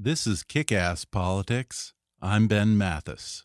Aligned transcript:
This 0.00 0.28
is 0.28 0.44
Kick 0.44 0.70
Ass 0.70 1.04
Politics. 1.04 1.92
I'm 2.22 2.46
Ben 2.46 2.78
Mathis. 2.78 3.44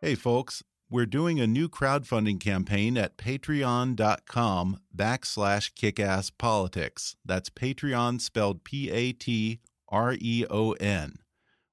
Hey, 0.00 0.14
folks, 0.14 0.62
we're 0.88 1.06
doing 1.06 1.40
a 1.40 1.46
new 1.48 1.68
crowdfunding 1.68 2.38
campaign 2.38 2.96
at 2.96 3.16
patreon.com 3.16 4.78
backslash 4.96 5.72
kickasspolitics. 5.74 7.16
That's 7.24 7.50
Patreon 7.50 8.20
spelled 8.20 8.62
P 8.62 8.88
A 8.92 9.10
T 9.10 9.58
R 9.88 10.14
E 10.20 10.44
O 10.48 10.70
N. 10.74 11.14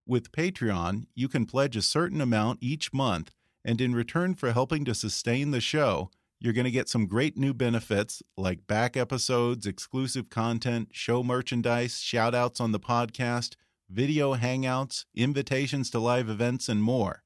With 0.08 0.32
Patreon, 0.32 1.06
you 1.14 1.28
can 1.28 1.46
pledge 1.46 1.76
a 1.76 1.84
certain 1.84 2.20
amount 2.20 2.64
each 2.64 2.94
month, 2.94 3.30
and 3.64 3.80
in 3.80 3.94
return 3.94 4.34
for 4.34 4.54
helping 4.54 4.86
to 4.86 4.96
sustain 4.96 5.52
the 5.52 5.62
show, 5.62 6.10
you're 6.44 6.52
going 6.52 6.66
to 6.66 6.72
get 6.72 6.90
some 6.90 7.08
great 7.08 7.38
new 7.38 7.54
benefits 7.54 8.22
like 8.36 8.68
back 8.68 8.98
episodes, 8.98 9.66
exclusive 9.66 10.30
content, 10.30 10.90
show 10.92 11.24
merchandise, 11.24 12.02
shout 12.02 12.36
outs 12.36 12.60
on 12.60 12.74
the 12.74 12.82
podcast, 12.82 13.56
video 13.90 14.36
hangouts, 14.36 15.06
invitations 15.16 15.90
to 15.90 16.00
live 16.00 16.28
events, 16.28 16.68
and 16.68 16.84
more. 16.84 17.24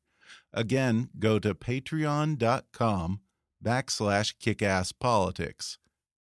Again, 0.54 1.10
go 1.18 1.40
to 1.40 1.56
patreon.com 1.56 3.22
backslash 3.66 4.36
kickasspolitics. 4.38 5.78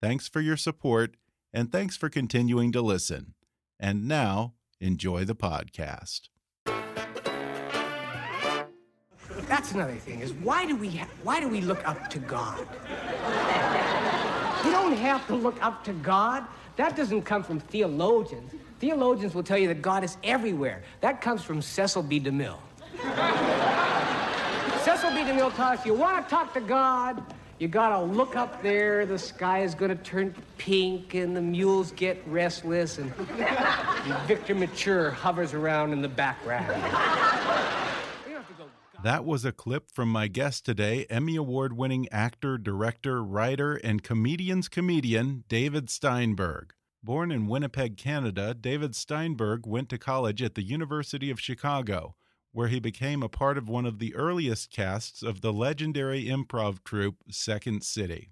Thanks 0.01 0.27
for 0.27 0.41
your 0.41 0.57
support, 0.57 1.15
and 1.53 1.71
thanks 1.71 1.95
for 1.95 2.09
continuing 2.09 2.71
to 2.71 2.81
listen. 2.81 3.35
And 3.79 4.07
now, 4.07 4.55
enjoy 4.81 5.25
the 5.25 5.35
podcast. 5.35 6.29
That's 9.49 9.71
another 9.71 9.95
thing 9.95 10.21
is 10.21 10.31
why 10.31 10.67
do 10.67 10.75
we 10.75 10.89
why 11.23 11.39
do 11.39 11.49
we 11.49 11.61
look 11.61 11.85
up 11.87 12.07
to 12.11 12.19
God? 12.19 12.59
you 14.63 14.71
don't 14.71 14.95
have 14.95 15.25
to 15.25 15.35
look 15.35 15.61
up 15.63 15.83
to 15.85 15.93
God. 15.93 16.45
That 16.75 16.95
doesn't 16.95 17.23
come 17.23 17.41
from 17.41 17.59
theologians. 17.59 18.53
Theologians 18.79 19.33
will 19.33 19.43
tell 19.43 19.57
you 19.57 19.67
that 19.69 19.81
God 19.81 20.03
is 20.03 20.17
everywhere. 20.23 20.83
That 21.01 21.19
comes 21.19 21.43
from 21.43 21.63
Cecil 21.63 22.03
B. 22.03 22.19
DeMille. 22.19 22.59
Cecil 24.83 25.09
B. 25.11 25.17
DeMille 25.17 25.53
taught 25.55 25.79
us 25.79 25.85
you 25.85 25.95
want 25.95 26.23
to 26.23 26.29
talk 26.29 26.53
to 26.53 26.61
God, 26.61 27.21
you 27.57 27.67
gotta 27.67 27.99
look 27.99 28.35
up 28.35 28.61
there, 28.61 29.07
the 29.07 29.17
sky 29.17 29.63
is 29.63 29.73
gonna 29.73 29.95
turn 29.95 30.35
pink, 30.59 31.15
and 31.15 31.35
the 31.35 31.41
mules 31.41 31.91
get 31.93 32.21
restless, 32.27 32.99
and 32.99 33.13
Victor 34.27 34.53
Mature 34.53 35.09
hovers 35.09 35.55
around 35.55 35.91
in 35.91 36.03
the 36.03 36.07
background. 36.07 36.81
That 39.01 39.23
was 39.23 39.45
a 39.45 39.53
clip 39.53 39.89
from 39.89 40.09
my 40.09 40.27
guest 40.27 40.65
today, 40.65 41.05
Emmy 41.09 41.37
Award 41.37 41.71
winning 41.71 42.09
actor, 42.09 42.57
director, 42.57 43.23
writer, 43.23 43.75
and 43.75 44.03
comedian's 44.03 44.67
comedian, 44.67 45.45
David 45.47 45.89
Steinberg. 45.89 46.73
Born 47.01 47.31
in 47.31 47.47
Winnipeg, 47.47 47.95
Canada, 47.95 48.53
David 48.53 48.93
Steinberg 48.97 49.65
went 49.65 49.87
to 49.89 49.97
college 49.97 50.41
at 50.41 50.55
the 50.55 50.63
University 50.63 51.29
of 51.29 51.39
Chicago, 51.39 52.15
where 52.51 52.67
he 52.67 52.81
became 52.81 53.23
a 53.23 53.29
part 53.29 53.57
of 53.57 53.69
one 53.69 53.85
of 53.85 53.99
the 53.99 54.13
earliest 54.15 54.69
casts 54.69 55.23
of 55.23 55.39
the 55.39 55.53
legendary 55.53 56.25
improv 56.25 56.83
troupe 56.83 57.23
Second 57.31 57.85
City. 57.85 58.31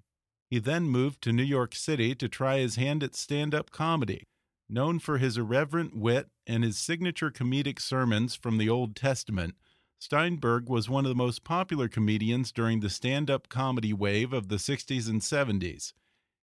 He 0.49 0.59
then 0.59 0.84
moved 0.84 1.22
to 1.22 1.31
New 1.31 1.44
York 1.44 1.75
City 1.75 2.13
to 2.16 2.28
try 2.28 2.57
his 2.57 2.75
hand 2.75 3.03
at 3.03 3.16
stand 3.16 3.55
up 3.55 3.72
comedy. 3.72 4.28
Known 4.67 4.99
for 4.99 5.17
his 5.17 5.38
irreverent 5.38 5.95
wit 5.95 6.28
and 6.45 6.66
his 6.66 6.78
signature 6.78 7.31
comedic 7.31 7.79
sermons 7.79 8.35
from 8.35 8.57
the 8.57 8.67
Old 8.67 8.97
Testament, 8.97 9.55
Steinberg 10.00 10.69
was 10.69 10.88
one 10.88 11.06
of 11.06 11.09
the 11.09 11.16
most 11.16 11.44
popular 11.44 11.88
comedians 11.88 12.52
during 12.52 12.81
the 12.81 12.90
stand 12.90 13.31
up 13.31 13.50
comedy 13.50 13.94
wave 13.94 14.31
of 14.31 14.47
the 14.47 14.58
60s 14.58 15.09
and 15.09 15.22
70s. 15.22 15.94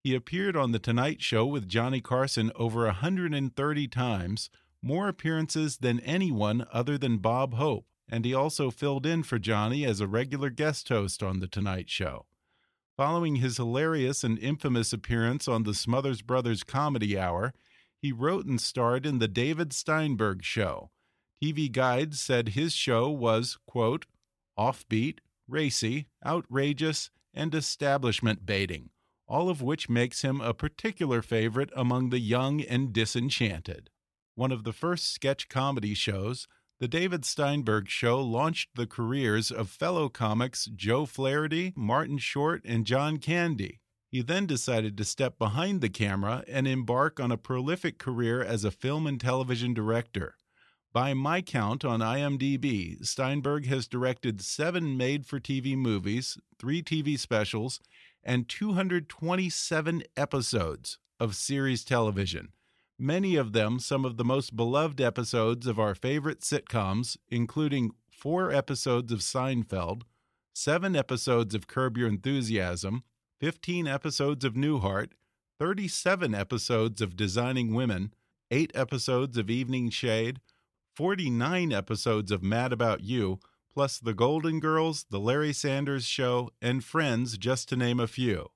He 0.05 0.15
appeared 0.15 0.55
on 0.55 0.73
The 0.73 0.79
Tonight 0.79 1.23
Show 1.23 1.47
with 1.47 1.69
Johnny 1.69 2.03
Carson 2.03 2.53
over 2.57 2.85
130 2.85 3.89
times, 3.89 4.51
more 4.83 5.09
appearances 5.09 5.79
than 5.79 6.01
anyone 6.01 6.67
other 6.73 6.99
than 6.99 7.19
Bob 7.19 7.55
Hope, 7.55 7.87
and 8.09 8.25
he 8.25 8.35
also 8.35 8.71
filled 8.71 9.07
in 9.07 9.23
for 9.23 9.39
Johnny 9.39 9.85
as 9.85 10.01
a 10.01 10.07
regular 10.07 10.51
guest 10.51 10.89
host 10.91 11.23
on 11.23 11.41
The 11.41 11.49
Tonight 11.49 11.89
Show. 11.89 12.27
Following 12.99 13.37
his 13.37 13.57
hilarious 13.57 14.23
and 14.25 14.39
infamous 14.39 14.93
appearance 14.93 15.49
on 15.49 15.63
the 15.63 15.75
Smothers 15.75 16.21
Brothers 16.21 16.63
Comedy 16.63 17.19
Hour, 17.19 17.55
he 17.97 18.13
wrote 18.13 18.45
and 18.45 18.61
starred 18.61 19.07
in 19.07 19.21
The 19.21 19.29
David 19.29 19.73
Steinberg 19.73 20.45
Show 20.45 20.91
TV 21.43 21.71
Guide 21.71 22.15
said 22.15 22.51
his 22.51 22.75
show 22.75 23.09
was, 23.11 23.59
quote, 23.67 24.07
offbeat, 24.59 25.19
racy, 25.47 26.09
outrageous, 26.27 27.11
and 27.33 27.55
establishment 27.55 28.45
baiting, 28.45 28.91
all 29.29 29.49
of 29.49 29.63
which 29.63 29.89
makes 29.89 30.23
him 30.23 30.41
a 30.41 30.53
particular 30.53 31.23
favorite 31.23 31.71
among 31.77 32.11
the 32.11 32.19
young 32.19 32.61
and 32.61 32.93
disenchanted. 32.93 33.91
One 34.35 34.51
of 34.53 34.65
the 34.65 34.73
first 34.73 35.13
sketch 35.13 35.49
comedy 35.49 35.95
shows, 35.95 36.49
The 36.81 36.89
David 36.89 37.25
Steinberg 37.25 37.89
Show 37.89 38.21
launched 38.21 38.71
the 38.75 38.87
careers 38.87 39.51
of 39.51 39.69
fellow 39.69 40.09
comics 40.09 40.67
Joe 40.67 41.07
Flaherty, 41.07 41.73
Martin 41.77 42.19
Short, 42.19 42.63
and 42.65 42.85
John 42.85 43.19
Candy. 43.19 43.81
He 44.11 44.23
then 44.23 44.47
decided 44.47 44.97
to 44.97 45.05
step 45.05 45.39
behind 45.39 45.81
the 45.81 45.89
camera 45.89 46.43
and 46.49 46.67
embark 46.67 47.21
on 47.21 47.31
a 47.31 47.37
prolific 47.37 47.99
career 47.99 48.43
as 48.43 48.65
a 48.65 48.71
film 48.71 49.07
and 49.07 49.21
television 49.21 49.75
director. 49.75 50.37
By 50.93 51.13
my 51.13 51.43
count 51.43 51.85
on 51.85 52.01
IMDb, 52.01 53.05
Steinberg 53.05 53.67
has 53.67 53.87
directed 53.87 54.41
seven 54.41 54.97
made 54.97 55.27
for 55.27 55.39
TV 55.39 55.77
movies, 55.77 56.39
three 56.59 56.83
TV 56.83 57.19
specials, 57.19 57.81
and 58.25 58.49
227 58.49 60.03
episodes 60.17 60.99
of 61.21 61.37
series 61.37 61.85
television. 61.85 62.53
Many 62.99 63.37
of 63.37 63.53
them 63.53 63.79
some 63.79 64.05
of 64.07 64.17
the 64.17 64.25
most 64.25 64.57
beloved 64.57 65.01
episodes 65.01 65.67
of 65.67 65.79
our 65.79 65.95
favorite 65.95 66.41
sitcoms, 66.41 67.19
including 67.29 67.93
four 68.11 68.51
episodes 68.51 69.13
of 69.13 69.21
Seinfeld, 69.21 70.03
seven 70.55 70.97
episodes 70.97 71.55
of 71.55 71.69
Curb 71.69 71.99
Your 71.99 72.09
Enthusiasm, 72.09 73.05
15 73.41 73.87
episodes 73.87 74.45
of 74.45 74.55
Newhart, 74.55 75.11
37 75.59 76.35
episodes 76.35 77.01
of 77.03 77.15
Designing 77.15 77.75
Women, 77.75 78.15
eight 78.51 78.73
episodes 78.75 79.37
of 79.37 79.51
Evening 79.51 79.91
Shade, 79.91 80.41
49 80.99 81.73
episodes 81.73 82.33
of 82.33 82.43
Mad 82.43 82.73
About 82.73 83.05
You, 83.05 83.39
plus 83.73 84.01
The 84.01 84.15
Golden 84.15 84.59
Girls, 84.59 85.07
The 85.09 85.21
Larry 85.21 85.53
Sanders 85.53 86.05
Show, 86.05 86.51
and 86.61 86.83
Friends, 86.83 87.39
just 87.39 87.69
to 87.69 87.77
name 87.77 88.01
a 88.01 88.09
few. 88.09 88.49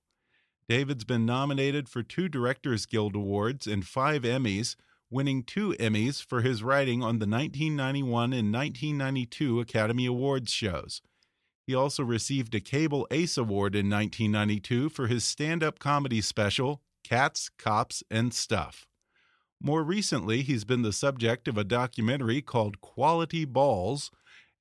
David's 0.69 1.05
been 1.05 1.25
nominated 1.25 1.89
for 1.89 2.03
two 2.03 2.29
Directors 2.29 2.85
Guild 2.85 3.15
Awards 3.15 3.69
and 3.69 3.87
five 3.87 4.23
Emmys, 4.23 4.75
winning 5.09 5.45
two 5.45 5.77
Emmys 5.79 6.21
for 6.21 6.41
his 6.41 6.65
writing 6.65 7.01
on 7.01 7.21
the 7.21 7.29
1991 7.29 8.33
and 8.33 8.53
1992 8.53 9.61
Academy 9.61 10.07
Awards 10.07 10.51
shows. 10.51 11.01
He 11.65 11.77
also 11.77 12.03
received 12.03 12.57
a 12.57 12.61
Cable 12.61 13.07
Ace 13.13 13.39
Award 13.39 13.77
in 13.77 13.89
1992 13.89 14.89
for 14.89 15.07
his 15.07 15.23
stand 15.23 15.63
up 15.63 15.79
comedy 15.79 16.21
special, 16.21 16.83
Cats, 17.05 17.51
Cops, 17.57 18.03
and 18.11 18.35
Stuff. 18.35 18.89
More 19.63 19.85
recently, 19.85 20.43
he's 20.43 20.65
been 20.65 20.83
the 20.83 20.93
subject 20.93 21.47
of 21.47 21.57
a 21.57 21.65
documentary 21.65 22.43
called 22.43 22.81
Quality 22.81 23.45
Balls 23.45 24.11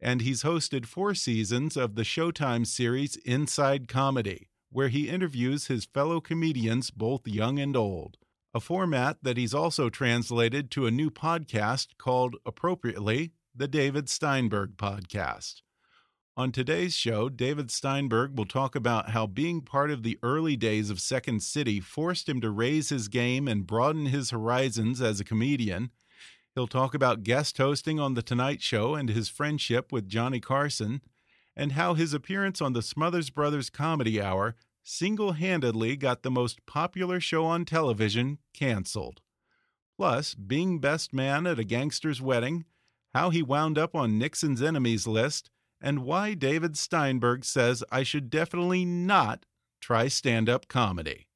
and 0.01 0.21
he's 0.21 0.43
hosted 0.43 0.85
four 0.85 1.13
seasons 1.13 1.77
of 1.77 1.95
the 1.95 2.01
Showtime 2.01 2.65
series 2.65 3.15
Inside 3.17 3.87
Comedy, 3.87 4.49
where 4.71 4.87
he 4.89 5.07
interviews 5.07 5.67
his 5.67 5.85
fellow 5.85 6.19
comedians, 6.19 6.89
both 6.89 7.27
young 7.27 7.59
and 7.59 7.77
old. 7.77 8.17
A 8.53 8.59
format 8.59 9.17
that 9.21 9.37
he's 9.37 9.53
also 9.53 9.89
translated 9.89 10.71
to 10.71 10.87
a 10.87 10.91
new 10.91 11.09
podcast 11.11 11.89
called, 11.97 12.35
appropriately, 12.45 13.31
the 13.55 13.67
David 13.67 14.09
Steinberg 14.09 14.75
Podcast. 14.75 15.61
On 16.37 16.51
today's 16.51 16.93
show, 16.93 17.29
David 17.29 17.69
Steinberg 17.69 18.37
will 18.37 18.45
talk 18.45 18.75
about 18.75 19.09
how 19.09 19.27
being 19.27 19.61
part 19.61 19.91
of 19.91 20.03
the 20.03 20.17
early 20.23 20.55
days 20.55 20.89
of 20.89 21.01
Second 21.01 21.43
City 21.43 21.79
forced 21.79 22.29
him 22.29 22.39
to 22.41 22.49
raise 22.49 22.89
his 22.89 23.09
game 23.09 23.47
and 23.47 23.67
broaden 23.67 24.07
his 24.07 24.29
horizons 24.29 25.01
as 25.01 25.19
a 25.19 25.25
comedian 25.25 25.91
He'll 26.53 26.67
talk 26.67 26.93
about 26.93 27.23
guest 27.23 27.57
hosting 27.57 27.99
on 27.99 28.13
The 28.13 28.21
Tonight 28.21 28.61
Show 28.61 28.95
and 28.95 29.09
his 29.09 29.29
friendship 29.29 29.91
with 29.91 30.09
Johnny 30.09 30.41
Carson, 30.41 31.01
and 31.55 31.73
how 31.73 31.93
his 31.93 32.13
appearance 32.13 32.61
on 32.61 32.73
the 32.73 32.81
Smothers 32.81 33.29
Brothers 33.29 33.69
Comedy 33.69 34.21
Hour 34.21 34.55
single 34.83 35.33
handedly 35.33 35.95
got 35.95 36.23
the 36.23 36.31
most 36.31 36.65
popular 36.65 37.21
show 37.21 37.45
on 37.45 37.63
television 37.63 38.39
canceled. 38.53 39.21
Plus, 39.97 40.33
being 40.33 40.79
best 40.79 41.13
man 41.13 41.47
at 41.47 41.59
a 41.59 41.63
gangster's 41.63 42.21
wedding, 42.21 42.65
how 43.13 43.29
he 43.29 43.41
wound 43.41 43.77
up 43.77 43.95
on 43.95 44.17
Nixon's 44.17 44.61
enemies 44.61 45.07
list, 45.07 45.51
and 45.81 45.99
why 45.99 46.33
David 46.33 46.77
Steinberg 46.77 47.43
says 47.43 47.83
I 47.91 48.03
should 48.03 48.29
definitely 48.29 48.85
not 48.85 49.45
try 49.81 50.07
stand 50.07 50.47
up 50.47 50.67
comedy. 50.67 51.27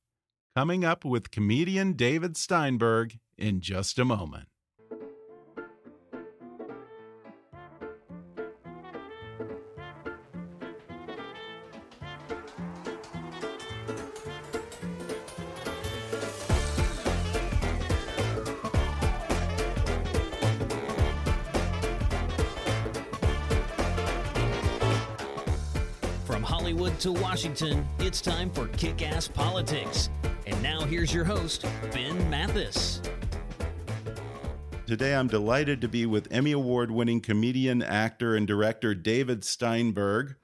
Coming 0.56 0.86
up 0.86 1.04
with 1.04 1.32
comedian 1.32 1.94
David 1.94 2.38
Steinberg 2.38 3.18
in 3.38 3.60
just 3.60 4.00
a 4.00 4.06
moment. 4.06 4.48
Hollywood 26.76 27.00
to 27.00 27.14
Washington, 27.14 27.88
it's 28.00 28.20
time 28.20 28.50
for 28.50 28.68
Kick 28.68 29.02
Ass 29.02 29.30
Politics. 29.30 30.10
And 30.46 30.62
now 30.62 30.82
here's 30.82 31.14
your 31.14 31.24
host, 31.24 31.66
Ben 31.94 32.30
Mathis. 32.30 33.02
Today 34.86 35.16
I'm 35.16 35.30
delighted 35.30 35.80
to 35.80 35.88
be 35.88 36.06
with 36.06 36.28
Emmy 36.32 36.52
Award 36.52 36.92
winning 36.92 37.22
comedian, 37.22 37.82
actor, 37.82 38.36
and 38.36 38.46
director 38.46 38.94
David 38.94 39.46
Steinberg. 39.46 40.36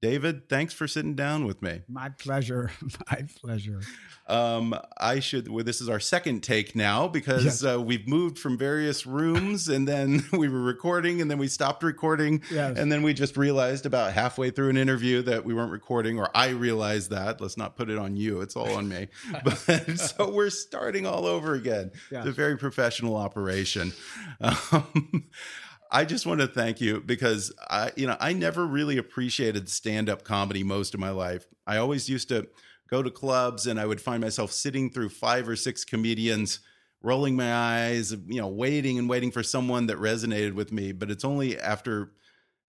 David, 0.00 0.48
thanks 0.48 0.72
for 0.72 0.86
sitting 0.86 1.16
down 1.16 1.44
with 1.44 1.60
me. 1.60 1.80
My 1.88 2.10
pleasure. 2.10 2.70
My 3.10 3.24
pleasure. 3.40 3.80
Um, 4.28 4.78
I 4.96 5.18
should. 5.18 5.48
Well, 5.48 5.64
this 5.64 5.80
is 5.80 5.88
our 5.88 5.98
second 5.98 6.42
take 6.42 6.76
now 6.76 7.08
because 7.08 7.44
yes. 7.44 7.64
uh, 7.64 7.80
we've 7.80 8.06
moved 8.06 8.38
from 8.38 8.56
various 8.56 9.06
rooms, 9.06 9.68
and 9.68 9.88
then 9.88 10.24
we 10.32 10.48
were 10.48 10.60
recording, 10.60 11.20
and 11.20 11.28
then 11.28 11.38
we 11.38 11.48
stopped 11.48 11.82
recording, 11.82 12.42
yes. 12.48 12.78
and 12.78 12.92
then 12.92 13.02
we 13.02 13.12
just 13.12 13.36
realized 13.36 13.86
about 13.86 14.12
halfway 14.12 14.50
through 14.50 14.68
an 14.68 14.76
interview 14.76 15.20
that 15.22 15.44
we 15.44 15.52
weren't 15.52 15.72
recording, 15.72 16.16
or 16.16 16.30
I 16.32 16.50
realized 16.50 17.10
that. 17.10 17.40
Let's 17.40 17.56
not 17.56 17.74
put 17.74 17.90
it 17.90 17.98
on 17.98 18.16
you; 18.16 18.40
it's 18.40 18.54
all 18.54 18.74
on 18.74 18.88
me. 18.88 19.08
but 19.44 19.56
so 19.98 20.30
we're 20.30 20.50
starting 20.50 21.06
all 21.06 21.26
over 21.26 21.54
again. 21.54 21.90
Yes. 22.12 22.24
It's 22.24 22.28
a 22.28 22.32
very 22.32 22.56
professional 22.56 23.16
operation. 23.16 23.92
Um, 24.40 25.24
I 25.90 26.04
just 26.04 26.26
want 26.26 26.40
to 26.40 26.46
thank 26.46 26.80
you 26.80 27.00
because 27.00 27.52
I, 27.70 27.92
you 27.96 28.06
know, 28.06 28.16
I 28.20 28.32
never 28.32 28.66
really 28.66 28.98
appreciated 28.98 29.68
stand-up 29.68 30.22
comedy 30.24 30.62
most 30.62 30.94
of 30.94 31.00
my 31.00 31.10
life. 31.10 31.46
I 31.66 31.78
always 31.78 32.08
used 32.08 32.28
to 32.28 32.48
go 32.90 33.02
to 33.02 33.10
clubs 33.10 33.66
and 33.66 33.80
I 33.80 33.86
would 33.86 34.00
find 34.00 34.20
myself 34.20 34.52
sitting 34.52 34.90
through 34.90 35.10
five 35.10 35.48
or 35.48 35.56
six 35.56 35.84
comedians, 35.84 36.60
rolling 37.02 37.36
my 37.36 37.54
eyes, 37.54 38.12
you 38.26 38.40
know, 38.40 38.48
waiting 38.48 38.98
and 38.98 39.08
waiting 39.08 39.30
for 39.30 39.42
someone 39.42 39.86
that 39.86 39.98
resonated 39.98 40.54
with 40.54 40.72
me. 40.72 40.92
But 40.92 41.10
it's 41.10 41.24
only 41.24 41.58
after 41.58 42.12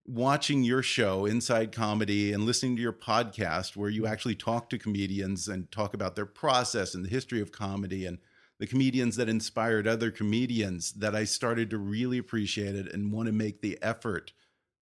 watching 0.05 0.63
your 0.63 0.81
show, 0.81 1.25
Inside 1.25 1.71
Comedy, 1.71 2.33
and 2.33 2.43
listening 2.45 2.75
to 2.75 2.81
your 2.81 2.93
podcast 2.93 3.75
where 3.75 3.89
you 3.89 4.03
mm. 4.03 4.09
actually 4.09 4.35
talk 4.35 4.69
to 4.69 4.77
comedians 4.77 5.47
and 5.47 5.71
talk 5.71 5.93
about 5.93 6.15
their 6.15 6.25
process 6.25 6.95
and 6.95 7.05
the 7.05 7.09
history 7.09 7.41
of 7.41 7.51
comedy 7.51 8.05
and 8.05 8.17
the 8.59 8.67
comedians 8.67 9.15
that 9.15 9.29
inspired 9.29 9.87
other 9.87 10.11
comedians 10.11 10.91
that 10.93 11.15
I 11.15 11.23
started 11.23 11.69
to 11.69 11.77
really 11.77 12.17
appreciate 12.17 12.75
it 12.75 12.93
and 12.93 13.11
want 13.11 13.27
to 13.27 13.31
make 13.31 13.61
the 13.61 13.79
effort 13.81 14.33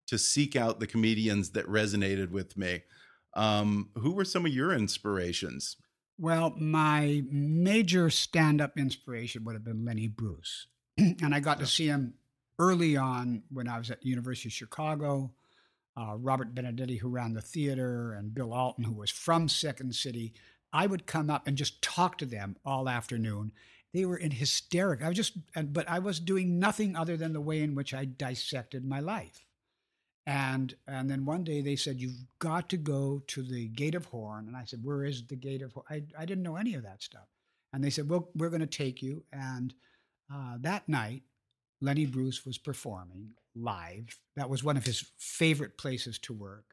to 0.07 0.17
seek 0.17 0.55
out 0.55 0.79
the 0.79 0.87
comedians 0.87 1.51
that 1.51 1.65
resonated 1.67 2.29
with 2.29 2.57
me. 2.57 2.83
Um, 3.33 3.89
who 3.95 4.11
were 4.11 4.25
some 4.25 4.45
of 4.45 4.53
your 4.53 4.73
inspirations? 4.73 5.77
Well, 6.19 6.53
my 6.57 7.23
major 7.31 8.09
stand 8.09 8.61
up 8.61 8.77
inspiration 8.77 9.43
would 9.45 9.55
have 9.55 9.63
been 9.63 9.85
Lenny 9.85 10.07
Bruce. 10.07 10.67
and 10.97 11.33
I 11.33 11.39
got 11.39 11.59
to 11.59 11.65
see 11.65 11.87
him 11.87 12.15
early 12.59 12.97
on 12.97 13.43
when 13.49 13.67
I 13.67 13.77
was 13.77 13.89
at 13.89 14.01
the 14.01 14.09
University 14.09 14.49
of 14.49 14.53
Chicago. 14.53 15.31
Uh, 15.95 16.15
Robert 16.17 16.53
Benedetti, 16.53 16.97
who 16.97 17.07
ran 17.07 17.33
the 17.33 17.41
theater, 17.41 18.13
and 18.13 18.33
Bill 18.33 18.53
Alton, 18.53 18.83
who 18.83 18.93
was 18.93 19.11
from 19.11 19.47
Second 19.47 19.95
City. 19.95 20.33
I 20.73 20.87
would 20.87 21.05
come 21.05 21.29
up 21.29 21.47
and 21.47 21.55
just 21.55 21.81
talk 21.81 22.17
to 22.17 22.25
them 22.25 22.57
all 22.65 22.89
afternoon. 22.89 23.51
They 23.93 24.05
were 24.05 24.17
in 24.17 24.31
hysteric. 24.31 25.03
I 25.03 25.07
was 25.07 25.15
just, 25.15 25.37
but 25.71 25.87
I 25.87 25.99
was 25.99 26.19
doing 26.19 26.59
nothing 26.59 26.95
other 26.95 27.15
than 27.15 27.31
the 27.31 27.41
way 27.41 27.61
in 27.61 27.75
which 27.75 27.93
I 27.93 28.05
dissected 28.05 28.83
my 28.83 28.99
life. 28.99 29.45
And 30.25 30.73
and 30.87 31.09
then 31.09 31.25
one 31.25 31.43
day 31.43 31.61
they 31.61 31.75
said, 31.75 31.99
You've 31.99 32.25
got 32.39 32.69
to 32.69 32.77
go 32.77 33.21
to 33.27 33.43
the 33.43 33.67
Gate 33.67 33.93
of 33.93 34.05
Horn. 34.05 34.47
And 34.47 34.55
I 34.55 34.63
said, 34.63 34.79
Where 34.81 35.03
is 35.03 35.27
the 35.27 35.35
Gate 35.35 35.61
of 35.61 35.73
Horn? 35.73 35.85
I, 35.89 36.03
I 36.17 36.25
didn't 36.25 36.43
know 36.43 36.55
any 36.55 36.75
of 36.75 36.83
that 36.83 37.03
stuff. 37.03 37.27
And 37.73 37.83
they 37.83 37.89
said, 37.89 38.09
Well, 38.09 38.29
we're 38.33 38.49
going 38.49 38.61
to 38.61 38.67
take 38.67 39.01
you. 39.01 39.25
And 39.33 39.73
uh, 40.33 40.57
that 40.61 40.87
night, 40.87 41.23
Lenny 41.81 42.05
Bruce 42.05 42.45
was 42.45 42.57
performing 42.57 43.31
live. 43.53 44.17
That 44.37 44.49
was 44.49 44.63
one 44.63 44.77
of 44.77 44.85
his 44.85 45.11
favorite 45.17 45.77
places 45.77 46.17
to 46.19 46.33
work. 46.33 46.65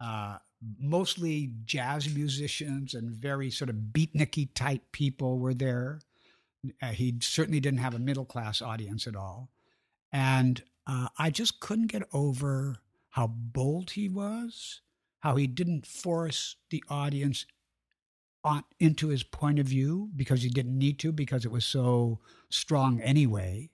Uh, 0.00 0.38
mostly 0.78 1.52
jazz 1.64 2.12
musicians 2.12 2.94
and 2.94 3.10
very 3.10 3.50
sort 3.50 3.70
of 3.70 3.76
beatniky 3.92 4.48
type 4.54 4.82
people 4.92 5.38
were 5.38 5.54
there. 5.54 6.00
Uh, 6.82 6.88
he 6.88 7.14
certainly 7.20 7.60
didn't 7.60 7.78
have 7.78 7.94
a 7.94 7.98
middle 7.98 8.24
class 8.24 8.60
audience 8.60 9.06
at 9.06 9.16
all. 9.16 9.50
And 10.12 10.62
uh, 10.86 11.08
I 11.18 11.30
just 11.30 11.60
couldn't 11.60 11.92
get 11.92 12.08
over 12.12 12.78
how 13.10 13.28
bold 13.28 13.90
he 13.92 14.08
was, 14.08 14.80
how 15.20 15.36
he 15.36 15.46
didn't 15.46 15.86
force 15.86 16.56
the 16.70 16.82
audience 16.88 17.46
on, 18.42 18.64
into 18.80 19.08
his 19.08 19.22
point 19.22 19.58
of 19.58 19.66
view 19.66 20.10
because 20.16 20.42
he 20.42 20.48
didn't 20.48 20.76
need 20.76 20.98
to, 21.00 21.12
because 21.12 21.44
it 21.44 21.50
was 21.50 21.64
so 21.64 22.18
strong 22.48 23.00
anyway. 23.00 23.70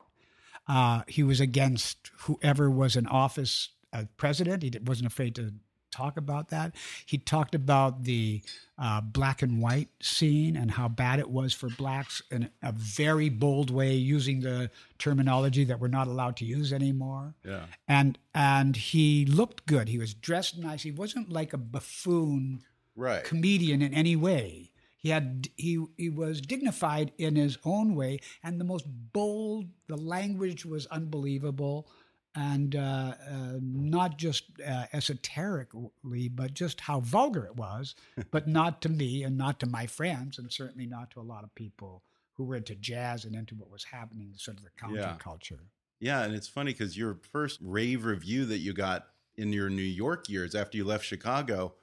Uh, 0.66 1.02
he 1.06 1.22
was 1.22 1.40
against 1.40 2.10
whoever 2.20 2.70
was 2.70 2.96
in 2.96 3.06
office 3.06 3.70
as 3.92 4.06
president. 4.16 4.62
He 4.62 4.72
wasn't 4.84 5.06
afraid 5.06 5.34
to 5.36 5.54
talk 5.94 6.16
about 6.16 6.48
that. 6.50 6.74
He 7.06 7.18
talked 7.18 7.54
about 7.54 8.04
the 8.04 8.42
uh, 8.78 9.00
black 9.00 9.42
and 9.42 9.62
white 9.62 9.88
scene 10.00 10.56
and 10.56 10.70
how 10.72 10.88
bad 10.88 11.20
it 11.20 11.30
was 11.30 11.54
for 11.54 11.68
blacks 11.68 12.22
in 12.30 12.50
a 12.62 12.72
very 12.72 13.28
bold 13.28 13.70
way, 13.70 13.94
using 13.94 14.40
the 14.40 14.70
terminology 14.98 15.64
that 15.64 15.78
we're 15.78 15.88
not 15.88 16.08
allowed 16.08 16.36
to 16.38 16.44
use 16.44 16.72
anymore. 16.72 17.34
Yeah. 17.44 17.66
And 17.86 18.18
and 18.34 18.76
he 18.76 19.24
looked 19.24 19.66
good. 19.66 19.88
He 19.88 19.98
was 19.98 20.14
dressed 20.14 20.58
nice. 20.58 20.82
He 20.82 20.90
wasn't 20.90 21.30
like 21.30 21.52
a 21.52 21.58
buffoon 21.58 22.62
right. 22.96 23.22
comedian 23.22 23.80
in 23.82 23.94
any 23.94 24.16
way. 24.16 24.72
He 24.96 25.10
had 25.10 25.48
he 25.56 25.84
he 25.96 26.08
was 26.08 26.40
dignified 26.40 27.12
in 27.18 27.36
his 27.36 27.58
own 27.64 27.94
way, 27.94 28.20
and 28.42 28.60
the 28.60 28.64
most 28.64 28.86
bold. 28.88 29.66
The 29.86 29.98
language 29.98 30.64
was 30.64 30.86
unbelievable 30.86 31.86
and 32.34 32.74
uh, 32.74 33.14
uh, 33.30 33.58
not 33.60 34.18
just 34.18 34.44
uh, 34.66 34.86
esoterically, 34.92 36.28
but 36.28 36.54
just 36.54 36.80
how 36.80 37.00
vulgar 37.00 37.44
it 37.44 37.56
was, 37.56 37.94
but 38.30 38.48
not 38.48 38.82
to 38.82 38.88
me 38.88 39.22
and 39.22 39.36
not 39.36 39.60
to 39.60 39.66
my 39.66 39.86
friends, 39.86 40.38
and 40.38 40.52
certainly 40.52 40.86
not 40.86 41.10
to 41.12 41.20
a 41.20 41.22
lot 41.22 41.44
of 41.44 41.54
people 41.54 42.02
who 42.32 42.44
were 42.44 42.56
into 42.56 42.74
jazz 42.74 43.24
and 43.24 43.36
into 43.36 43.54
what 43.54 43.70
was 43.70 43.84
happening, 43.84 44.32
sort 44.36 44.56
of 44.56 44.64
the 44.64 44.70
counterculture. 44.70 45.60
Yeah. 46.00 46.20
yeah, 46.20 46.24
and 46.24 46.34
it's 46.34 46.48
funny 46.48 46.72
because 46.72 46.98
your 46.98 47.18
first 47.32 47.60
rave 47.62 48.04
review 48.04 48.44
that 48.46 48.58
you 48.58 48.72
got 48.72 49.06
in 49.36 49.52
your 49.52 49.70
New 49.70 49.82
York 49.82 50.28
years 50.28 50.54
after 50.54 50.76
you 50.76 50.84
left 50.84 51.04
Chicago. 51.04 51.74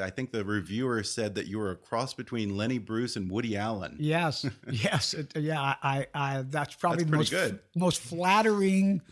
I 0.00 0.10
think 0.10 0.30
the 0.30 0.44
reviewer 0.44 1.02
said 1.02 1.34
that 1.34 1.48
you 1.48 1.58
were 1.58 1.72
a 1.72 1.76
cross 1.76 2.14
between 2.14 2.56
Lenny 2.56 2.78
Bruce 2.78 3.16
and 3.16 3.28
Woody 3.28 3.56
Allen. 3.56 3.96
Yes, 3.98 4.46
yes, 4.70 5.14
it, 5.14 5.36
yeah. 5.36 5.74
I, 5.82 6.06
I, 6.14 6.44
that's 6.48 6.76
probably 6.76 7.04
that's 7.04 7.30
the 7.30 7.36
most, 7.36 7.54
most 7.74 8.00
flattering 8.00 9.02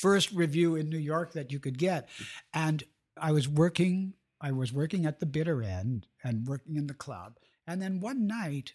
first 0.00 0.32
review 0.32 0.76
in 0.76 0.88
New 0.88 0.98
York 0.98 1.32
that 1.32 1.52
you 1.52 1.58
could 1.58 1.78
get. 1.78 2.08
And 2.52 2.82
I 3.16 3.32
was 3.32 3.48
working, 3.48 4.14
I 4.40 4.52
was 4.52 4.72
working 4.72 5.06
at 5.06 5.20
the 5.20 5.26
bitter 5.26 5.62
end 5.62 6.06
and 6.22 6.46
working 6.46 6.76
in 6.76 6.86
the 6.86 6.94
club. 6.94 7.38
And 7.66 7.80
then 7.80 8.00
one 8.00 8.26
night, 8.26 8.72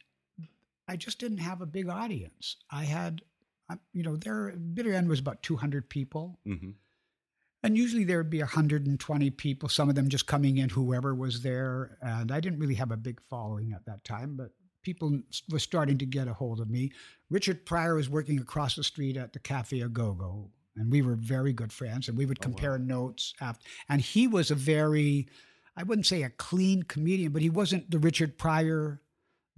I 0.88 0.96
just 0.96 1.20
didn't 1.20 1.40
have 1.40 1.62
a 1.62 1.68
big 1.68 1.88
audience. 1.90 2.56
I 2.72 2.86
had, 2.86 3.22
you 3.94 4.02
know, 4.02 4.16
their 4.16 4.52
bitter 4.52 4.94
end 4.94 5.10
was 5.10 5.20
about 5.20 5.44
200 5.44 5.90
people. 5.90 6.40
Mm-hmm. 6.48 6.72
And 7.62 7.78
usually 7.78 8.06
there 8.06 8.18
would 8.18 8.30
be 8.30 8.40
120 8.40 9.30
people, 9.32 9.68
some 9.68 9.90
of 9.90 9.96
them 9.96 10.08
just 10.08 10.28
coming 10.28 10.58
in, 10.58 10.70
whoever 10.70 11.14
was 11.14 11.42
there. 11.42 11.98
And 12.02 12.32
I 12.32 12.40
didn't 12.40 12.60
really 12.60 12.76
have 12.76 12.92
a 12.92 12.98
big 12.98 13.20
following 13.30 13.74
at 13.74 13.86
that 13.86 14.06
time, 14.06 14.38
but 14.38 14.52
people 14.82 15.20
were 15.52 15.60
starting 15.60 15.98
to 15.98 16.06
get 16.06 16.30
a 16.30 16.34
hold 16.34 16.62
of 16.62 16.70
me. 16.70 16.92
Richard 17.30 17.66
Pryor 17.66 17.96
was 17.96 18.10
working 18.10 18.40
across 18.40 18.76
the 18.76 18.84
street 18.84 19.18
at 19.18 19.34
the 19.34 19.40
Cafe 19.40 19.82
A 19.82 19.90
Go 19.90 20.14
Go, 20.14 20.52
and 20.80 20.92
we 20.92 21.02
were 21.02 21.16
very 21.16 21.54
good 21.54 21.74
friends, 21.74 22.08
and 22.08 22.18
we 22.18 22.26
would 22.26 22.42
compare 22.42 22.74
oh, 22.74 22.80
wow. 22.80 22.86
notes. 22.86 23.34
After, 23.42 23.66
and 23.90 24.02
he 24.02 24.28
was 24.28 24.50
a 24.50 24.56
very, 24.56 25.28
I 25.76 25.84
wouldn't 25.84 26.08
say 26.08 26.24
a 26.24 26.30
clean 26.30 26.84
comedian, 26.84 27.32
but 27.32 27.42
he 27.42 27.50
wasn't 27.50 27.92
the 27.92 28.00
Richard 28.00 28.38
Pryor 28.38 29.02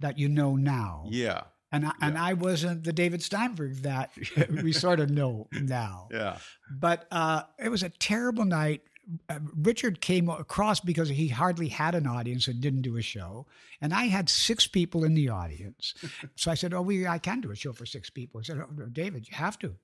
that 0.00 0.18
you 0.18 0.28
know 0.28 0.56
now. 0.56 1.06
Yeah. 1.08 1.42
And 1.70 1.86
I, 1.86 1.88
yeah. 1.88 2.06
and 2.06 2.18
I 2.18 2.34
wasn't 2.34 2.84
the 2.84 2.92
David 2.92 3.22
Steinberg 3.22 3.76
that 3.82 4.10
we 4.62 4.72
sort 4.72 5.00
of 5.00 5.10
know 5.10 5.48
now. 5.52 6.08
Yeah. 6.12 6.38
But 6.70 7.06
uh, 7.10 7.44
it 7.58 7.70
was 7.70 7.82
a 7.82 7.88
terrible 7.88 8.44
night. 8.44 8.82
Uh, 9.28 9.38
Richard 9.56 10.00
came 10.00 10.28
across 10.28 10.80
because 10.80 11.08
he 11.08 11.28
hardly 11.28 11.68
had 11.68 11.94
an 11.94 12.06
audience 12.06 12.46
and 12.46 12.60
didn't 12.60 12.82
do 12.82 12.96
a 12.96 13.02
show, 13.02 13.46
and 13.80 13.92
I 13.92 14.04
had 14.04 14.28
six 14.28 14.66
people 14.68 15.02
in 15.02 15.14
the 15.14 15.28
audience. 15.28 15.94
so 16.36 16.52
I 16.52 16.54
said, 16.54 16.72
"Oh, 16.72 16.82
we 16.82 17.04
I 17.04 17.18
can 17.18 17.40
do 17.40 17.50
a 17.50 17.56
show 17.56 17.72
for 17.72 17.84
six 17.84 18.10
people." 18.10 18.38
I 18.38 18.44
said, 18.44 18.58
oh, 18.60 18.86
"David, 18.92 19.26
you 19.28 19.34
have 19.34 19.58
to. 19.58 19.74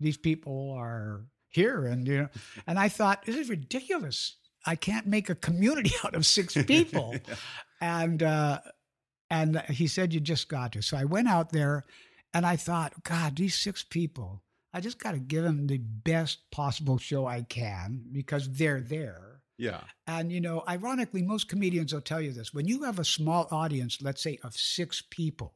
These 0.00 0.16
people 0.16 0.74
are 0.76 1.26
here, 1.48 1.84
and 1.84 2.06
you 2.06 2.18
know." 2.18 2.28
And 2.66 2.78
I 2.78 2.88
thought, 2.88 3.24
"This 3.24 3.36
is 3.36 3.48
ridiculous. 3.48 4.36
I 4.66 4.76
can't 4.76 5.06
make 5.06 5.30
a 5.30 5.34
community 5.34 5.92
out 6.04 6.14
of 6.14 6.26
six 6.26 6.54
people." 6.66 7.14
yeah. 7.28 7.34
And 7.82 8.22
uh, 8.22 8.60
and 9.30 9.62
he 9.68 9.86
said, 9.86 10.12
You 10.12 10.20
just 10.20 10.48
got 10.48 10.72
to. 10.72 10.82
So 10.82 10.96
I 10.96 11.04
went 11.04 11.28
out 11.28 11.50
there 11.50 11.84
and 12.34 12.44
I 12.44 12.56
thought, 12.56 13.04
God, 13.04 13.36
these 13.36 13.54
six 13.54 13.84
people, 13.84 14.42
I 14.74 14.80
just 14.80 14.98
got 14.98 15.12
to 15.12 15.18
give 15.18 15.44
them 15.44 15.68
the 15.68 15.78
best 15.78 16.50
possible 16.50 16.98
show 16.98 17.26
I 17.26 17.42
can 17.42 18.02
because 18.12 18.50
they're 18.50 18.80
there. 18.80 19.42
Yeah. 19.56 19.82
And, 20.06 20.32
you 20.32 20.40
know, 20.40 20.64
ironically, 20.68 21.22
most 21.22 21.48
comedians 21.48 21.92
will 21.92 22.00
tell 22.00 22.20
you 22.20 22.32
this 22.32 22.52
when 22.52 22.66
you 22.66 22.82
have 22.84 22.98
a 22.98 23.04
small 23.04 23.46
audience, 23.50 23.98
let's 24.02 24.22
say 24.22 24.38
of 24.42 24.54
six 24.54 25.02
people, 25.10 25.54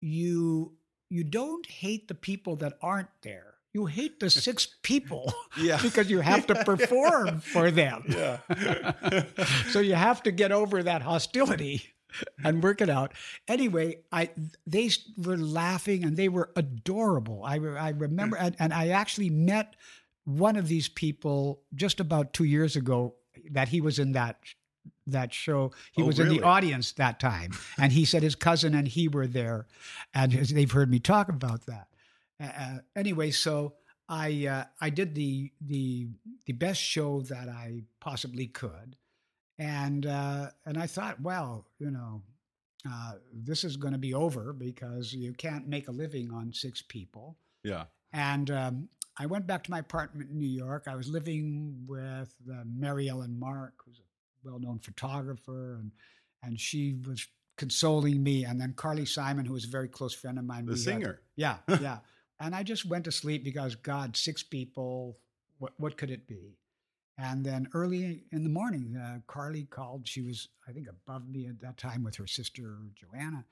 you 0.00 0.74
you 1.10 1.24
don't 1.24 1.66
hate 1.66 2.08
the 2.08 2.14
people 2.14 2.56
that 2.56 2.78
aren't 2.80 3.10
there 3.22 3.50
you 3.72 3.86
hate 3.86 4.18
the 4.20 4.30
six 4.30 4.66
people 4.82 5.32
yeah. 5.56 5.78
because 5.82 6.10
you 6.10 6.20
have 6.20 6.46
to 6.46 6.54
perform 6.64 7.40
for 7.40 7.70
them. 7.70 8.04
Yeah. 8.08 8.38
so 9.68 9.80
you 9.80 9.94
have 9.94 10.22
to 10.24 10.32
get 10.32 10.52
over 10.52 10.82
that 10.82 11.02
hostility 11.02 11.84
and 12.42 12.62
work 12.62 12.80
it 12.80 12.90
out. 12.90 13.12
Anyway, 13.46 13.98
I 14.10 14.30
they 14.66 14.90
were 15.16 15.36
laughing 15.36 16.04
and 16.04 16.16
they 16.16 16.28
were 16.28 16.50
adorable. 16.56 17.42
I 17.44 17.56
I 17.56 17.90
remember 17.90 18.36
mm. 18.36 18.46
and, 18.46 18.56
and 18.58 18.74
I 18.74 18.88
actually 18.88 19.30
met 19.30 19.76
one 20.24 20.56
of 20.56 20.68
these 20.68 20.88
people 20.88 21.62
just 21.74 22.00
about 22.00 22.32
two 22.32 22.44
years 22.44 22.76
ago 22.76 23.14
that 23.52 23.68
he 23.68 23.80
was 23.80 23.98
in 23.98 24.12
that 24.12 24.38
that 25.06 25.32
show. 25.32 25.72
He 25.92 26.02
oh, 26.02 26.06
was 26.06 26.18
really? 26.18 26.36
in 26.36 26.40
the 26.40 26.46
audience 26.46 26.92
that 26.92 27.20
time, 27.20 27.52
and 27.78 27.92
he 27.92 28.04
said 28.04 28.22
his 28.22 28.34
cousin 28.34 28.74
and 28.74 28.86
he 28.86 29.08
were 29.08 29.26
there, 29.26 29.66
and 30.14 30.32
they've 30.32 30.70
heard 30.70 30.90
me 30.90 30.98
talk 30.98 31.28
about 31.28 31.66
that. 31.66 31.88
Uh, 32.40 32.78
anyway, 32.96 33.30
so 33.30 33.74
I 34.08 34.46
uh, 34.46 34.64
I 34.80 34.90
did 34.90 35.14
the 35.14 35.50
the 35.60 36.08
the 36.46 36.52
best 36.52 36.80
show 36.80 37.22
that 37.22 37.48
I 37.48 37.82
possibly 38.00 38.46
could, 38.46 38.96
and 39.58 40.06
uh, 40.06 40.50
and 40.66 40.78
I 40.78 40.86
thought, 40.86 41.20
well, 41.20 41.66
you 41.78 41.90
know, 41.90 42.22
uh, 42.88 43.12
this 43.32 43.64
is 43.64 43.76
going 43.76 43.92
to 43.92 43.98
be 43.98 44.14
over 44.14 44.52
because 44.52 45.12
you 45.12 45.32
can't 45.34 45.68
make 45.68 45.88
a 45.88 45.92
living 45.92 46.30
on 46.32 46.52
six 46.52 46.82
people. 46.82 47.36
Yeah. 47.62 47.84
And 48.12 48.50
um, 48.50 48.88
I 49.18 49.26
went 49.26 49.46
back 49.46 49.62
to 49.64 49.70
my 49.70 49.80
apartment 49.80 50.30
in 50.30 50.38
New 50.38 50.48
York. 50.48 50.84
I 50.88 50.96
was 50.96 51.08
living 51.08 51.84
with 51.86 52.34
uh, 52.50 52.62
Mary 52.64 53.08
Ellen 53.08 53.38
Mark, 53.38 53.74
who's 53.84 53.98
a 53.98 54.09
well-known 54.44 54.78
photographer, 54.78 55.76
and 55.80 55.92
and 56.42 56.58
she 56.58 56.96
was 57.06 57.26
consoling 57.56 58.22
me. 58.22 58.44
And 58.44 58.60
then 58.60 58.72
Carly 58.74 59.06
Simon, 59.06 59.44
who 59.44 59.52
was 59.52 59.64
a 59.64 59.68
very 59.68 59.88
close 59.88 60.14
friend 60.14 60.38
of 60.38 60.44
mine, 60.44 60.66
the 60.66 60.76
singer. 60.76 61.20
Yeah, 61.36 61.56
yeah. 61.80 61.98
and 62.38 62.54
I 62.54 62.62
just 62.62 62.86
went 62.86 63.04
to 63.04 63.12
sleep 63.12 63.44
because 63.44 63.74
God, 63.74 64.16
six 64.16 64.42
people. 64.42 65.18
What 65.58 65.72
what 65.76 65.96
could 65.96 66.10
it 66.10 66.26
be? 66.26 66.56
And 67.18 67.44
then 67.44 67.68
early 67.74 68.24
in 68.32 68.44
the 68.44 68.48
morning, 68.48 68.96
uh, 68.96 69.18
Carly 69.26 69.64
called. 69.64 70.08
She 70.08 70.22
was, 70.22 70.48
I 70.66 70.72
think, 70.72 70.88
above 70.88 71.28
me 71.28 71.46
at 71.48 71.60
that 71.60 71.76
time 71.76 72.02
with 72.02 72.16
her 72.16 72.26
sister 72.26 72.78
Joanna 72.94 73.44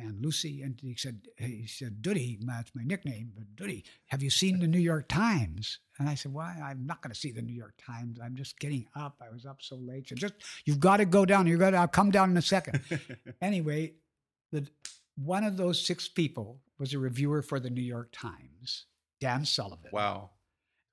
and 0.00 0.22
Lucy. 0.24 0.62
And 0.62 0.78
he 0.80 0.94
said, 0.96 1.20
he 1.36 1.66
said, 1.66 2.02
Duddy, 2.02 2.38
that's 2.42 2.74
my 2.74 2.82
nickname, 2.84 3.32
but 3.36 3.56
Duddy, 3.56 3.84
have 4.06 4.22
you 4.22 4.30
seen 4.30 4.58
the 4.58 4.66
New 4.66 4.80
York 4.80 5.08
Times? 5.08 5.78
And 5.98 6.08
I 6.08 6.14
said, 6.14 6.32
why? 6.32 6.58
I'm 6.62 6.86
not 6.86 7.02
going 7.02 7.12
to 7.12 7.18
see 7.18 7.30
the 7.30 7.42
New 7.42 7.54
York 7.54 7.74
Times. 7.84 8.18
I'm 8.22 8.34
just 8.34 8.58
getting 8.58 8.86
up. 8.96 9.20
I 9.20 9.32
was 9.32 9.46
up 9.46 9.58
so 9.60 9.76
late. 9.76 10.08
So 10.08 10.14
just, 10.14 10.34
you've 10.64 10.80
got 10.80 10.98
to 10.98 11.04
go 11.04 11.24
down. 11.24 11.46
You've 11.46 11.60
got 11.60 11.70
to, 11.70 11.76
I'll 11.76 11.88
come 11.88 12.10
down 12.10 12.30
in 12.30 12.36
a 12.36 12.42
second. 12.42 12.80
anyway, 13.42 13.94
the, 14.52 14.66
one 15.16 15.44
of 15.44 15.56
those 15.56 15.84
six 15.84 16.08
people 16.08 16.60
was 16.78 16.94
a 16.94 16.98
reviewer 16.98 17.42
for 17.42 17.60
the 17.60 17.70
New 17.70 17.82
York 17.82 18.08
Times, 18.12 18.86
Dan 19.20 19.44
Sullivan. 19.44 19.90
Wow. 19.92 20.30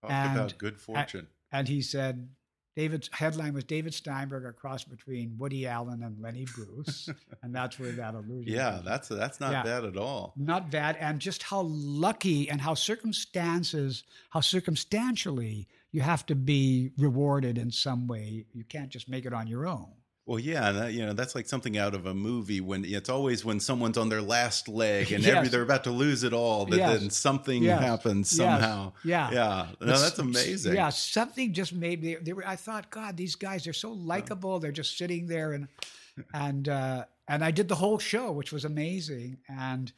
Talk 0.02 0.12
and, 0.12 0.38
about 0.38 0.58
good 0.58 0.80
fortune 0.80 1.28
and 1.52 1.68
he 1.68 1.82
said 1.82 2.30
David's 2.78 3.10
headline 3.12 3.56
was 3.56 3.64
David 3.64 3.92
Steinberg, 3.92 4.46
a 4.46 4.54
cross 4.54 4.84
between 4.84 5.36
Woody 5.40 5.66
Allen 5.66 6.04
and 6.04 6.22
Lenny 6.22 6.46
Bruce, 6.54 7.10
and 7.42 7.54
that's 7.54 7.80
where 7.80 7.92
that 7.94 8.14
illusion. 8.14 8.54
Yeah, 8.54 8.82
that's 8.86 9.08
that's 9.08 9.40
not 9.40 9.52
yeah, 9.52 9.64
bad 9.64 9.84
at 9.84 9.98
all. 9.98 10.36
Not 10.38 10.70
bad, 10.70 10.96
and 11.00 11.20
just 11.20 11.42
how 11.42 11.62
lucky 11.62 12.48
and 12.48 12.62
how 12.62 12.76
circumstances, 12.76 14.04
how 14.30 14.42
circumstantially 14.42 15.68
you 15.92 16.02
have 16.02 16.24
to 16.28 16.36
be 16.36 16.92
rewarded 17.00 17.58
in 17.58 17.72
some 17.72 18.06
way. 18.06 18.46
You 18.54 18.64
can't 18.64 18.90
just 18.90 19.10
make 19.10 19.26
it 19.26 19.34
on 19.34 19.48
your 19.48 19.66
own. 19.66 19.94
Well, 20.28 20.40
yeah, 20.40 20.74
that, 20.74 20.94
you 20.94 21.06
know 21.06 21.14
that's 21.14 21.36
like 21.36 21.48
something 21.48 21.78
out 21.78 21.96
of 21.96 22.06
a 22.06 22.14
movie. 22.14 22.60
When 22.60 22.84
it's 22.84 23.08
always 23.08 23.46
when 23.46 23.62
someone's 23.62 23.98
on 23.98 24.10
their 24.10 24.22
last 24.22 24.68
leg 24.68 25.14
and 25.14 25.24
yes. 25.24 25.34
every, 25.34 25.48
they're 25.48 25.62
about 25.62 25.86
to 25.86 25.92
lose 25.92 26.26
it 26.26 26.34
all, 26.34 26.66
that 26.66 26.76
yes. 26.76 27.00
then 27.00 27.10
something 27.10 27.64
yes. 27.64 27.80
happens 27.80 28.30
somehow. 28.30 28.92
Yeah, 29.06 29.32
yeah. 29.32 29.68
No, 29.80 29.98
that's 29.98 30.20
amazing. 30.20 30.74
Yeah, 30.74 30.90
something 30.90 31.54
just 31.54 31.72
made 31.72 32.04
me. 32.04 32.16
They 32.16 32.34
were, 32.34 32.46
I 32.46 32.58
thought, 32.58 32.92
God, 32.92 33.16
these 33.16 33.36
guys 33.36 33.68
are 33.68 33.74
so 33.74 33.94
likable. 33.94 34.60
They're 34.60 34.74
just 34.74 34.98
sitting 34.98 35.28
there 35.28 35.54
and 35.54 35.70
and 36.34 36.68
uh, 36.68 37.06
and 37.30 37.42
I 37.42 37.52
did 37.52 37.70
the 37.70 37.76
whole 37.76 37.98
show, 37.98 38.34
which 38.34 38.52
was 38.52 38.66
amazing, 38.66 39.38
and 39.48 39.90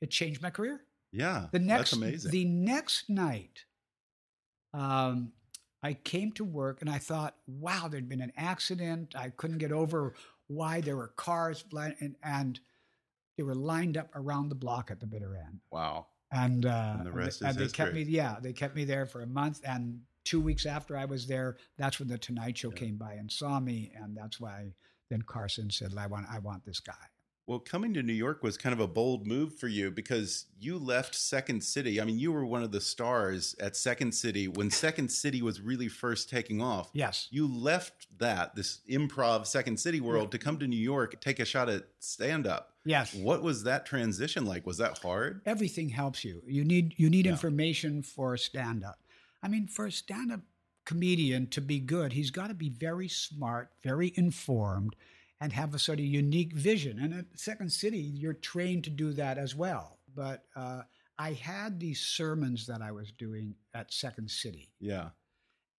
it 0.00 0.10
changed 0.10 0.42
my 0.42 0.50
career. 0.50 0.80
Yeah, 1.12 1.46
the 1.52 1.60
next 1.60 1.90
that's 1.90 1.92
amazing. 1.92 2.30
The 2.32 2.44
next 2.44 3.08
night, 3.08 3.64
um, 4.74 5.30
I 5.86 5.94
came 5.94 6.32
to 6.32 6.44
work 6.44 6.80
and 6.80 6.90
I 6.90 6.98
thought, 6.98 7.36
wow, 7.46 7.86
there'd 7.88 8.08
been 8.08 8.20
an 8.20 8.32
accident. 8.36 9.14
I 9.16 9.30
couldn't 9.30 9.58
get 9.58 9.70
over 9.70 10.14
why 10.48 10.80
there 10.80 10.96
were 10.96 11.12
cars 11.16 11.64
and, 11.72 12.16
and 12.24 12.58
they 13.36 13.44
were 13.44 13.54
lined 13.54 13.96
up 13.96 14.08
around 14.14 14.48
the 14.48 14.56
block 14.56 14.90
at 14.90 14.98
the 14.98 15.06
bitter 15.06 15.36
end. 15.36 15.60
Wow. 15.70 16.08
And, 16.32 16.66
uh, 16.66 16.96
and 16.98 17.06
the 17.06 17.12
rest 17.12 17.40
and, 17.40 17.50
is 17.50 17.56
they 17.56 17.62
history. 17.62 17.84
kept 17.84 17.94
me, 17.94 18.02
yeah, 18.02 18.36
they 18.42 18.52
kept 18.52 18.74
me 18.74 18.84
there 18.84 19.06
for 19.06 19.22
a 19.22 19.26
month. 19.28 19.60
And 19.64 20.00
two 20.24 20.40
weeks 20.40 20.66
after 20.66 20.96
I 20.96 21.04
was 21.04 21.28
there, 21.28 21.56
that's 21.78 22.00
when 22.00 22.08
the 22.08 22.18
Tonight 22.18 22.58
Show 22.58 22.70
yeah. 22.70 22.76
came 22.76 22.96
by 22.96 23.12
and 23.14 23.30
saw 23.30 23.60
me, 23.60 23.92
and 23.96 24.16
that's 24.16 24.40
why 24.40 24.72
then 25.08 25.22
Carson 25.22 25.70
said, 25.70 25.94
"I 25.96 26.08
want, 26.08 26.26
I 26.28 26.40
want 26.40 26.64
this 26.64 26.80
guy." 26.80 26.94
Well, 27.46 27.60
coming 27.60 27.94
to 27.94 28.02
New 28.02 28.12
York 28.12 28.42
was 28.42 28.56
kind 28.56 28.72
of 28.72 28.80
a 28.80 28.88
bold 28.88 29.24
move 29.24 29.54
for 29.56 29.68
you 29.68 29.92
because 29.92 30.46
you 30.58 30.78
left 30.78 31.14
Second 31.14 31.62
City. 31.62 32.00
I 32.00 32.04
mean, 32.04 32.18
you 32.18 32.32
were 32.32 32.44
one 32.44 32.64
of 32.64 32.72
the 32.72 32.80
stars 32.80 33.54
at 33.60 33.76
Second 33.76 34.12
City 34.12 34.48
when 34.48 34.68
Second 34.68 35.12
City 35.12 35.42
was 35.42 35.60
really 35.60 35.86
first 35.86 36.28
taking 36.28 36.60
off. 36.60 36.90
Yes. 36.92 37.28
You 37.30 37.46
left 37.46 38.08
that, 38.18 38.56
this 38.56 38.80
improv 38.90 39.46
Second 39.46 39.78
City 39.78 40.00
world, 40.00 40.32
to 40.32 40.38
come 40.38 40.58
to 40.58 40.66
New 40.66 40.76
York, 40.76 41.20
take 41.20 41.38
a 41.38 41.44
shot 41.44 41.68
at 41.68 41.84
stand 42.00 42.48
up. 42.48 42.72
Yes. 42.84 43.14
What 43.14 43.44
was 43.44 43.62
that 43.62 43.86
transition 43.86 44.44
like? 44.44 44.66
Was 44.66 44.78
that 44.78 44.98
hard? 44.98 45.42
Everything 45.46 45.88
helps 45.88 46.24
you. 46.24 46.42
You 46.46 46.64
need 46.64 46.94
you 46.96 47.08
need 47.08 47.26
yeah. 47.26 47.32
information 47.32 48.02
for 48.02 48.36
stand 48.36 48.84
up. 48.84 48.98
I 49.40 49.46
mean, 49.46 49.68
for 49.68 49.86
a 49.86 49.92
stand 49.92 50.32
up 50.32 50.40
comedian 50.84 51.46
to 51.48 51.60
be 51.60 51.78
good, 51.78 52.12
he's 52.12 52.32
got 52.32 52.48
to 52.48 52.54
be 52.54 52.70
very 52.70 53.06
smart, 53.06 53.70
very 53.84 54.12
informed 54.16 54.96
and 55.40 55.52
have 55.52 55.74
a 55.74 55.78
sort 55.78 55.98
of 55.98 56.04
unique 56.04 56.52
vision. 56.52 56.98
And 56.98 57.14
at 57.14 57.26
Second 57.34 57.70
City, 57.70 57.98
you're 57.98 58.32
trained 58.32 58.84
to 58.84 58.90
do 58.90 59.12
that 59.12 59.38
as 59.38 59.54
well. 59.54 59.98
But 60.14 60.44
uh, 60.54 60.82
I 61.18 61.32
had 61.32 61.78
these 61.78 62.00
sermons 62.00 62.66
that 62.66 62.80
I 62.80 62.92
was 62.92 63.12
doing 63.12 63.54
at 63.74 63.92
Second 63.92 64.30
City. 64.30 64.70
Yeah. 64.80 65.10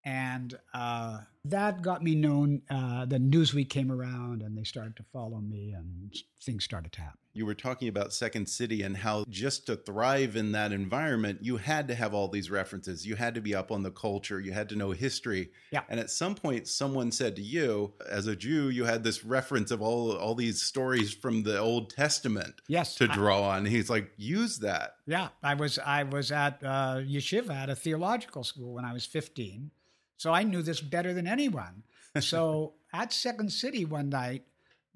And 0.07 0.57
uh, 0.73 1.19
that 1.43 1.81
got 1.81 2.01
me 2.01 2.15
known. 2.15 2.61
Uh, 2.69 3.05
the 3.05 3.17
Newsweek 3.17 3.69
came 3.69 3.91
around 3.91 4.41
and 4.41 4.57
they 4.57 4.63
started 4.63 4.95
to 4.95 5.03
follow 5.11 5.39
me 5.41 5.73
and 5.75 6.15
things 6.41 6.63
started 6.63 6.93
to 6.93 7.01
happen. 7.01 7.17
You 7.33 7.45
were 7.45 7.53
talking 7.53 7.89
about 7.89 8.13
Second 8.13 8.47
City 8.47 8.81
and 8.83 8.95
how 8.97 9.25
just 9.29 9.65
to 9.67 9.75
thrive 9.75 10.37
in 10.37 10.53
that 10.53 10.71
environment, 10.71 11.39
you 11.41 11.57
had 11.57 11.89
to 11.89 11.93
have 11.95 12.13
all 12.13 12.29
these 12.29 12.49
references. 12.49 13.05
You 13.05 13.15
had 13.15 13.35
to 13.35 13.41
be 13.41 13.53
up 13.53 13.69
on 13.69 13.83
the 13.83 13.91
culture. 13.91 14.39
You 14.39 14.53
had 14.53 14.69
to 14.69 14.75
know 14.77 14.91
history. 14.91 15.51
Yeah. 15.71 15.81
And 15.89 15.99
at 15.99 16.09
some 16.09 16.35
point, 16.35 16.67
someone 16.69 17.11
said 17.11 17.35
to 17.35 17.41
you, 17.43 17.93
as 18.09 18.27
a 18.27 18.35
Jew, 18.35 18.69
you 18.69 18.85
had 18.85 19.03
this 19.03 19.25
reference 19.25 19.71
of 19.71 19.81
all 19.81 20.13
all 20.15 20.35
these 20.35 20.63
stories 20.63 21.13
from 21.13 21.43
the 21.43 21.59
Old 21.59 21.89
Testament. 21.91 22.55
Yes, 22.69 22.95
To 22.95 23.07
I- 23.11 23.13
draw 23.13 23.43
on. 23.49 23.65
He's 23.65 23.89
like, 23.89 24.09
use 24.15 24.59
that. 24.59 24.93
Yeah, 25.05 25.27
I 25.43 25.53
was 25.53 25.77
I 25.79 26.03
was 26.03 26.31
at 26.31 26.63
uh, 26.63 27.01
yeshiva 27.05 27.51
at 27.51 27.69
a 27.69 27.75
theological 27.75 28.43
school 28.45 28.73
when 28.73 28.83
I 28.85 28.93
was 28.93 29.05
15, 29.05 29.69
so 30.17 30.33
I 30.33 30.43
knew 30.43 30.61
this 30.61 30.81
better 30.81 31.13
than 31.13 31.27
anyone. 31.27 31.83
So 32.19 32.73
at 32.93 33.13
Second 33.13 33.51
City 33.51 33.85
one 33.85 34.09
night, 34.09 34.43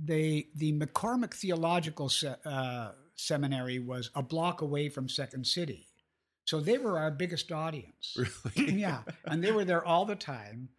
they 0.04 0.48
the 0.56 0.74
McCormick 0.74 1.34
Theological 1.34 2.10
Se- 2.10 2.36
uh, 2.44 2.92
Seminary 3.16 3.80
was 3.80 4.10
a 4.16 4.24
block 4.24 4.62
away 4.62 4.90
from 4.90 5.08
Second 5.08 5.46
City, 5.46 5.88
so 6.46 6.60
they 6.60 6.78
were 6.78 6.98
our 6.98 7.12
biggest 7.12 7.52
audience. 7.52 8.18
Really? 8.56 8.74
yeah, 8.80 9.02
and 9.26 9.44
they 9.44 9.52
were 9.52 9.66
there 9.66 9.86
all 9.86 10.06
the 10.06 10.16
time, 10.16 10.70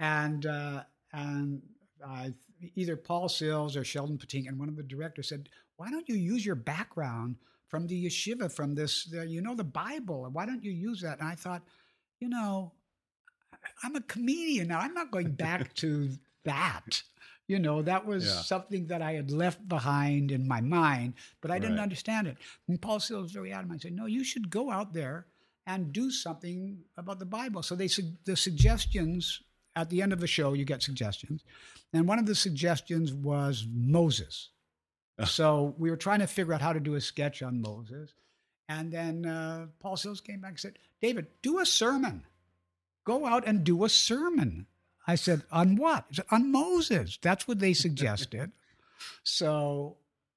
and 0.00 0.44
uh, 0.46 0.82
and 1.12 1.62
uh, 2.04 2.30
either 2.74 2.96
Paul 2.96 3.28
Sills 3.28 3.76
or 3.76 3.84
Sheldon 3.84 4.18
Patinkin, 4.18 4.48
and 4.48 4.58
one 4.58 4.68
of 4.68 4.76
the 4.76 4.82
directors 4.82 5.28
said, 5.28 5.48
"Why 5.76 5.90
don't 5.90 6.08
you 6.08 6.16
use 6.16 6.44
your 6.44 6.56
background 6.56 7.36
from 7.68 7.86
the 7.86 8.04
yeshiva, 8.06 8.52
from 8.52 8.74
this, 8.74 9.08
uh, 9.16 9.22
you 9.22 9.40
know, 9.40 9.54
the 9.54 9.64
Bible? 9.64 10.28
Why 10.32 10.44
don't 10.44 10.64
you 10.64 10.72
use 10.72 11.00
that?" 11.02 11.20
And 11.20 11.28
I 11.28 11.36
thought, 11.36 11.62
you 12.18 12.28
know, 12.28 12.72
I'm 13.82 13.96
a 13.96 14.00
comedian 14.00 14.68
now. 14.68 14.80
I'm 14.80 14.94
not 14.94 15.10
going 15.10 15.32
back 15.32 15.74
to 15.82 16.10
that. 16.44 17.02
You 17.48 17.58
know, 17.58 17.82
that 17.82 18.06
was 18.06 18.24
Yeah. 18.24 18.42
something 18.42 18.86
that 18.86 19.02
I 19.02 19.12
had 19.12 19.30
left 19.30 19.68
behind 19.68 20.30
in 20.30 20.46
my 20.48 20.60
mind, 20.60 21.14
but 21.40 21.50
I 21.50 21.58
didn't 21.58 21.76
Right. 21.76 21.82
understand 21.82 22.26
understand 22.26 22.26
it. 22.28 22.44
And 22.68 22.80
Paul 22.80 23.00
Sills 23.00 23.24
was 23.24 23.32
very 23.32 23.52
adamant. 23.52 23.80
I 23.80 23.88
said, 23.88 23.92
no, 23.96 24.06
you 24.06 24.24
should 24.24 24.48
go 24.48 24.70
out 24.70 24.92
there 24.94 25.26
and 25.66 25.92
do 25.92 26.10
something 26.10 26.82
about 26.96 27.18
the 27.18 27.26
Bible. 27.26 27.62
So 27.62 27.74
they 27.76 27.88
sug- 27.88 28.16
the 28.24 28.36
suggestions 28.36 29.42
at 29.76 29.90
the 29.90 30.02
end 30.02 30.12
of 30.12 30.20
the 30.20 30.26
show, 30.26 30.52
you 30.54 30.64
get 30.64 30.82
suggestions, 30.82 31.44
and 31.92 32.06
one 32.06 32.18
of 32.18 32.26
the 32.26 32.34
suggestions 32.34 33.12
was 33.12 33.66
Moses. 33.70 34.50
so 35.24 35.74
we 35.78 35.90
were 35.90 35.96
trying 35.96 36.20
to 36.20 36.26
figure 36.26 36.52
out 36.54 36.60
how 36.62 36.72
to 36.72 36.80
do 36.80 36.94
a 36.94 37.00
sketch 37.00 37.42
on 37.42 37.60
Moses, 37.60 38.12
and 38.68 38.92
then 38.92 39.24
uh, 39.26 39.66
Paul 39.80 39.96
Sills 39.96 40.20
came 40.20 40.40
back 40.40 40.50
and 40.52 40.60
said, 40.60 40.78
"David, 41.00 41.26
do 41.42 41.58
a 41.58 41.66
sermon. 41.66 42.22
Go 43.04 43.26
out 43.26 43.46
and 43.46 43.64
do 43.64 43.84
a 43.84 43.88
sermon." 43.88 44.66
I 45.06 45.16
said, 45.16 45.42
"On 45.50 45.76
what?" 45.76 46.06
Said, 46.12 46.26
"On 46.30 46.50
Moses." 46.50 47.18
That's 47.20 47.48
what 47.48 47.58
they 47.58 47.74
suggested. 47.74 48.52
so 49.22 49.96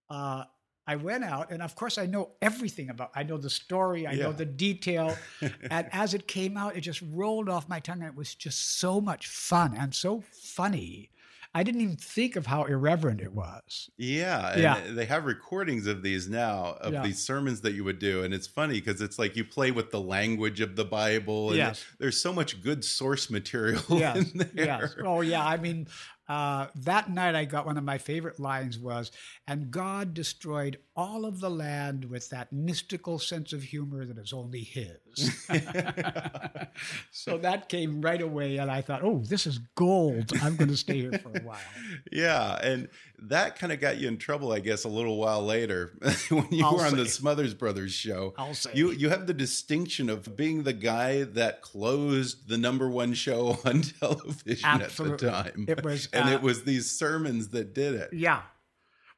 uh, 0.09 0.45
I 0.87 0.95
went 0.97 1.23
out, 1.23 1.51
and 1.51 1.61
of 1.61 1.75
course, 1.75 1.97
I 1.97 2.05
know 2.05 2.31
everything 2.41 2.89
about. 2.89 3.11
I 3.15 3.23
know 3.23 3.37
the 3.37 3.49
story. 3.49 4.05
I 4.07 4.13
know 4.13 4.31
the 4.31 4.45
detail. 4.45 5.17
and 5.41 5.87
as 5.91 6.13
it 6.13 6.27
came 6.27 6.57
out, 6.57 6.75
it 6.75 6.81
just 6.81 7.01
rolled 7.11 7.49
off 7.49 7.67
my 7.67 7.79
tongue, 7.79 8.01
and 8.01 8.07
it 8.07 8.15
was 8.15 8.35
just 8.35 8.79
so 8.79 9.01
much 9.01 9.27
fun 9.27 9.75
and 9.75 9.95
so 9.95 10.23
funny. 10.31 11.09
I 11.55 11.63
didn't 11.63 11.79
even 11.81 11.95
think 11.95 12.35
of 12.35 12.45
how 12.45 12.65
irreverent 12.65 13.21
it 13.21 13.31
was. 13.33 13.89
Yeah, 13.97 14.51
and 14.51 14.61
Yeah. 14.61 14.81
they 14.91 15.05
have 15.05 15.23
recordings 15.25 15.87
of 15.87 16.03
these 16.03 16.27
now 16.27 16.75
of 16.81 16.91
Yeah. 16.93 17.01
these 17.03 17.23
sermons 17.25 17.61
that 17.61 17.73
you 17.73 17.85
would 17.85 17.97
do, 17.97 18.23
and 18.23 18.33
it's 18.33 18.45
funny 18.45 18.73
because 18.81 18.99
it's 18.99 19.17
like 19.17 19.37
you 19.37 19.45
play 19.45 19.71
with 19.71 19.89
the 19.89 20.01
language 20.01 20.59
of 20.59 20.75
the 20.75 20.83
Bible, 20.83 21.49
and 21.51 21.57
Yes. 21.57 21.83
there's 21.97 22.19
so 22.19 22.33
much 22.33 22.61
good 22.61 22.83
source 22.83 23.29
material 23.29 23.81
yes, 23.89 24.17
in 24.33 24.37
there. 24.39 24.49
yes. 24.65 24.95
Oh, 25.01 25.21
yeah. 25.21 25.45
I 25.45 25.55
mean, 25.55 25.87
uh, 26.27 26.67
that 26.75 27.09
night 27.09 27.35
I 27.35 27.45
got 27.45 27.65
one 27.65 27.77
of 27.77 27.83
my 27.85 27.99
favorite 27.99 28.39
lines 28.39 28.77
was, 28.77 29.11
"And 29.47 29.71
God 29.71 30.13
destroyed 30.13 30.79
all 30.95 31.23
of 31.23 31.39
the 31.39 31.51
land 31.51 32.05
with 32.05 32.29
that 32.31 32.51
mystical 32.51 33.17
sense 33.17 33.53
of 33.53 33.63
humor 33.63 34.05
that 34.05 34.17
is 34.17 34.33
only 34.33 34.63
His." 34.63 34.97
so 37.11 37.37
that 37.37 37.69
came 37.69 38.01
right 38.01 38.21
away, 38.21 38.57
and 38.57 38.69
I 38.69 38.81
thought, 38.81 39.03
"Oh, 39.03 39.19
this 39.19 39.47
is 39.47 39.59
gold. 39.75 40.31
I'm 40.41 40.55
going 40.55 40.69
to 40.69 40.77
stay 40.77 41.01
here 41.01 41.19
for 41.19 41.29
a 41.29 41.41
while." 41.41 41.59
Yeah, 42.11 42.55
and 42.61 42.87
that 43.19 43.57
kind 43.57 43.71
of 43.71 43.79
got 43.79 43.97
you 43.97 44.07
in 44.07 44.17
trouble, 44.17 44.51
I 44.51 44.59
guess, 44.59 44.83
a 44.83 44.89
little 44.89 45.17
while 45.17 45.43
later 45.43 45.93
when 46.29 46.47
you 46.51 46.65
I'll 46.65 46.75
were 46.75 46.85
on 46.85 46.95
the. 46.95 47.05
Smothers 47.07 47.53
Brothers 47.53 47.93
show. 47.93 48.33
I'll 48.37 48.53
say. 48.53 48.71
you 48.73 48.91
you 48.91 49.09
have 49.09 49.27
the 49.27 49.33
distinction 49.33 50.09
of 50.09 50.35
being 50.35 50.63
the 50.63 50.73
guy 50.73 51.23
that 51.23 51.61
closed 51.61 52.47
the 52.47 52.57
number 52.57 52.89
one 52.89 53.13
show 53.13 53.59
on 53.65 53.81
television 53.81 54.65
Absolutely. 54.65 55.27
at 55.27 55.45
the 55.45 55.51
time. 55.51 55.65
It 55.67 55.83
was, 55.83 56.09
and 56.13 56.29
uh, 56.29 56.33
it 56.33 56.41
was 56.41 56.63
these 56.63 56.91
sermons 56.91 57.49
that 57.49 57.73
did 57.73 57.95
it. 57.95 58.13
Yeah. 58.13 58.41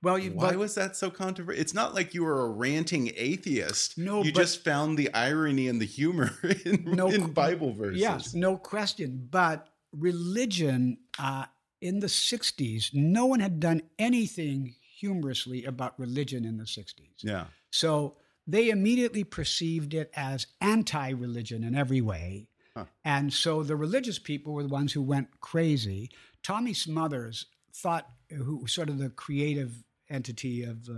Well, 0.04 0.20
you, 0.20 0.32
Why 0.32 0.50
but- 0.51 0.60
was 0.60 0.75
that 0.75 0.96
so 0.96 1.10
controversial? 1.10 1.60
It's 1.60 1.74
not 1.74 1.96
like 1.96 2.14
you 2.14 2.24
were 2.24 2.42
a 2.46 2.50
ranting 2.50 3.12
atheist. 3.16 3.98
No, 3.98 4.24
you 4.24 4.31
but- 4.31 4.40
just 4.42 4.64
found 4.64 4.98
the 4.98 5.12
irony 5.14 5.68
and 5.68 5.81
the 5.81 5.86
humor 5.86 6.31
in, 6.66 6.83
No 6.86 7.10
in 7.10 7.31
Bible 7.33 7.74
verses. 7.74 8.00
Yes, 8.00 8.33
no 8.33 8.57
question. 8.57 9.27
But 9.31 9.68
religion 9.92 10.98
uh, 11.20 11.46
in 11.81 12.00
the 12.00 12.07
60s, 12.07 12.94
no 12.94 13.25
one 13.25 13.40
had 13.40 13.60
done 13.60 13.81
anything 13.98 14.75
humorously 15.00 15.66
about 15.66 16.00
religion 16.00 16.46
in 16.46 16.57
the 16.57 16.64
60s. 16.66 17.24
Yeah. 17.24 17.46
So 17.72 18.16
they 18.46 18.70
immediately 18.70 19.24
perceived 19.24 19.94
it 19.94 20.12
as 20.16 20.48
anti 20.62 21.10
religion 21.10 21.64
in 21.64 21.75
every 21.75 22.01
way. 22.01 22.48
Huh. 22.75 22.86
And 23.03 23.33
so 23.33 23.64
the 23.64 23.75
religious 23.75 24.20
people 24.20 24.53
were 24.53 24.64
the 24.64 24.70
ones 24.70 24.94
who 24.94 25.01
went 25.01 25.40
crazy. 25.42 26.10
Tommy 26.44 26.74
Smothers 26.74 27.46
thought, 27.74 28.07
who 28.29 28.66
sort 28.68 28.90
of 28.90 28.98
the 29.00 29.10
creative 29.10 29.83
entity 30.09 30.63
of 30.63 30.89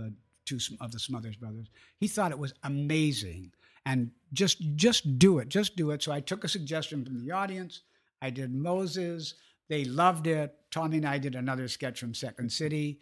two 0.44 0.58
of 0.80 0.92
the 0.92 0.98
Smothers 0.98 1.36
brothers, 1.36 1.68
he 1.98 2.08
thought 2.08 2.32
it 2.32 2.38
was 2.38 2.54
amazing 2.64 3.52
and 3.86 4.10
just 4.32 4.58
just 4.76 5.18
do 5.18 5.38
it, 5.38 5.48
just 5.48 5.76
do 5.76 5.90
it. 5.90 6.02
So 6.02 6.12
I 6.12 6.20
took 6.20 6.44
a 6.44 6.48
suggestion 6.48 7.04
from 7.04 7.24
the 7.24 7.32
audience. 7.32 7.82
I 8.22 8.30
did 8.30 8.54
Moses. 8.54 9.34
They 9.68 9.84
loved 9.84 10.26
it. 10.26 10.54
Tommy 10.70 10.98
and 10.98 11.06
I 11.06 11.18
did 11.18 11.34
another 11.34 11.68
sketch 11.68 12.00
from 12.00 12.14
Second 12.14 12.50
City, 12.52 13.00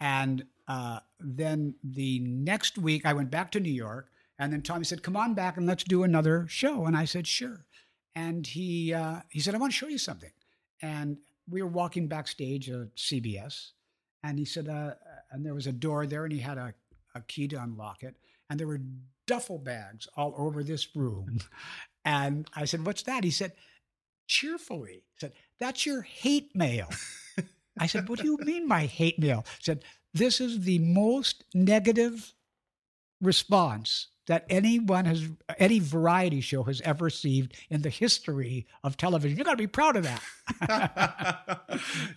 and 0.00 0.44
uh, 0.68 1.00
then 1.18 1.74
the 1.82 2.20
next 2.20 2.78
week 2.78 3.04
I 3.04 3.12
went 3.12 3.30
back 3.30 3.50
to 3.52 3.60
New 3.60 3.72
York, 3.72 4.10
and 4.38 4.52
then 4.52 4.62
Tommy 4.62 4.84
said, 4.84 5.02
"Come 5.02 5.16
on 5.16 5.34
back 5.34 5.56
and 5.56 5.66
let's 5.66 5.84
do 5.84 6.04
another 6.04 6.46
show." 6.48 6.86
And 6.86 6.96
I 6.96 7.04
said, 7.04 7.26
"Sure." 7.26 7.64
And 8.14 8.46
he 8.46 8.94
uh, 8.94 9.20
he 9.28 9.40
said, 9.40 9.54
"I 9.54 9.58
want 9.58 9.72
to 9.72 9.78
show 9.78 9.88
you 9.88 9.98
something." 9.98 10.32
And 10.82 11.18
we 11.48 11.62
were 11.62 11.68
walking 11.68 12.06
backstage 12.06 12.70
at 12.70 12.94
CBS, 12.96 13.72
and 14.22 14.38
he 14.38 14.44
said, 14.44 14.68
uh, 14.68 14.94
and 15.30 15.44
there 15.44 15.54
was 15.54 15.66
a 15.66 15.72
door 15.72 16.06
there, 16.06 16.24
and 16.24 16.32
he 16.32 16.40
had 16.40 16.58
a, 16.58 16.74
a 17.14 17.20
key 17.22 17.48
to 17.48 17.62
unlock 17.62 18.02
it, 18.02 18.16
and 18.48 18.58
there 18.58 18.66
were 18.66 18.80
duffel 19.26 19.58
bags 19.58 20.08
all 20.16 20.34
over 20.36 20.62
this 20.62 20.94
room. 20.96 21.38
And 22.02 22.48
I 22.56 22.64
said, 22.64 22.86
What's 22.86 23.02
that? 23.02 23.24
He 23.24 23.30
said, 23.30 23.52
Cheerfully. 24.26 25.04
He 25.12 25.18
said, 25.20 25.32
That's 25.58 25.84
your 25.84 26.00
hate 26.00 26.56
mail. 26.56 26.88
I 27.78 27.86
said, 27.86 28.08
What 28.08 28.20
do 28.20 28.24
you 28.24 28.38
mean 28.40 28.66
by 28.68 28.86
hate 28.86 29.18
mail? 29.18 29.44
He 29.58 29.64
said, 29.64 29.84
This 30.14 30.40
is 30.40 30.60
the 30.60 30.78
most 30.78 31.44
negative 31.52 32.32
response 33.20 34.08
that 34.30 34.46
anyone 34.48 35.06
has, 35.06 35.28
any 35.58 35.80
variety 35.80 36.40
show 36.40 36.62
has 36.62 36.80
ever 36.82 37.06
received 37.06 37.52
in 37.68 37.82
the 37.82 37.88
history 37.88 38.64
of 38.84 38.96
television. 38.96 39.36
You 39.36 39.42
got 39.42 39.50
to 39.52 39.56
be 39.56 39.66
proud 39.66 39.96
of 39.96 40.04
that. 40.04 40.22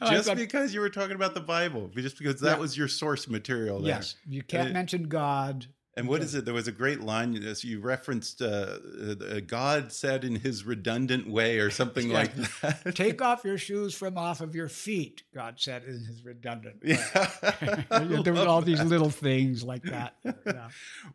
Just 0.09 0.27
thought- 0.27 0.37
because 0.37 0.75
you 0.75 0.79
were 0.79 0.89
talking 0.89 1.15
about 1.15 1.33
the 1.33 1.41
Bible, 1.41 1.89
just 1.95 2.19
because 2.19 2.39
that 2.41 2.57
Yeah. 2.57 2.61
was 2.61 2.77
your 2.77 2.87
source 2.87 3.27
material. 3.27 3.79
There. 3.79 3.95
yes, 3.95 4.15
you 4.29 4.43
can't 4.43 4.69
Uh, 4.69 4.73
mention 4.73 5.07
God. 5.07 5.65
And 5.95 6.07
what 6.07 6.21
is 6.23 6.33
it? 6.33 6.43
There 6.45 6.55
was 6.55 6.67
a 6.67 6.71
great 6.71 7.01
line 7.01 7.35
as 7.43 7.63
you 7.63 7.79
referenced. 7.79 8.41
Uh, 8.41 8.77
uh, 9.21 9.39
God 9.45 9.91
said 9.91 10.23
in 10.23 10.35
His 10.37 10.65
redundant 10.65 11.29
way, 11.29 11.59
or 11.59 11.69
something 11.69 12.07
Yeah. 12.09 12.13
like 12.15 12.35
that. 12.61 12.95
Take 12.95 13.21
off 13.21 13.43
your 13.45 13.59
shoes 13.59 13.93
from 13.93 14.17
off 14.17 14.41
of 14.41 14.55
your 14.55 14.69
feet, 14.69 15.21
God 15.35 15.59
said 15.59 15.83
in 15.83 16.03
his 16.03 16.23
redundant 16.25 16.81
way. 16.83 16.97
Yeah. 17.13 18.21
there 18.23 18.33
were 18.33 18.47
all 18.47 18.61
these 18.63 18.83
little 18.83 19.11
things 19.11 19.63
like 19.63 19.83
that. 19.83 20.15
Yeah. 20.23 20.69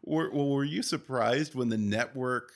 Were, 0.04 0.30
well, 0.32 0.48
were 0.50 0.64
you 0.64 0.82
surprised 0.82 1.56
when 1.56 1.70
the 1.70 1.78
network 1.78 2.52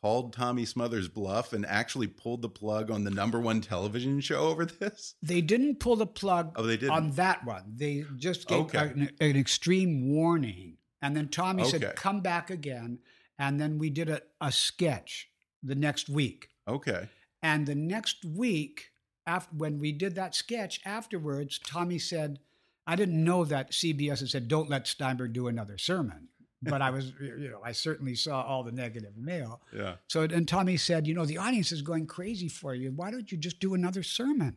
called 0.00 0.32
Tommy 0.32 0.64
Smothers 0.64 1.08
bluff 1.08 1.52
and 1.52 1.66
actually 1.66 2.06
pulled 2.06 2.40
the 2.42 2.48
plug 2.48 2.90
on 2.90 3.04
the 3.04 3.10
number 3.10 3.38
one 3.40 3.60
television 3.60 4.20
show 4.20 4.38
over 4.48 4.64
this? 4.64 5.14
They 5.22 5.40
didn't 5.42 5.78
pull 5.78 5.96
the 5.96 6.06
plug 6.06 6.52
Oh, 6.56 6.62
they 6.62 6.76
didn't. 6.78 6.94
on 6.94 7.10
that 7.12 7.44
one. 7.44 7.64
They 7.76 8.04
just 8.16 8.46
gave 8.48 8.60
Okay. 8.60 8.78
an, 8.78 9.10
an 9.20 9.36
extreme 9.36 10.08
warning. 10.10 10.78
And 11.04 11.14
then 11.14 11.28
Tommy 11.28 11.62
Okay. 11.64 11.70
said, 11.78 11.96
come 11.96 12.20
back 12.22 12.48
again. 12.50 12.98
And 13.38 13.60
then 13.60 13.78
we 13.78 13.90
did 13.90 14.08
a, 14.08 14.22
a 14.40 14.50
sketch 14.50 15.28
the 15.62 15.74
next 15.74 16.08
week. 16.08 16.48
Okay. 16.66 17.08
And 17.42 17.66
the 17.66 17.74
next 17.74 18.24
week, 18.24 18.90
after 19.26 19.54
when 19.54 19.78
we 19.78 19.92
did 19.92 20.14
that 20.14 20.34
sketch 20.34 20.80
afterwards, 20.86 21.58
Tommy 21.58 21.98
said, 21.98 22.38
I 22.86 22.96
didn't 22.96 23.22
know 23.22 23.44
that 23.44 23.72
CBS 23.72 24.20
had 24.20 24.30
said, 24.30 24.48
don't 24.48 24.70
let 24.70 24.86
Steinberg 24.86 25.34
do 25.34 25.46
another 25.46 25.76
sermon. 25.76 26.28
but 26.62 26.80
I 26.80 26.88
was, 26.88 27.12
you 27.20 27.50
know, 27.50 27.60
I 27.62 27.72
certainly 27.72 28.14
saw 28.14 28.40
all 28.42 28.62
the 28.62 28.72
negative 28.72 29.14
mail. 29.18 29.60
Yeah. 29.76 29.96
So, 30.08 30.22
and 30.22 30.48
Tommy 30.48 30.78
said, 30.78 31.06
you 31.06 31.12
know, 31.12 31.26
the 31.26 31.36
audience 31.36 31.70
is 31.70 31.82
going 31.82 32.06
crazy 32.06 32.48
for 32.48 32.74
you. 32.74 32.92
Why 32.92 33.10
don't 33.10 33.30
you 33.30 33.36
just 33.36 33.60
do 33.60 33.74
another 33.74 34.02
sermon? 34.02 34.56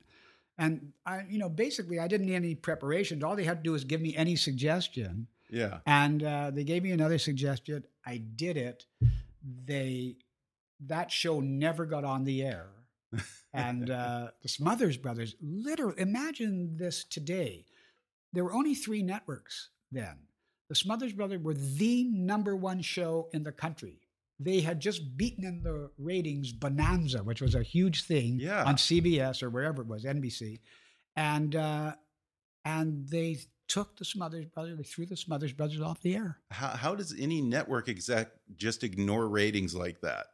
And 0.57 0.93
I, 1.05 1.23
you 1.29 1.39
know, 1.39 1.49
basically, 1.49 1.99
I 1.99 2.07
didn't 2.07 2.27
need 2.27 2.35
any 2.35 2.55
preparations. 2.55 3.21
All 3.21 3.35
they 3.35 3.43
had 3.43 3.57
to 3.57 3.63
do 3.63 3.73
was 3.73 3.83
give 3.83 3.99
me 4.01 4.15
any 4.15 4.37
suggestion. 4.37 5.27
Yeah. 5.49 5.79
And 5.85 6.23
uh, 6.23 6.51
they 6.51 6.63
gave 6.63 6.83
me 6.83 6.91
another 6.91 7.17
suggestion. 7.17 7.83
I 8.05 8.17
did 8.17 8.57
it. 8.57 8.85
They, 9.65 10.17
that 10.85 11.11
show 11.11 11.39
never 11.39 11.85
got 11.85 12.03
on 12.03 12.23
the 12.23 12.43
air. 12.43 12.67
and 13.53 13.89
uh, 13.89 14.27
the 14.41 14.49
Smothers 14.49 14.97
Brothers, 14.97 15.35
literally, 15.41 15.95
imagine 16.01 16.75
this 16.77 17.03
today. 17.05 17.65
There 18.33 18.43
were 18.43 18.53
only 18.53 18.75
three 18.75 19.01
networks 19.01 19.69
then. 19.91 20.17
The 20.69 20.75
Smothers 20.75 21.13
Brothers 21.13 21.41
were 21.41 21.53
the 21.53 22.03
number 22.03 22.55
one 22.55 22.81
show 22.81 23.29
in 23.33 23.43
the 23.43 23.53
country. 23.53 24.01
They 24.39 24.59
had 24.59 24.79
just 24.81 25.17
beaten 25.17 25.45
in 25.45 25.63
the 25.63 25.89
ratings 25.97 26.51
Bonanza, 26.51 27.23
which 27.23 27.41
was 27.41 27.55
a 27.55 27.63
huge 27.63 28.03
thing 28.03 28.37
Yeah. 28.39 28.63
on 28.65 28.75
CBS 28.75 29.41
or 29.41 29.49
wherever 29.49 29.81
it 29.81 29.87
was, 29.87 30.03
NBC, 30.03 30.59
and 31.15 31.55
uh, 31.55 31.93
and 32.65 33.07
they 33.07 33.37
took 33.67 33.97
the 33.97 34.05
Smothers 34.05 34.45
Brothers, 34.45 34.77
they 34.77 34.83
threw 34.83 35.05
the 35.05 35.17
Smothers 35.17 35.53
Brothers 35.53 35.81
off 35.81 36.01
the 36.01 36.15
air. 36.15 36.37
How, 36.51 36.69
how 36.69 36.95
does 36.95 37.15
any 37.19 37.41
network 37.41 37.89
exec 37.89 38.31
just 38.55 38.83
ignore 38.83 39.27
ratings 39.27 39.75
like 39.75 40.01
that? 40.01 40.27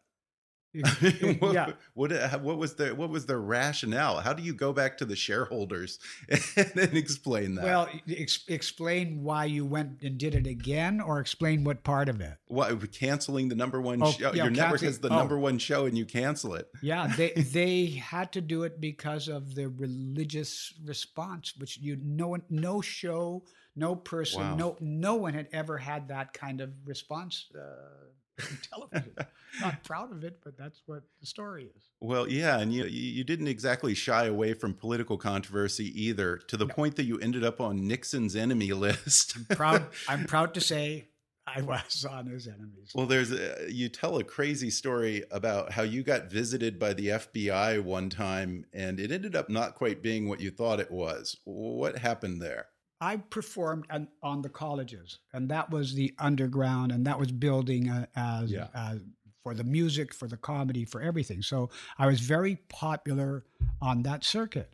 what, 1.40 1.54
yeah, 1.54 1.72
what 1.94 2.12
uh, 2.12 2.40
what 2.40 2.58
was 2.58 2.76
the 2.76 2.96
what 2.96 3.10
was 3.10 3.26
the 3.26 3.38
rationale? 3.38 4.20
How 4.22 4.34
do 4.34 4.42
you 4.42 4.54
go 4.54 4.74
back 4.74 4.98
to 4.98 5.06
the 5.06 5.16
shareholders 5.16 6.00
and, 6.30 6.72
and 6.76 6.98
explain 6.98 7.56
that? 7.56 7.64
well, 7.66 7.90
ex- 8.10 8.44
explain 8.48 9.24
why 9.24 9.46
you 9.46 9.66
went 9.66 10.02
and 10.02 10.18
did 10.18 10.34
it 10.36 10.48
again, 10.48 11.00
or 11.00 11.20
explain 11.20 11.64
what 11.64 11.84
part 11.84 12.10
of 12.10 12.22
it. 12.22 12.38
why 12.48 12.72
canceling 12.92 13.50
the 13.50 13.56
number 13.56 13.80
one 13.82 14.02
Oh, 14.02 14.12
show? 14.12 14.34
yeah, 14.34 14.44
Your 14.44 14.52
network 14.52 14.84
is 14.84 15.00
the 15.00 15.10
oh. 15.10 15.18
number 15.18 15.38
one 15.38 15.58
show, 15.58 15.86
and 15.86 15.98
you 15.98 16.06
cancel 16.06 16.56
it. 16.56 16.68
Yeah, 16.82 17.08
they 17.16 17.32
they 17.32 17.86
had 17.88 18.32
to 18.34 18.42
do 18.42 18.64
it 18.64 18.82
because 18.82 19.28
of 19.28 19.56
the 19.56 19.68
religious 19.70 20.74
response, 20.86 21.54
which 21.58 21.78
you 21.78 21.98
no 22.02 22.30
one, 22.30 22.42
no 22.50 22.82
show, 22.82 23.44
no 23.76 23.96
person, 23.96 24.42
Wow. 24.42 24.56
no 24.56 24.78
no 24.80 25.16
one 25.16 25.34
had 25.34 25.48
ever 25.54 25.78
had 25.78 26.08
that 26.10 26.34
kind 26.34 26.62
of 26.62 26.72
response 26.86 27.48
uh, 27.56 28.06
television. 28.72 29.16
Not 29.62 29.84
proud 29.84 30.12
of 30.12 30.24
it, 30.24 30.40
but 30.44 30.58
that's 30.58 30.82
what 30.86 31.04
the 31.20 31.28
story 31.28 31.70
is. 31.76 31.84
Well, 32.02 32.28
yeah, 32.28 32.60
and 32.60 32.74
you 32.74 32.86
you 32.86 33.24
didn't 33.24 33.48
exactly 33.48 33.94
shy 33.94 34.26
away 34.26 34.54
from 34.54 34.74
political 34.74 35.18
controversy 35.18 35.86
either, 36.02 36.38
to 36.38 36.58
the 36.58 36.68
point 36.68 36.96
that 36.96 37.04
you 37.04 37.20
ended 37.20 37.44
up 37.44 37.62
on 37.62 37.88
Nixon's 37.88 38.36
enemy 38.36 38.74
list. 38.74 39.38
I'm 39.38 39.56
Proud, 39.56 39.86
I'm 40.08 40.26
proud 40.26 40.54
to 40.56 40.62
say 40.62 41.10
I 41.46 41.62
was 41.62 42.06
on 42.10 42.28
his 42.28 42.48
enemies. 42.48 42.92
Well, 42.96 43.06
there's 43.06 43.32
a, 43.32 43.68
you 43.70 43.90
tell 43.90 44.18
a 44.18 44.24
crazy 44.24 44.70
story 44.70 45.24
about 45.30 45.72
how 45.72 45.84
you 45.84 46.02
got 46.02 46.32
visited 46.32 46.80
by 46.80 46.94
the 46.94 47.08
FBI 47.10 47.84
one 47.84 48.10
time, 48.10 48.66
and 48.74 49.00
it 49.00 49.12
ended 49.12 49.36
up 49.36 49.50
not 49.50 49.76
quite 49.76 50.02
being 50.02 50.30
what 50.30 50.40
you 50.40 50.52
thought 50.52 50.80
it 50.80 50.92
was. 50.92 51.38
What 51.44 51.98
happened 51.98 52.42
there? 52.42 52.68
I 53.04 53.18
performed 53.18 53.86
on, 53.90 54.08
on 54.22 54.42
the 54.42 54.50
colleges, 54.50 55.20
and 55.34 55.50
that 55.50 55.70
was 55.70 55.94
the 55.94 56.14
underground, 56.20 56.92
and 56.94 57.06
that 57.06 57.20
was 57.20 57.32
building 57.32 57.90
uh, 57.90 58.06
as, 58.16 58.50
Yeah. 58.50 58.68
as 58.74 59.02
for 59.44 59.54
the 59.54 59.64
music, 59.66 60.14
for 60.14 60.28
the 60.30 60.38
comedy, 60.38 60.86
for 60.86 61.02
everything. 61.02 61.42
So 61.42 61.70
I 61.98 62.08
was 62.08 62.22
very 62.22 62.56
popular 62.70 63.44
on 63.82 64.04
that 64.04 64.24
circuit, 64.24 64.72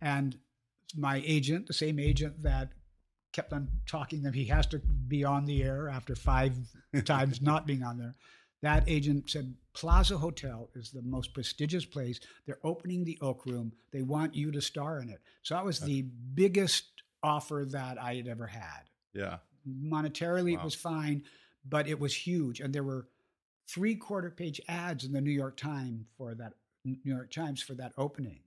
and 0.00 0.38
my 0.96 1.22
agent, 1.26 1.66
the 1.66 1.72
same 1.72 1.98
agent 1.98 2.40
that 2.42 2.68
kept 3.32 3.52
on 3.52 3.68
talking 3.86 4.22
that 4.22 4.34
he 4.34 4.44
has 4.44 4.66
to 4.68 4.78
be 5.08 5.24
on 5.24 5.44
the 5.46 5.62
air 5.64 5.88
after 5.88 6.14
five 6.14 6.54
times 7.04 7.42
not 7.42 7.66
being 7.66 7.82
on 7.82 7.98
there. 7.98 8.14
That 8.62 8.84
agent 8.86 9.28
said, 9.28 9.54
Plaza 9.72 10.16
Hotel 10.18 10.68
is 10.76 10.90
the 10.92 11.02
most 11.02 11.34
prestigious 11.34 11.84
place. 11.84 12.20
They're 12.46 12.60
opening 12.62 13.04
the 13.04 13.18
Oak 13.20 13.44
Room. 13.46 13.72
They 13.90 14.02
want 14.02 14.36
you 14.36 14.52
to 14.52 14.60
star 14.60 15.00
in 15.00 15.08
it. 15.08 15.20
So 15.42 15.54
that 15.54 15.64
was 15.64 15.80
the 15.80 16.02
biggest 16.34 16.91
offer 17.22 17.64
that 17.70 18.00
I 18.00 18.14
had 18.16 18.26
ever 18.28 18.46
had. 18.46 18.90
Yeah, 19.14 19.38
Monetarily, 19.68 20.54
Wow. 20.54 20.60
it 20.60 20.64
was 20.64 20.74
fine, 20.74 21.22
but 21.68 21.88
it 21.88 21.98
was 21.98 22.14
huge. 22.14 22.60
And 22.60 22.72
there 22.74 22.82
were 22.82 23.06
three 23.68 23.94
quarter 23.94 24.30
page 24.30 24.60
ads 24.68 25.04
in 25.04 25.12
the 25.12 25.20
New 25.20 25.30
York 25.30 25.56
Times 25.56 26.06
for 26.16 26.34
that 26.34 26.54
New 26.84 26.96
York 27.04 27.30
Times 27.30 27.62
for 27.62 27.74
that 27.74 27.92
opening. 27.96 28.40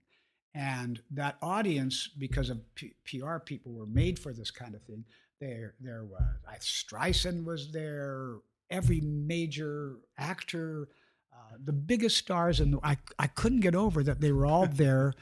And 0.54 1.00
that 1.10 1.36
audience, 1.42 2.08
because 2.18 2.48
of 2.50 2.60
P- 2.74 2.94
PR 3.04 3.38
people, 3.38 3.72
were 3.72 3.86
made 3.86 4.18
for 4.18 4.32
this 4.32 4.50
kind 4.50 4.74
of 4.74 4.82
thing. 4.82 5.04
There, 5.40 5.74
there 5.80 6.04
was 6.04 6.22
I, 6.48 6.56
Streisand 6.56 7.44
was 7.44 7.72
there. 7.72 8.36
Every 8.70 9.00
major 9.00 9.96
actor, 10.18 10.88
uh, 11.32 11.56
the 11.62 11.72
biggest 11.74 12.16
stars, 12.16 12.58
and 12.60 12.78
I, 12.82 12.96
I 13.18 13.26
couldn't 13.28 13.60
get 13.60 13.74
over 13.74 14.02
that 14.02 14.20
they 14.20 14.32
were 14.32 14.46
all 14.46 14.66
there 14.72 15.12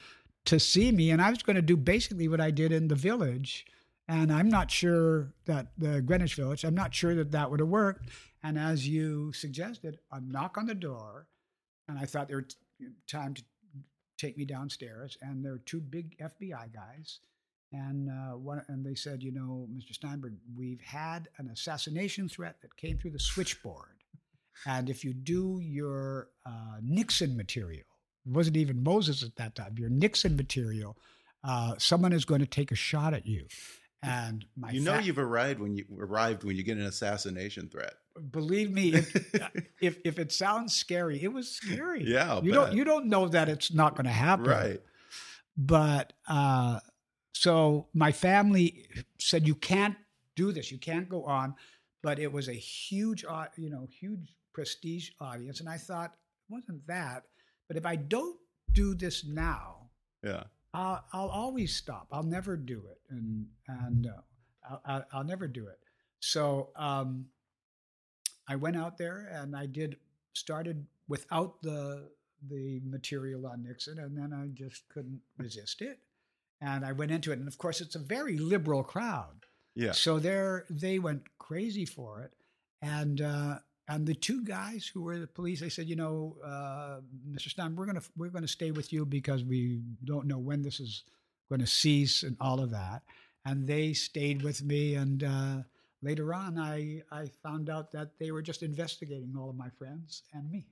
to 0.46 0.60
see 0.60 0.92
me. 0.92 1.10
And 1.10 1.22
I 1.22 1.30
was 1.30 1.42
going 1.42 1.56
to 1.56 1.62
do 1.62 1.76
basically 1.76 2.28
what 2.28 2.40
I 2.40 2.50
did 2.50 2.72
in 2.72 2.88
the 2.88 2.94
Village, 2.94 3.66
and 4.08 4.32
I'm 4.32 4.48
not 4.48 4.70
sure 4.70 5.32
that 5.46 5.68
the 5.78 6.02
Greenwich 6.02 6.34
Village. 6.34 6.64
I'm 6.64 6.74
not 6.74 6.94
sure 6.94 7.14
that 7.14 7.32
that 7.32 7.50
would 7.50 7.60
have 7.60 7.68
worked. 7.68 8.10
And 8.42 8.58
as 8.58 8.86
you 8.86 9.32
suggested, 9.32 9.98
a 10.12 10.20
knock 10.20 10.58
on 10.58 10.66
the 10.66 10.74
door, 10.74 11.26
and 11.88 11.98
I 11.98 12.04
thought 12.04 12.28
there 12.28 12.36
was 12.36 12.56
time 13.10 13.34
to 13.34 13.42
take 14.18 14.36
me 14.36 14.44
downstairs, 14.44 15.16
and 15.22 15.44
there 15.44 15.52
were 15.52 15.62
two 15.64 15.80
big 15.80 16.18
FBI 16.18 16.72
guys, 16.72 17.20
and 17.72 18.10
uh, 18.10 18.36
one, 18.36 18.62
and 18.68 18.84
they 18.84 18.94
said, 18.94 19.22
you 19.22 19.32
know, 19.32 19.66
Mr. 19.74 19.94
Steinberg, 19.94 20.34
we've 20.56 20.80
had 20.80 21.28
an 21.38 21.48
assassination 21.48 22.28
threat 22.28 22.56
that 22.62 22.76
came 22.76 22.98
through 22.98 23.10
the 23.12 23.18
switchboard, 23.18 23.96
and 24.66 24.90
if 24.90 25.04
you 25.04 25.14
do 25.14 25.60
your 25.62 26.28
uh, 26.46 26.76
Nixon 26.82 27.36
material, 27.36 27.86
it 28.26 28.32
wasn't 28.32 28.56
even 28.56 28.82
Moses 28.82 29.22
at 29.22 29.36
that 29.36 29.54
time, 29.54 29.74
your 29.78 29.90
Nixon 29.90 30.36
material, 30.36 30.96
uh, 31.42 31.74
someone 31.78 32.12
is 32.12 32.24
going 32.24 32.40
to 32.40 32.46
take 32.46 32.72
a 32.72 32.76
shot 32.76 33.14
at 33.14 33.26
you. 33.26 33.46
And 34.02 34.44
my 34.56 34.70
you 34.70 34.80
know 34.80 34.96
fa- 34.98 35.02
you've 35.02 35.18
arrived 35.18 35.60
when 35.60 35.74
you 35.76 35.84
arrived 35.98 36.44
when 36.44 36.56
you 36.56 36.62
get 36.62 36.76
an 36.76 36.84
assassination 36.84 37.68
threat. 37.70 37.94
believe 38.30 38.70
me, 38.70 38.92
if, 38.94 39.16
if 39.80 39.98
if 40.04 40.18
it 40.18 40.30
sounds 40.30 40.74
scary, 40.74 41.22
it 41.22 41.32
was 41.32 41.48
scary. 41.48 42.04
Yeah, 42.06 42.32
I'll 42.32 42.44
you 42.44 42.52
bet. 42.52 42.60
don't 42.60 42.72
you 42.76 42.84
don't 42.84 43.06
know 43.06 43.28
that 43.28 43.48
it's 43.48 43.72
not 43.72 43.94
going 43.96 44.04
to 44.04 44.10
happen, 44.12 44.44
Right. 44.44 44.80
But 45.56 46.12
uh, 46.28 46.80
so 47.32 47.86
my 47.94 48.12
family 48.12 48.86
said 49.18 49.46
you 49.46 49.54
can't 49.54 49.96
do 50.36 50.52
this, 50.52 50.70
you 50.70 50.78
can't 50.78 51.08
go 51.08 51.24
on. 51.24 51.54
But 52.02 52.18
it 52.18 52.30
was 52.30 52.48
a 52.48 52.52
huge, 52.52 53.24
you 53.56 53.70
know, 53.70 53.86
huge 53.90 54.34
prestige 54.52 55.10
audience, 55.20 55.60
and 55.60 55.68
I 55.68 55.78
thought 55.78 56.12
it 56.12 56.52
wasn't 56.52 56.86
that. 56.88 57.22
But 57.68 57.76
if 57.76 57.86
I 57.86 57.96
don't 57.96 58.38
do 58.72 58.94
this 58.94 59.24
now, 59.24 59.90
Yeah. 60.22 60.44
I'll, 60.72 61.04
I'll 61.12 61.28
always 61.28 61.74
stop. 61.74 62.08
I'll 62.10 62.22
never 62.24 62.56
do 62.56 62.82
it, 62.90 63.00
and 63.10 63.46
and 63.68 64.06
uh, 64.08 64.20
I'll, 64.68 64.82
I'll, 64.84 65.04
I'll 65.12 65.24
never 65.24 65.46
do 65.46 65.68
it. 65.68 65.78
So 66.20 66.70
um, 66.76 67.26
I 68.48 68.56
went 68.56 68.76
out 68.76 68.98
there 68.98 69.28
and 69.32 69.54
I 69.56 69.66
did 69.66 69.96
started 70.32 70.84
without 71.08 71.62
the 71.62 72.10
the 72.48 72.80
material 72.84 73.46
on 73.46 73.62
Nixon, 73.62 73.98
and 74.00 74.16
then 74.18 74.32
I 74.32 74.48
just 74.52 74.88
couldn't 74.88 75.20
resist 75.38 75.80
it, 75.80 76.00
and 76.60 76.84
I 76.84 76.92
went 76.92 77.10
into 77.12 77.30
it. 77.32 77.38
And 77.38 77.48
of 77.48 77.56
course, 77.56 77.80
it's 77.80 77.94
a 77.94 78.00
very 78.00 78.36
liberal 78.36 78.82
crowd, 78.82 79.46
Yeah. 79.76 79.92
so 79.92 80.18
there 80.18 80.66
they 80.68 80.98
went 80.98 81.22
crazy 81.38 81.84
for 81.86 82.20
it, 82.22 82.32
and 82.82 83.20
uh, 83.20 83.58
and 83.88 84.06
the 84.06 84.14
two 84.14 84.42
guys 84.44 84.90
who 84.92 85.02
were 85.02 85.18
the 85.18 85.26
police, 85.26 85.60
they 85.60 85.68
said, 85.68 85.86
you 85.86 85.96
know, 85.96 86.36
uh, 86.44 87.00
Mr. 87.30 87.48
Stein, 87.50 87.76
we're 87.76 87.86
gonna 87.86 88.02
we're 88.16 88.30
gonna 88.30 88.48
stay 88.48 88.70
with 88.70 88.92
you 88.92 89.04
because 89.04 89.44
we 89.44 89.82
don't 90.04 90.26
know 90.26 90.38
when 90.38 90.62
this 90.62 90.80
is 90.80 91.04
going 91.50 91.60
to 91.60 91.66
cease 91.66 92.22
and 92.22 92.36
all 92.40 92.60
of 92.60 92.70
that, 92.70 93.02
and 93.44 93.66
they 93.66 93.92
stayed 93.92 94.42
with 94.42 94.62
me. 94.62 94.94
And 94.94 95.22
uh, 95.22 95.56
later 96.02 96.32
on, 96.32 96.58
I 96.58 97.02
I 97.12 97.26
found 97.42 97.68
out 97.68 97.92
that 97.92 98.18
they 98.18 98.30
were 98.30 98.42
just 98.42 98.62
investigating 98.62 99.34
all 99.38 99.50
of 99.50 99.56
my 99.56 99.68
friends 99.78 100.22
and 100.32 100.50
me. 100.50 100.66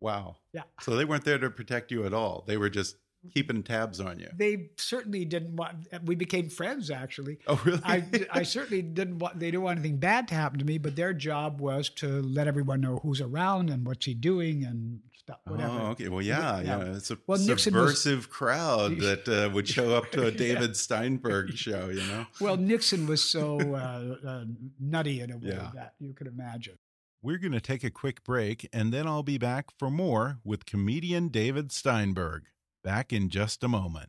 Wow. 0.00 0.36
Yeah. 0.52 0.62
So 0.80 0.96
they 0.96 1.04
weren't 1.04 1.24
there 1.24 1.38
to 1.38 1.50
protect 1.50 1.90
you 1.90 2.04
at 2.04 2.14
all. 2.14 2.44
They 2.46 2.56
were 2.56 2.70
just 2.70 2.96
keeping 3.34 3.62
tabs 3.62 4.00
on 4.00 4.18
you. 4.18 4.28
They 4.36 4.70
certainly 4.76 5.24
didn't 5.24 5.56
want. 5.56 5.86
We 6.04 6.14
became 6.14 6.48
friends 6.48 6.90
actually. 6.90 7.38
Oh, 7.46 7.60
really? 7.64 7.80
I, 7.84 8.04
I 8.32 8.42
certainly 8.42 8.82
didn't 8.82 9.18
want 9.18 9.38
they 9.38 9.50
didn't 9.50 9.62
want 9.62 9.78
anything 9.78 9.98
bad 9.98 10.28
to 10.28 10.34
happen 10.34 10.58
to 10.58 10.64
me, 10.64 10.78
but 10.78 10.96
their 10.96 11.12
job 11.12 11.60
was 11.60 11.88
to 11.96 12.22
let 12.22 12.46
everyone 12.48 12.80
know 12.80 12.98
who's 13.02 13.20
around 13.20 13.70
and 13.70 13.86
what's 13.86 14.06
he 14.06 14.14
doing 14.14 14.64
and 14.64 15.00
stuff, 15.16 15.38
whatever. 15.46 15.72
Oh, 15.80 15.86
okay. 15.88 16.08
Well, 16.08 16.22
yeah, 16.22 16.60
Yeah. 16.60 16.78
yeah. 16.84 16.96
It's 16.96 17.10
a 17.10 17.18
Well, 17.26 17.38
Nixon 17.38 17.74
was- 17.74 18.00
subversive 18.02 18.30
crowd 18.30 18.98
that 19.00 19.28
uh, 19.28 19.50
would 19.52 19.68
show 19.68 19.94
up 19.94 20.10
to 20.12 20.26
a 20.26 20.30
David 20.46 20.76
Steinberg 20.76 21.52
show. 21.56 21.88
You 21.88 22.02
know. 22.06 22.26
Well, 22.40 22.56
Nixon 22.56 23.06
was 23.06 23.22
so 23.22 23.58
uh, 23.74 24.26
uh, 24.26 24.44
nutty 24.80 25.20
in 25.20 25.30
a 25.30 25.36
way 25.36 25.50
Yeah. 25.50 25.70
that 25.74 25.94
you 26.00 26.14
could 26.14 26.26
imagine. 26.26 26.78
We're 27.22 27.36
going 27.36 27.52
to 27.52 27.60
take 27.60 27.84
a 27.84 27.90
quick 27.90 28.24
break, 28.24 28.66
and 28.72 28.94
then 28.94 29.06
I'll 29.06 29.22
be 29.22 29.36
back 29.36 29.66
for 29.78 29.90
more 29.90 30.38
with 30.42 30.64
comedian 30.64 31.28
David 31.28 31.70
Steinberg. 31.70 32.44
Back 32.82 33.12
in 33.12 33.28
just 33.28 33.62
a 33.62 33.68
moment. 33.68 34.08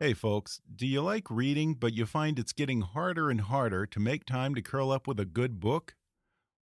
Hey, 0.00 0.12
folks, 0.12 0.60
do 0.74 0.88
you 0.88 1.00
like 1.00 1.30
reading, 1.30 1.74
but 1.74 1.94
you 1.94 2.04
find 2.04 2.36
it's 2.36 2.52
getting 2.52 2.80
harder 2.80 3.30
and 3.30 3.40
harder 3.40 3.86
to 3.86 4.00
make 4.00 4.24
time 4.24 4.56
to 4.56 4.60
curl 4.60 4.90
up 4.90 5.06
with 5.06 5.20
a 5.20 5.24
good 5.24 5.60
book? 5.60 5.94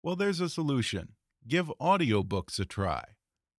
Well, 0.03 0.17
there's 0.17 0.41
a 0.41 0.49
solution. 0.49 1.11
Give 1.47 1.73
audiobooks 1.81 2.59
a 2.59 2.65
try. 2.65 3.05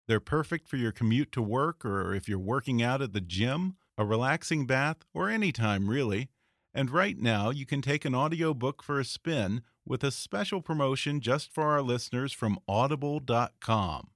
They're 0.09 0.19
perfect 0.19 0.67
for 0.67 0.75
your 0.75 0.91
commute 0.91 1.31
to 1.31 1.41
work 1.41 1.85
or 1.85 2.13
if 2.13 2.27
you're 2.27 2.37
working 2.37 2.83
out 2.83 3.01
at 3.01 3.13
the 3.13 3.21
gym, 3.21 3.77
a 3.97 4.03
relaxing 4.03 4.67
bath, 4.67 4.97
or 5.13 5.29
any 5.29 5.53
time 5.53 5.89
really. 5.89 6.29
And 6.73 6.91
right 6.91 7.17
now, 7.17 7.49
you 7.49 7.65
can 7.65 7.81
take 7.81 8.03
an 8.03 8.13
audiobook 8.13 8.83
for 8.83 8.99
a 8.99 9.05
spin 9.05 9.61
with 9.85 10.03
a 10.03 10.11
special 10.11 10.61
promotion 10.61 11.19
just 11.19 11.53
for 11.53 11.65
our 11.65 11.81
listeners 11.81 12.33
from 12.33 12.59
audible.com. 12.67 14.07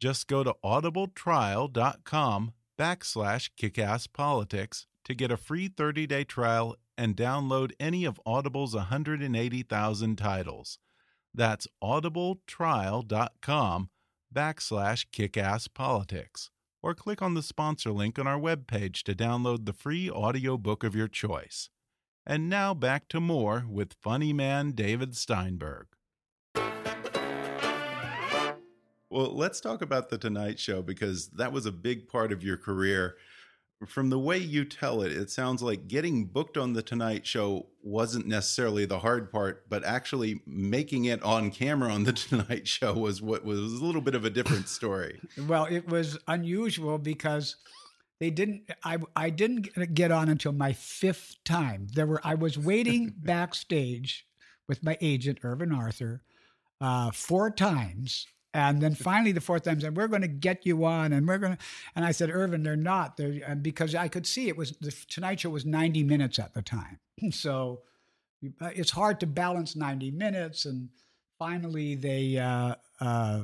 Just 0.00 0.26
go 0.26 0.42
to 0.42 0.56
audibletrial.com 0.64 2.52
backslash 2.78 3.50
kickasspolitics 3.58 4.86
to 5.04 5.14
get 5.14 5.30
a 5.30 5.36
free 5.36 5.68
30-day 5.68 6.24
trial 6.24 6.76
and 6.98 7.16
download 7.16 7.70
any 7.78 8.04
of 8.04 8.20
Audible's 8.26 8.74
180,000 8.74 10.16
titles. 10.16 10.78
That's 11.34 11.68
audibletrial.com 11.82 13.90
backslash 14.34 15.06
kickasspolitics. 15.12 16.50
Or 16.82 16.94
click 16.94 17.22
on 17.22 17.34
the 17.34 17.42
sponsor 17.42 17.92
link 17.92 18.18
on 18.18 18.26
our 18.26 18.38
webpage 18.38 19.02
to 19.04 19.14
download 19.14 19.66
the 19.66 19.72
free 19.72 20.10
audiobook 20.10 20.82
of 20.82 20.96
your 20.96 21.08
choice. 21.08 21.70
And 22.26 22.48
now 22.48 22.72
back 22.72 23.08
to 23.08 23.20
more 23.20 23.64
with 23.68 23.94
funny 24.00 24.32
man 24.32 24.72
David 24.72 25.16
Steinberg. 25.16 25.86
Well, 29.10 29.36
let's 29.36 29.60
talk 29.60 29.82
about 29.82 30.08
The 30.08 30.16
Tonight 30.18 30.58
Show 30.58 30.80
because 30.80 31.28
that 31.30 31.52
was 31.52 31.66
a 31.66 31.72
big 31.72 32.08
part 32.08 32.32
of 32.32 32.42
your 32.42 32.56
career. 32.56 33.16
From 33.86 34.08
the 34.08 34.18
way 34.18 34.38
you 34.38 34.64
tell 34.64 35.02
it, 35.02 35.12
it 35.12 35.28
sounds 35.28 35.60
like 35.60 35.88
getting 35.88 36.26
booked 36.26 36.56
on 36.56 36.72
The 36.72 36.82
Tonight 36.82 37.26
Show 37.26 37.66
wasn't 37.82 38.26
necessarily 38.26 38.86
the 38.86 39.00
hard 39.00 39.30
part, 39.30 39.68
but 39.68 39.84
actually 39.84 40.40
making 40.46 41.04
it 41.06 41.20
on 41.24 41.50
camera 41.50 41.92
on 41.92 42.04
The 42.04 42.12
Tonight 42.12 42.66
Show 42.68 42.94
was 42.94 43.20
what 43.20 43.44
was 43.44 43.58
a 43.58 43.84
little 43.84 44.00
bit 44.00 44.14
of 44.14 44.24
a 44.24 44.30
different 44.30 44.68
story. 44.68 45.20
well, 45.46 45.64
it 45.66 45.88
was 45.88 46.16
unusual 46.28 46.96
because 46.96 47.56
they 48.22 48.30
didn't 48.30 48.70
I 48.84 48.98
I 49.16 49.30
didn't 49.30 49.94
get 49.94 50.12
on 50.12 50.28
until 50.28 50.52
my 50.52 50.72
fifth 50.72 51.42
time. 51.42 51.88
There 51.92 52.06
were 52.06 52.20
I 52.22 52.34
was 52.36 52.56
waiting 52.56 53.12
backstage 53.18 54.26
with 54.68 54.84
my 54.84 54.96
agent 55.00 55.40
Irvin 55.42 55.72
Arthur 55.72 56.22
uh, 56.80 57.10
four 57.10 57.50
times 57.50 58.26
and 58.54 58.82
then 58.82 58.94
finally, 58.94 59.32
the 59.32 59.40
fourth 59.40 59.62
time 59.62 59.80
said, 59.80 59.96
"We're 59.96 60.08
going 60.08 60.22
to 60.22 60.28
get 60.28 60.66
you 60.66 60.84
on," 60.84 61.14
and 61.14 61.26
we're 61.26 61.38
going 61.38 61.56
to. 61.56 61.58
And 61.96 62.04
I 62.04 62.12
said, 62.12 62.30
"Irvin, 62.30 62.62
they're 62.62 62.76
not." 62.76 63.16
They're 63.16 63.54
because 63.54 63.94
I 63.94 64.08
could 64.08 64.26
see 64.26 64.48
it 64.48 64.56
was 64.58 64.72
the 64.72 64.94
Tonight 65.08 65.40
Show 65.40 65.50
was 65.50 65.64
ninety 65.64 66.04
minutes 66.04 66.38
at 66.38 66.52
the 66.52 66.60
time, 66.60 66.98
so 67.30 67.80
uh, 68.60 68.68
it's 68.74 68.90
hard 68.90 69.20
to 69.20 69.26
balance 69.26 69.74
ninety 69.74 70.10
minutes. 70.10 70.66
And 70.66 70.90
finally, 71.38 71.94
they 71.94 72.36
uh, 72.36 72.74
uh, 73.00 73.40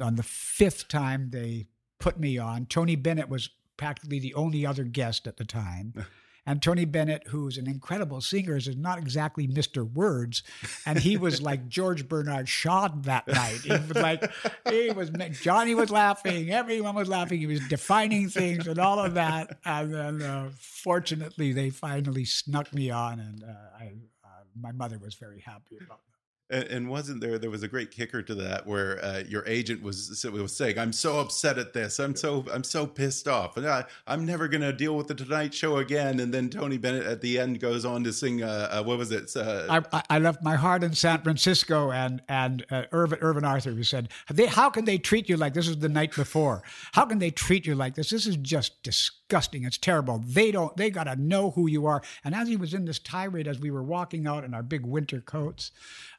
on 0.00 0.16
the 0.16 0.22
fifth 0.22 0.88
time 0.88 1.28
they 1.30 1.66
put 1.98 2.18
me 2.18 2.38
on. 2.38 2.64
Tony 2.64 2.96
Bennett 2.96 3.28
was 3.28 3.50
practically 3.80 4.18
the 4.18 4.34
only 4.34 4.66
other 4.66 4.84
guest 4.84 5.26
at 5.26 5.38
the 5.38 5.44
time. 5.44 5.94
And 6.46 6.62
Tony 6.62 6.86
Bennett, 6.86 7.28
who's 7.28 7.58
an 7.58 7.68
incredible 7.68 8.22
singer, 8.22 8.56
is 8.56 8.74
not 8.74 8.98
exactly 8.98 9.46
Mr. 9.46 9.88
Words. 9.88 10.42
And 10.86 10.98
he 10.98 11.18
was 11.18 11.42
like 11.50 11.68
George 11.68 12.08
Bernard 12.08 12.48
Shaw 12.48 12.88
that 13.02 13.28
night. 13.28 13.60
He 13.62 13.70
was 13.70 13.94
like, 13.94 14.32
he 14.68 14.90
was, 14.90 15.10
Johnny 15.42 15.74
was 15.74 15.90
laughing, 15.90 16.50
everyone 16.50 16.94
was 16.94 17.08
laughing. 17.08 17.40
He 17.40 17.46
was 17.46 17.60
defining 17.68 18.30
things 18.30 18.66
and 18.66 18.78
all 18.78 18.98
of 18.98 19.14
that. 19.14 19.58
And 19.66 19.94
then 19.94 20.22
uh, 20.22 20.50
fortunately, 20.58 21.52
they 21.52 21.68
finally 21.70 22.24
snuck 22.24 22.74
me 22.74 22.90
on, 22.90 23.20
and 23.20 23.44
uh, 23.44 23.78
I, 23.78 23.92
uh, 24.24 24.28
my 24.58 24.72
mother 24.72 24.98
was 24.98 25.14
very 25.14 25.40
happy 25.40 25.76
about 25.76 26.00
that. 26.06 26.09
And, 26.50 26.64
and 26.64 26.88
wasn't 26.88 27.20
there? 27.20 27.38
There 27.38 27.50
was 27.50 27.62
a 27.62 27.68
great 27.68 27.90
kicker 27.90 28.22
to 28.22 28.34
that, 28.34 28.66
where 28.66 29.02
uh, 29.04 29.22
your 29.28 29.44
agent 29.46 29.82
was 29.82 30.24
was 30.32 30.56
saying, 30.56 30.78
"I'm 30.78 30.92
so 30.92 31.20
upset 31.20 31.58
at 31.58 31.72
this. 31.72 31.98
I'm 32.00 32.16
so 32.16 32.44
I'm 32.52 32.64
so 32.64 32.86
pissed 32.86 33.28
off, 33.28 33.56
and 33.56 33.66
I, 33.66 33.84
I'm 34.06 34.26
never 34.26 34.48
going 34.48 34.62
to 34.62 34.72
deal 34.72 34.96
with 34.96 35.06
the 35.06 35.14
Tonight 35.14 35.54
Show 35.54 35.76
again." 35.76 36.18
And 36.18 36.34
then 36.34 36.50
Tony 36.50 36.76
Bennett 36.76 37.06
at 37.06 37.20
the 37.20 37.38
end 37.38 37.60
goes 37.60 37.84
on 37.84 38.02
to 38.04 38.12
sing, 38.12 38.42
uh, 38.42 38.68
uh, 38.70 38.82
"What 38.82 38.98
was 38.98 39.12
it?" 39.12 39.34
Uh, 39.36 39.80
I, 39.92 40.02
I, 40.10 40.18
left 40.18 40.42
my 40.42 40.56
heart 40.56 40.82
in 40.82 40.92
San 40.94 41.22
Francisco, 41.22 41.92
and 41.92 42.20
and 42.28 42.66
uh, 42.70 42.84
Irvin 42.90 43.18
Irvin 43.20 43.44
Arthur 43.44 43.70
who 43.70 43.84
said, 43.84 44.08
they, 44.28 44.46
"How 44.46 44.70
can 44.70 44.84
they 44.84 44.98
treat 44.98 45.28
you 45.28 45.36
like 45.36 45.54
this?" 45.54 45.68
Is 45.68 45.78
the 45.78 45.88
night 45.88 46.14
before? 46.14 46.62
How 46.92 47.04
can 47.04 47.20
they 47.20 47.30
treat 47.30 47.66
you 47.66 47.76
like 47.76 47.94
this? 47.94 48.10
This 48.10 48.26
is 48.26 48.36
just 48.36 48.82
disgusting. 48.82 49.64
It's 49.64 49.78
terrible. 49.78 50.22
They 50.26 50.50
don't. 50.50 50.76
They 50.76 50.90
got 50.90 51.04
to 51.04 51.14
know 51.14 51.52
who 51.52 51.68
you 51.68 51.86
are. 51.86 52.02
And 52.24 52.34
as 52.34 52.48
he 52.48 52.56
was 52.56 52.74
in 52.74 52.86
this 52.86 52.98
tirade, 52.98 53.46
as 53.46 53.60
we 53.60 53.70
were 53.70 53.82
walking 53.82 54.26
out 54.26 54.44
in 54.44 54.52
our 54.52 54.62
big 54.62 54.84
winter 54.84 55.20
coats 55.20 55.70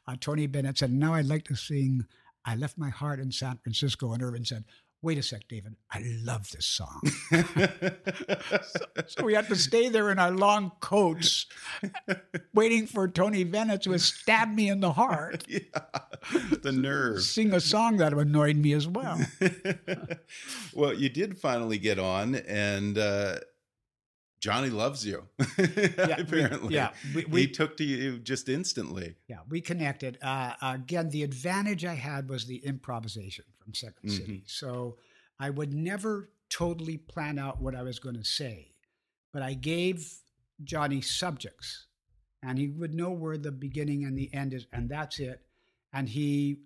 uh, 0.06 0.16
Tony 0.20 0.46
Bennett 0.46 0.78
said, 0.78 0.92
Now 0.92 1.14
I'd 1.14 1.26
like 1.26 1.44
to 1.44 1.56
sing 1.56 2.06
I 2.44 2.56
Left 2.56 2.76
My 2.76 2.90
Heart 2.90 3.20
in 3.20 3.30
San 3.30 3.58
Francisco. 3.58 4.12
And 4.12 4.22
Irvin 4.22 4.44
said, 4.44 4.64
Wait 5.04 5.18
a 5.18 5.22
sec, 5.22 5.48
David, 5.48 5.74
I 5.90 6.00
love 6.22 6.48
this 6.52 6.64
song. 6.64 7.00
so, 7.32 8.84
so, 9.08 9.24
we 9.24 9.34
had 9.34 9.48
to 9.48 9.56
stay 9.56 9.88
there 9.88 10.12
in 10.12 10.20
our 10.20 10.30
long 10.30 10.70
coats, 10.78 11.46
waiting 12.54 12.86
for 12.86 13.08
Tony 13.08 13.42
Bennett 13.42 13.82
to 13.82 13.98
stab 13.98 14.54
me 14.54 14.70
in 14.70 14.80
the 14.80 14.92
heart. 14.92 15.44
Yeah, 15.52 16.48
the 16.62 16.70
nerve. 16.70 17.20
Sing 17.22 17.52
a 17.52 17.58
song 17.58 17.96
that 17.96 18.12
annoyed 18.12 18.56
me 18.56 18.74
as 18.74 18.86
well. 18.86 19.20
well, 20.72 20.94
you 20.94 21.08
did 21.08 21.36
finally 21.36 21.78
get 21.78 21.98
on, 21.98 22.36
and 22.36 22.96
uh, 22.96 23.38
Johnny 24.42 24.70
loves 24.70 25.06
you. 25.06 25.28
yeah, 25.56 26.16
apparently, 26.18 26.68
we, 26.68 26.74
yeah, 26.74 26.90
we, 27.14 27.24
we, 27.26 27.40
he 27.42 27.46
took 27.46 27.76
to 27.76 27.84
you 27.84 28.18
just 28.18 28.48
instantly. 28.48 29.14
Yeah, 29.28 29.38
we 29.48 29.60
connected. 29.60 30.18
Uh, 30.20 30.54
again, 30.60 31.10
the 31.10 31.22
advantage 31.22 31.84
I 31.84 31.94
had 31.94 32.28
was 32.28 32.44
the 32.44 32.56
improvisation 32.56 33.44
from 33.62 33.72
2nd 33.72 33.86
mm-hmm. 33.86 34.08
City. 34.08 34.42
So 34.46 34.96
I 35.38 35.50
would 35.50 35.72
never 35.72 36.30
totally 36.50 36.98
plan 36.98 37.38
out 37.38 37.62
what 37.62 37.76
I 37.76 37.82
was 37.82 38.00
going 38.00 38.16
to 38.16 38.24
say, 38.24 38.72
but 39.32 39.42
I 39.42 39.54
gave 39.54 40.12
Johnny 40.64 41.00
subjects, 41.00 41.86
and 42.42 42.58
he 42.58 42.66
would 42.66 42.94
know 42.94 43.10
where 43.12 43.38
the 43.38 43.52
beginning 43.52 44.04
and 44.04 44.18
the 44.18 44.28
end 44.34 44.54
is, 44.54 44.66
and 44.72 44.88
that's 44.88 45.20
it. 45.20 45.40
And 45.92 46.08
he, 46.08 46.62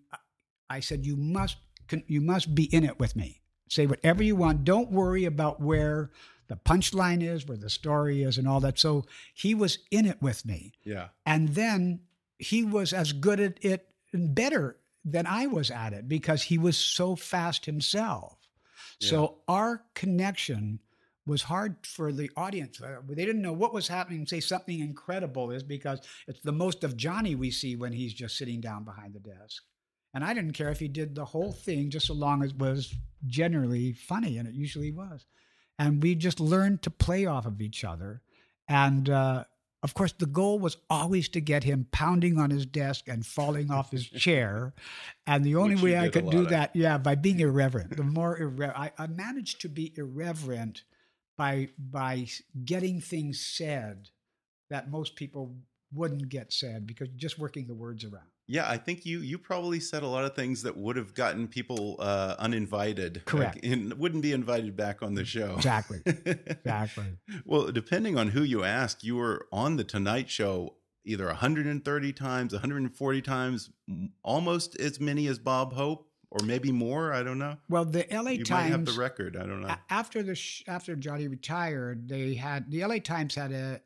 I 0.71 0.81
said, 0.81 1.05
you 1.05 1.15
must, 1.15 1.59
you 2.07 2.23
must 2.23 2.55
be 2.55 2.75
in 2.75 2.85
it 2.85 2.99
with 2.99 3.17
me. 3.17 3.43
Say 3.69 3.87
whatever 3.87 4.23
you 4.23 4.37
want. 4.37 4.65
Don't 4.65 4.91
worry 4.91 5.27
about 5.27 5.61
where 5.61 6.11
the 6.49 6.57
punchline 6.57 7.23
is, 7.23 7.47
where 7.47 7.57
the 7.57 7.71
story 7.71 8.23
is, 8.23 8.39
and 8.39 8.47
all 8.47 8.61
that. 8.61 8.79
So 8.79 9.05
he 9.35 9.55
was 9.55 9.79
in 9.91 10.07
it 10.07 10.21
with 10.21 10.45
me. 10.47 10.73
Yeah. 10.85 11.09
And 11.25 11.51
then 11.51 12.01
he 12.39 12.65
was 12.65 12.93
as 12.93 13.13
good 13.13 13.41
at 13.41 13.65
it 13.65 13.89
and 14.13 14.35
better 14.35 14.79
than 15.05 15.27
I 15.27 15.47
was 15.47 15.71
at 15.71 15.93
it 15.93 16.09
because 16.09 16.43
he 16.43 16.59
was 16.59 16.77
so 16.77 17.17
fast 17.17 17.67
himself. 17.67 18.37
Yeah. 19.01 19.09
So 19.09 19.39
our 19.49 19.85
connection 19.95 20.81
was 21.27 21.43
hard 21.43 21.77
for 21.85 22.13
the 22.13 22.31
audience. 22.37 22.81
Uh, 22.81 23.01
they 23.09 23.25
didn't 23.25 23.43
know 23.43 23.53
what 23.53 23.75
was 23.75 23.89
happening. 23.89 24.27
Say 24.27 24.41
something 24.41 24.79
incredible 24.79 25.51
is 25.51 25.63
because 25.63 26.01
it's 26.29 26.41
the 26.41 26.53
most 26.53 26.85
of 26.85 26.97
Johnny 26.97 27.35
we 27.35 27.51
see 27.51 27.75
when 27.77 27.93
he's 27.93 28.15
just 28.15 28.37
sitting 28.37 28.61
down 28.61 28.85
behind 28.85 29.15
the 29.15 29.21
desk. 29.21 29.63
And 30.15 30.25
I 30.25 30.33
didn't 30.33 30.53
care 30.53 30.71
if 30.71 30.79
he 30.79 30.89
did 30.89 31.15
the 31.15 31.25
whole 31.25 31.53
thing 31.53 31.91
just 31.91 32.07
so 32.07 32.15
long 32.15 32.43
as 32.43 32.51
it 32.51 32.59
was 32.59 32.95
generally 33.27 33.93
funny, 33.93 34.39
and 34.39 34.49
it 34.49 34.55
usually 34.55 34.93
was 34.93 35.27
and 35.79 36.03
we 36.03 36.15
just 36.15 36.41
learned 36.41 36.83
to 36.83 36.91
play 36.91 37.27
off 37.27 37.47
of 37.47 37.61
each 37.61 37.85
other. 37.85 38.23
And 38.69 39.09
uh, 39.09 39.45
of 39.83 39.95
course, 39.95 40.13
the 40.13 40.27
goal 40.27 40.59
was 40.59 40.77
always 40.91 41.29
to 41.31 41.41
get 41.41 41.65
him 41.65 41.87
pounding 41.93 42.39
on 42.39 42.51
his 42.51 42.67
desk 42.67 43.09
and 43.09 43.25
falling 43.25 43.71
off 43.71 43.91
his 43.91 44.09
chair. 44.11 44.75
And 45.27 45.45
the 45.45 45.57
only 45.57 45.77
way 45.77 45.99
I 45.99 46.09
could 46.09 46.31
do 46.31 46.41
of. 46.41 46.49
that, 46.51 46.75
yeah, 46.75 46.99
by 46.99 47.15
being 47.15 47.41
irreverent. 47.49 47.97
The 47.97 48.03
more 48.03 48.39
irreverent, 48.39 48.79
I, 48.79 48.93
I 48.99 49.07
managed 49.07 49.61
to 49.63 49.69
be 49.69 49.93
irreverent 49.97 50.83
by 51.37 51.69
by 51.79 52.27
getting 52.65 53.01
things 53.01 53.41
said 53.41 54.09
that 54.71 54.91
most 54.91 55.17
people 55.17 55.55
wouldn't 55.93 56.29
get 56.29 56.53
said 56.53 56.87
because 56.87 57.09
just 57.17 57.39
working 57.39 57.67
the 57.67 57.75
words 57.75 58.05
around. 58.05 58.27
Yeah, 58.49 58.69
I 58.69 58.77
think 58.77 59.05
you 59.05 59.21
you 59.21 59.39
probably 59.39 59.81
said 59.81 60.03
a 60.03 60.07
lot 60.07 60.25
of 60.25 60.35
things 60.35 60.63
that 60.63 60.77
would 60.77 60.97
have 60.97 61.15
gotten 61.15 61.49
people 61.49 61.97
uh, 61.99 62.37
uninvited. 62.39 63.23
Correct. 63.25 63.65
and 63.65 63.95
wouldn't 63.95 64.23
be 64.23 64.33
invited 64.33 64.77
back 64.77 65.03
on 65.03 65.15
the 65.15 65.25
show. 65.25 65.55
Exactly. 65.57 66.01
exactly. 66.07 67.07
well, 67.45 67.73
depending 67.73 68.17
on 68.17 68.29
who 68.29 68.43
you 68.43 68.63
ask, 68.63 69.03
you 69.03 69.17
were 69.17 69.47
on 69.53 69.77
the 69.77 69.85
Tonight 69.85 70.31
Show 70.31 70.75
either 71.05 71.27
130 71.27 72.13
times, 72.13 72.53
140 72.53 73.23
times, 73.23 73.71
almost 74.23 74.79
as 74.79 75.01
many 75.01 75.27
as 75.29 75.39
Bob 75.39 75.73
Hope, 75.73 76.09
or 76.31 76.45
maybe 76.45 76.73
more. 76.73 77.13
I 77.13 77.23
don't 77.23 77.39
know. 77.39 77.57
Well, 77.69 77.85
the 77.85 78.07
LA 78.11 78.33
you 78.33 78.45
Times 78.45 78.71
have 78.71 78.85
the 78.85 79.01
record. 79.01 79.37
I 79.37 79.47
don't 79.47 79.63
know. 79.63 79.75
After 79.89 80.23
the 80.23 80.39
after 80.67 80.95
Johnny 80.97 81.29
retired, 81.29 82.09
they 82.09 82.35
had 82.35 82.71
the 82.71 82.85
LA 82.85 82.99
Times 82.99 83.35
had 83.35 83.53
a. 83.53 83.81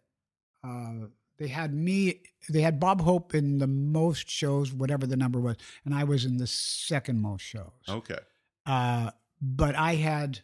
Uh, 0.63 1.07
they 1.41 1.49
had 1.49 1.75
me 1.75 2.21
they 2.49 2.61
had 2.61 2.79
bob 2.79 3.01
hope 3.01 3.35
in 3.35 3.59
the 3.59 3.67
most 3.67 4.31
shows 4.31 4.73
whatever 4.73 5.07
the 5.07 5.17
number 5.17 5.41
was 5.41 5.57
and 5.85 5.93
i 5.95 6.05
was 6.05 6.25
in 6.25 6.37
the 6.37 6.47
second 6.47 7.21
most 7.21 7.43
shows 7.43 7.73
okay 7.89 8.19
uh, 8.67 9.11
but 9.43 9.75
i 9.75 9.95
had 9.97 10.39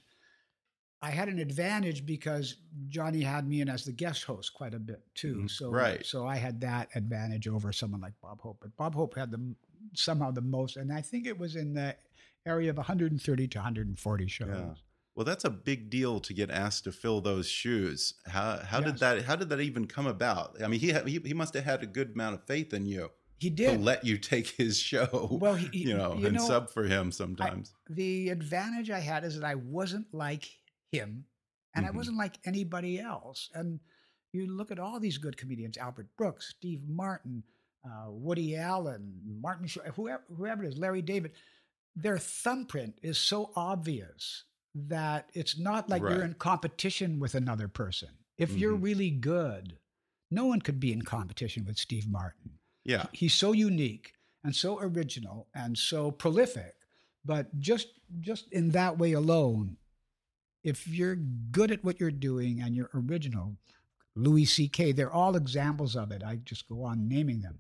I 1.03 1.11
had 1.11 1.29
an 1.29 1.39
advantage 1.39 2.07
because 2.07 2.57
Johnny 2.89 3.21
had 3.21 3.47
me 3.47 3.61
in 3.61 3.69
as 3.69 3.85
the 3.85 3.93
guest 3.93 4.25
host 4.25 4.55
quite 4.55 4.73
a 4.73 4.79
bit 4.79 5.03
too. 5.15 5.43
Mhm. 5.43 5.51
So 5.51 5.71
Right. 5.71 6.05
so 6.05 6.27
I 6.27 6.37
had 6.37 6.59
that 6.63 6.89
advantage 6.97 7.47
over 7.47 7.71
someone 7.71 8.01
like 8.01 8.15
Bob 8.23 8.41
Hope. 8.41 8.59
But 8.63 8.75
Bob 8.77 8.95
Hope 8.95 9.15
had 9.15 9.31
the 9.31 9.55
somehow 9.93 10.31
the 10.31 10.41
most, 10.41 10.77
and 10.79 10.91
I 10.91 11.03
think 11.03 11.27
it 11.27 11.39
was 11.39 11.55
in 11.55 11.75
the 11.75 11.95
area 12.47 12.71
of 12.71 12.79
130 12.79 13.47
to 13.49 13.59
140 13.59 14.27
shows. 14.27 14.49
Yeah. 14.49 14.75
Well, 15.17 15.25
that's 15.25 15.45
a 15.47 15.51
big 15.51 15.89
deal 15.91 16.21
to 16.21 16.33
get 16.35 16.51
asked 16.51 16.85
to 16.85 16.93
fill 16.93 17.21
those 17.23 17.49
shoes. 17.49 18.15
How 18.27 18.59
how 18.65 18.81
did 18.81 18.99
that 18.99 19.23
how 19.23 19.35
did 19.35 19.49
that 19.49 19.61
even 19.61 19.87
come 19.87 20.07
about? 20.07 20.63
I 20.63 20.69
mean, 20.69 20.79
he 20.79 20.93
he, 20.93 21.19
he 21.25 21.35
must 21.35 21.55
have 21.55 21.65
had 21.65 21.83
a 21.83 21.87
good 21.87 22.11
amount 22.15 22.35
of 22.35 22.45
faith 22.45 22.75
in 22.75 22.85
you 22.87 23.11
He 23.39 23.49
to 23.51 23.57
did. 23.57 23.81
let 23.83 24.05
you 24.05 24.19
take 24.19 24.47
his 24.49 24.79
show. 24.91 25.39
Well, 25.41 25.55
he- 25.55 25.69
he- 25.73 25.89
you 25.89 25.97
know, 25.97 26.15
you 26.17 26.27
and 26.27 26.37
know, 26.37 26.47
sub 26.47 26.71
for 26.71 26.85
him 26.85 27.07
I- 27.09 27.11
sometimes. 27.11 27.73
the 27.89 28.29
advantage 28.29 28.91
I 28.91 29.01
had 29.01 29.25
is 29.25 29.41
that 29.41 29.45
I 29.47 29.55
wasn't 29.55 30.13
like 30.13 30.45
him 30.93 31.25
and 31.75 31.85
Mhm. 31.87 31.89
I 31.89 31.93
wasn't 31.93 32.19
like 32.19 32.39
anybody 32.45 33.01
else. 33.01 33.49
And 33.55 33.81
you 34.33 34.47
look 34.47 34.71
at 34.71 34.79
all 34.79 35.01
these 35.01 35.17
good 35.17 35.39
comedians 35.39 35.79
Albert 35.79 36.09
Brooks, 36.19 36.49
Steve 36.59 36.83
Martin, 36.87 37.43
uh, 37.87 38.11
Woody 38.11 38.55
Allen, 38.55 39.19
Martin 39.41 39.67
Short, 39.67 39.87
whoever, 39.95 40.25
whoever 40.37 40.63
it 40.65 40.69
is, 40.69 40.79
Larry 40.79 41.01
David, 41.01 41.33
their 41.95 42.19
thumbprint 42.19 42.99
is 43.03 43.17
so 43.17 43.51
obvious 43.57 44.45
that 44.89 45.31
it's 45.33 45.59
not 45.59 45.89
like 45.89 46.03
Right. 46.03 46.15
you're 46.17 46.25
in 46.25 46.35
competition 46.35 47.19
with 47.19 47.35
another 47.35 47.67
person. 47.69 48.11
If 48.37 48.53
you're 48.53 48.77
Mhm. 48.77 48.83
really 48.83 49.11
good, 49.11 49.79
no 50.31 50.45
one 50.47 50.61
could 50.61 50.79
be 50.79 50.93
in 50.93 51.03
competition 51.03 51.65
with 51.65 51.79
Steve 51.79 52.07
Martin 52.09 52.59
yeah. 52.85 53.07
he's 53.13 53.33
so 53.35 53.53
unique 53.53 54.13
and 54.45 54.55
so 54.55 54.79
original 54.81 55.49
and 55.55 55.79
so 55.79 56.11
prolific 56.11 56.75
but 57.25 57.59
just 57.59 57.89
just 58.21 58.49
in 58.53 58.71
that 58.71 58.99
way 58.99 59.13
alone 59.13 59.77
if 60.65 60.87
you're 60.89 61.15
good 61.17 61.71
at 61.71 61.83
what 61.85 61.99
you're 62.01 62.11
doing 62.11 62.61
and 62.61 62.75
you're 62.77 62.91
original 62.93 63.57
louis 64.17 64.45
ck 64.69 64.95
they're 64.97 65.13
all 65.13 65.37
examples 65.37 65.95
of 65.97 66.11
it 66.11 66.23
i 66.25 66.35
just 66.37 66.69
go 66.69 66.83
on 66.83 67.09
naming 67.09 67.41
them 67.41 67.59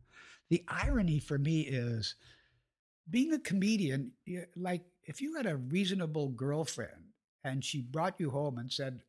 the 0.50 0.64
irony 0.68 1.18
for 1.20 1.38
me 1.38 1.60
is 1.62 2.16
being 3.08 3.32
a 3.32 3.38
comedian 3.38 4.12
like 4.56 4.84
if 5.06 5.20
you 5.20 5.36
had 5.36 5.46
a 5.46 5.56
reasonable 5.56 6.28
girlfriend 6.28 7.12
and 7.44 7.64
she 7.64 7.80
brought 7.80 8.18
you 8.18 8.30
home 8.30 8.58
and 8.58 8.72
said 8.72 9.00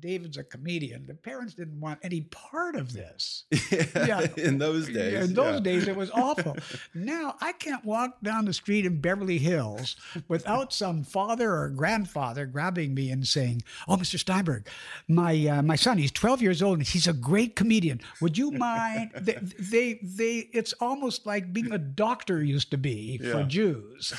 david's 0.00 0.36
a 0.36 0.44
comedian 0.44 1.06
the 1.06 1.14
parents 1.14 1.54
didn't 1.54 1.78
want 1.80 1.98
any 2.02 2.22
part 2.22 2.76
of 2.76 2.92
this 2.92 3.44
Yeah. 3.94 4.26
in 4.36 4.58
those 4.58 4.88
yeah, 4.88 4.94
days. 4.94 5.28
In 5.28 5.34
those 5.34 5.54
yeah. 5.54 5.60
days, 5.60 5.88
it 5.88 5.96
was 5.96 6.10
awful. 6.14 6.56
now 6.94 7.36
I 7.40 7.52
can't 7.52 7.84
walk 7.84 8.20
down 8.22 8.44
the 8.44 8.52
street 8.52 8.86
in 8.86 9.00
Beverly 9.00 9.38
Hills 9.38 9.96
without 10.28 10.72
some 10.72 11.02
father 11.04 11.52
or 11.52 11.68
grandfather 11.70 12.46
grabbing 12.46 12.94
me 12.94 13.10
and 13.10 13.26
saying, 13.26 13.62
"Oh, 13.88 13.96
Mr. 13.96 14.18
Steinberg, 14.18 14.68
my 15.08 15.46
uh, 15.46 15.62
my 15.62 15.76
son, 15.76 15.98
he's 15.98 16.12
12 16.12 16.42
years 16.42 16.62
old 16.62 16.78
and 16.78 16.86
he's 16.86 17.06
a 17.06 17.12
great 17.12 17.56
comedian. 17.56 18.00
Would 18.20 18.38
you 18.38 18.50
mind?" 18.52 19.10
they, 19.20 19.38
they 19.58 19.98
they 20.02 20.48
it's 20.52 20.72
almost 20.74 21.26
like 21.26 21.52
being 21.52 21.72
a 21.72 21.78
doctor 21.78 22.42
used 22.42 22.70
to 22.70 22.78
be 22.78 23.18
for 23.18 23.44
Jews. 23.44 24.12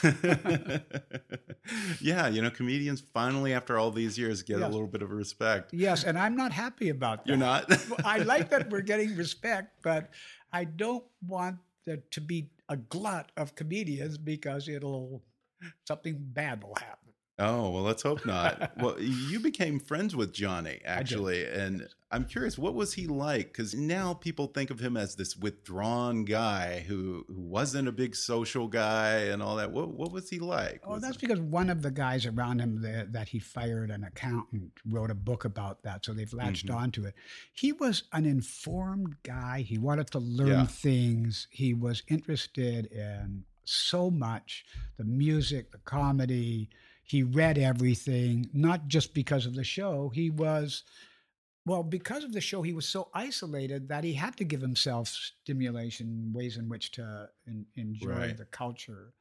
yeah, 2.01 2.27
you 2.27 2.41
know, 2.41 2.49
comedians 2.49 3.01
finally, 3.13 3.53
after 3.53 3.77
all 3.77 3.91
these 3.91 4.17
years, 4.17 4.43
get 4.43 4.61
a 4.61 4.67
little 4.67 4.87
bit 4.87 5.01
of 5.01 5.11
respect. 5.11 5.62
Yes, 5.71 6.03
and 6.03 6.17
I'm 6.17 6.35
not 6.35 6.51
happy 6.51 6.89
about 6.89 7.25
that. 7.25 7.29
You're 7.29 7.37
not. 7.37 7.71
I 8.05 8.19
like 8.19 8.49
that 8.49 8.69
we're 8.69 8.81
getting 8.93 9.15
respect, 9.15 9.81
but 9.83 10.09
I 10.51 10.65
don't 10.65 11.03
want 11.27 11.57
there 11.85 11.99
to 12.11 12.21
be 12.21 12.49
a 12.69 12.77
glut 12.77 13.31
of 13.37 13.55
comedians 13.55 14.17
because 14.17 14.67
it'll 14.67 15.21
something 15.87 16.17
bad 16.19 16.63
will 16.63 16.75
happen. 16.75 17.02
Oh, 17.39 17.71
well, 17.71 17.81
let's 17.81 18.03
hope 18.03 18.25
not. 18.27 18.73
well, 18.77 18.95
you 18.99 19.39
became 19.39 19.79
friends 19.79 20.15
with 20.15 20.33
Johnny, 20.33 20.79
actually. 20.85 21.43
And 21.45 21.87
I'm 22.11 22.25
curious, 22.25 22.59
what 22.59 22.75
was 22.75 22.93
he 22.93 23.07
like? 23.07 23.47
Because 23.47 23.73
now 23.73 24.13
people 24.13 24.45
think 24.47 24.69
of 24.69 24.79
him 24.79 24.95
as 24.95 25.15
this 25.15 25.35
withdrawn 25.35 26.25
guy 26.25 26.81
who, 26.87 27.25
who 27.27 27.41
wasn't 27.41 27.87
a 27.87 27.91
big 27.91 28.15
social 28.15 28.67
guy 28.67 29.15
and 29.31 29.41
all 29.41 29.55
that. 29.55 29.71
What, 29.71 29.89
what 29.89 30.11
was 30.11 30.29
he 30.29 30.37
like? 30.37 30.81
Oh, 30.85 30.91
Was 30.93 31.01
that's 31.01 31.17
because 31.17 31.39
one 31.39 31.71
of 31.71 31.81
the 31.81 31.89
guys 31.89 32.27
around 32.27 32.59
him 32.59 32.83
that, 32.83 33.13
that 33.13 33.29
he 33.29 33.39
fired, 33.39 33.89
an 33.89 34.03
accountant, 34.03 34.71
wrote 34.87 35.09
a 35.09 35.15
book 35.15 35.43
about 35.43 35.81
that. 35.83 36.05
So 36.05 36.13
they've 36.13 36.31
latched 36.33 36.67
Mhm. 36.67 36.75
onto 36.75 37.05
it. 37.05 37.15
He 37.51 37.73
was 37.73 38.03
an 38.13 38.25
informed 38.25 39.15
guy. 39.23 39.61
He 39.67 39.79
wanted 39.79 40.11
to 40.11 40.19
learn 40.19 40.47
Yeah. 40.49 40.65
things. 40.67 41.47
He 41.49 41.73
was 41.73 42.03
interested 42.07 42.85
in 42.91 43.45
so 43.65 44.11
much 44.11 44.65
the 44.97 45.03
music, 45.05 45.71
the 45.71 45.79
comedy. 45.79 46.69
He 47.03 47.21
read 47.23 47.57
everything, 47.57 48.49
not 48.53 48.87
just 48.87 49.13
because 49.13 49.45
of 49.45 49.55
the 49.55 49.63
show. 49.63 50.09
He 50.09 50.29
was, 50.29 50.83
well, 51.65 51.83
because 51.83 52.23
of 52.23 52.31
the 52.33 52.41
show, 52.41 52.61
he 52.61 52.73
was 52.73 52.87
so 52.87 53.09
isolated 53.13 53.87
that 53.89 54.03
he 54.03 54.13
had 54.13 54.35
to 54.37 54.43
give 54.45 54.61
himself 54.61 55.07
stimulation, 55.09 56.31
ways 56.33 56.57
in 56.57 56.69
which 56.69 56.91
to 56.91 57.29
en- 57.47 57.65
enjoy 57.75 58.07
Right. 58.09 58.37
the 58.37 58.45
culture. 58.45 59.13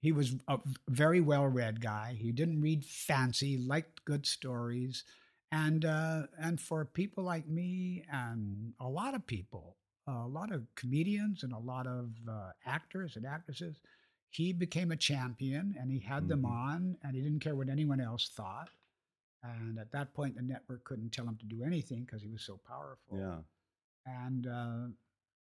He 0.00 0.12
was 0.12 0.36
a 0.46 0.60
very 0.88 1.20
well 1.20 1.46
read 1.46 1.80
guy. 1.80 2.14
He 2.18 2.32
didn't 2.32 2.60
read 2.60 2.84
fancy, 2.84 3.56
liked 3.58 4.04
good 4.04 4.26
stories. 4.26 5.04
And, 5.50 5.84
uh, 5.84 6.26
and 6.38 6.60
for 6.60 6.84
people 6.84 7.24
like 7.24 7.48
me 7.48 8.04
and 8.10 8.74
a 8.80 8.88
lot 8.88 9.14
of 9.14 9.26
people, 9.26 9.76
a 10.06 10.26
lot 10.26 10.52
of 10.52 10.66
comedians 10.74 11.42
and 11.42 11.52
a 11.52 11.58
lot 11.58 11.86
of 11.86 12.10
uh, 12.28 12.50
actors 12.64 13.16
and 13.16 13.26
actresses, 13.26 13.76
he 14.30 14.52
became 14.52 14.90
a 14.92 14.96
champion 14.96 15.74
and 15.80 15.90
he 15.90 15.98
had 16.00 16.28
them 16.28 16.42
Mhm. 16.42 16.50
on 16.50 16.98
and 17.02 17.16
he 17.16 17.22
didn't 17.22 17.40
care 17.40 17.56
what 17.56 17.68
anyone 17.68 18.00
else 18.00 18.28
thought. 18.28 18.70
And 19.42 19.78
at 19.78 19.90
that 19.92 20.12
point, 20.14 20.34
the 20.36 20.42
network 20.42 20.84
couldn't 20.84 21.10
tell 21.12 21.26
him 21.26 21.36
to 21.38 21.46
do 21.46 21.62
anything 21.62 22.04
because 22.04 22.22
he 22.22 22.28
was 22.28 22.42
so 22.42 22.58
powerful. 22.66 23.18
Yeah. 23.18 23.40
And 24.06 24.46
uh, 24.46 24.86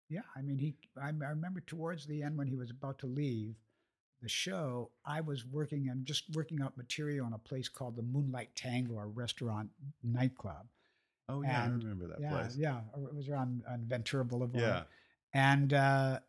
yeah, 0.09 0.23
I 0.37 0.43
mean, 0.43 0.59
he. 0.59 0.77
I, 1.01 1.09
I 1.09 1.31
remember 1.31 1.61
towards 1.61 2.07
the 2.07 2.23
end 2.23 2.37
when 2.37 2.47
he 2.47 2.57
was 2.57 2.71
about 2.71 2.99
to 3.01 3.07
leave 3.07 3.55
the 4.21 4.29
show, 4.29 4.91
I 5.05 5.21
was 5.21 5.47
working 5.47 5.89
and 5.89 6.05
just 6.05 6.25
working 6.35 6.61
out 6.63 6.77
material 6.77 7.27
in 7.27 7.33
a 7.35 7.39
place 7.39 7.69
called 7.69 7.97
the 7.97 8.03
Moonlight 8.03 8.55
Tango, 8.55 8.99
a 8.99 9.07
restaurant 9.07 9.71
nightclub. 10.03 10.67
Oh, 11.29 11.43
yeah. 11.43 11.65
And- 11.65 11.75
I 11.75 11.77
remember 11.77 12.07
that 12.09 12.21
yeah, 12.21 12.31
place. 12.31 12.57
yeah, 12.57 12.81
it 12.97 13.15
was 13.15 13.29
around 13.29 13.63
on 13.69 13.85
Ventura 13.87 14.25
Boulevard. 14.25 14.63
Yeah. 14.63 14.85
and 15.33 15.73
uh, 15.73 16.21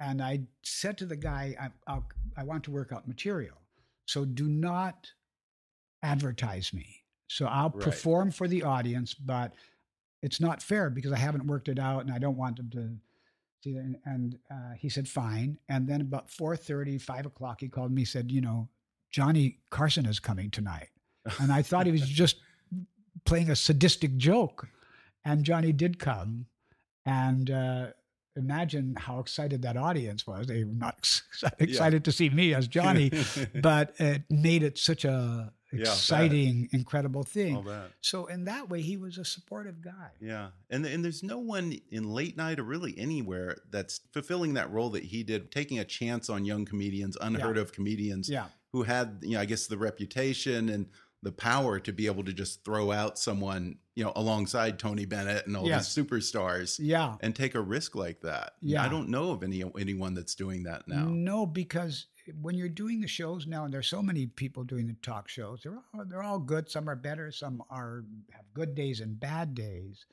and 0.00 0.20
I 0.22 0.40
said 0.62 0.98
to 0.98 1.06
the 1.06 1.16
guy, 1.16 1.54
I, 1.60 1.68
I'll, 1.90 2.06
I 2.36 2.44
want 2.44 2.64
to 2.64 2.70
work 2.70 2.92
out 2.92 3.06
material, 3.08 3.56
so 4.06 4.24
do 4.24 4.48
not 4.48 5.10
advertise 6.02 6.72
me. 6.72 7.02
So 7.28 7.46
I'll 7.46 7.70
Right. 7.70 7.80
perform 7.82 8.30
for 8.30 8.46
the 8.48 8.62
audience, 8.62 9.14
but 9.14 9.54
it's 10.22 10.40
not 10.40 10.62
fair 10.62 10.90
because 10.90 11.12
I 11.12 11.18
haven't 11.18 11.46
worked 11.46 11.68
it 11.68 11.78
out, 11.78 12.04
and 12.04 12.12
I 12.12 12.18
don't 12.18 12.36
want 12.36 12.56
them 12.56 12.70
to 12.70 12.96
see 13.62 13.72
that. 13.72 14.00
And, 14.04 14.38
uh, 14.50 14.72
he 14.78 14.88
said, 14.88 15.08
fine. 15.08 15.58
And 15.68 15.88
then 15.88 16.00
about 16.00 16.28
4.30, 16.28 17.00
5 17.00 17.26
o'clock, 17.26 17.60
he 17.60 17.68
called 17.68 17.92
me, 17.92 18.04
said, 18.04 18.30
you 18.30 18.40
know, 18.40 18.68
Johnny 19.10 19.58
Carson 19.70 20.06
is 20.06 20.18
coming 20.20 20.50
tonight. 20.50 20.88
And 21.40 21.50
I 21.52 21.62
thought 21.62 21.86
he 21.86 21.92
was 21.92 22.02
just 22.08 22.36
playing 23.24 23.50
a 23.50 23.56
sadistic 23.56 24.16
joke. 24.16 24.68
And 25.24 25.44
Johnny 25.44 25.72
did 25.72 25.98
come. 25.98 26.46
And 27.06 27.50
uh, 27.50 27.86
imagine 28.36 28.94
how 28.98 29.18
excited 29.20 29.62
that 29.62 29.76
audience 29.76 30.26
was. 30.26 30.46
They 30.46 30.64
were 30.64 30.72
not 30.72 30.94
ex- 30.98 31.22
excited 31.58 32.04
to 32.04 32.12
see 32.12 32.30
me 32.30 32.54
as 32.54 32.68
Johnny, 32.68 33.10
but 33.62 33.94
it 33.98 34.22
made 34.30 34.62
it 34.62 34.78
such 34.78 35.04
a 35.04 35.52
Yeah, 35.72 35.80
exciting, 35.82 36.68
incredible 36.72 37.22
thing. 37.24 37.66
So 38.00 38.26
in 38.26 38.44
that 38.44 38.68
way, 38.70 38.80
he 38.82 38.96
was 38.96 39.18
a 39.18 39.24
supportive 39.24 39.80
guy. 39.82 40.10
Yeah, 40.20 40.48
and 40.70 40.84
and 40.86 41.04
there's 41.04 41.22
no 41.22 41.38
one 41.38 41.74
in 41.90 42.04
late 42.10 42.36
night 42.36 42.58
or 42.60 42.64
really 42.64 42.94
anywhere 42.98 43.56
that's 43.70 44.00
fulfilling 44.12 44.54
that 44.54 44.70
role 44.70 44.90
that 44.90 45.04
he 45.04 45.22
did, 45.22 45.50
taking 45.50 45.78
a 45.78 45.84
chance 45.84 46.28
on 46.30 46.44
young 46.44 46.64
comedians, 46.64 47.16
unheard 47.20 47.58
of 47.58 47.72
comedians, 47.72 48.28
Yeah. 48.28 48.46
who 48.72 48.82
had 48.84 49.18
you 49.22 49.34
know 49.34 49.40
I 49.40 49.46
guess 49.46 49.66
the 49.66 49.78
reputation 49.78 50.68
and 50.68 50.86
the 51.24 51.32
power 51.32 51.80
to 51.80 51.92
be 51.92 52.06
able 52.06 52.22
to 52.22 52.32
just 52.32 52.64
throw 52.64 52.92
out 52.92 53.18
someone 53.18 53.76
you 53.96 54.04
know 54.04 54.12
alongside 54.16 54.78
Tony 54.78 55.04
Bennett 55.06 55.46
and 55.46 55.56
all 55.56 55.66
Yes. 55.66 55.92
these 55.94 56.04
superstars 56.06 56.78
Yeah. 56.80 57.16
and 57.20 57.34
take 57.34 57.54
a 57.54 57.60
risk 57.60 57.94
like 57.94 58.20
that. 58.20 58.52
Yeah. 58.60 58.82
I 58.84 58.88
don't 58.88 59.08
know 59.08 59.30
of 59.32 59.42
any 59.42 59.62
anyone 59.78 60.14
that's 60.14 60.34
doing 60.34 60.62
that 60.64 60.86
now. 60.86 61.06
No, 61.06 61.46
because 61.46 62.06
when 62.40 62.54
you're 62.56 62.68
doing 62.70 63.00
the 63.00 63.06
shows 63.08 63.46
now, 63.46 63.64
and 63.64 63.74
there's 63.74 63.86
so 63.88 64.02
many 64.02 64.26
people 64.26 64.64
doing 64.64 64.86
the 64.86 64.96
talk 65.02 65.28
shows, 65.28 65.60
they're 65.62 65.78
all, 65.94 66.04
they're 66.06 66.22
all 66.22 66.38
good. 66.38 66.70
Some 66.70 66.88
are 66.88 66.96
better, 66.96 67.30
some 67.30 67.62
are 67.70 68.04
have 68.30 68.44
good 68.54 68.74
days 68.74 69.00
and 69.00 69.18
bad 69.18 69.54
days, 69.54 70.06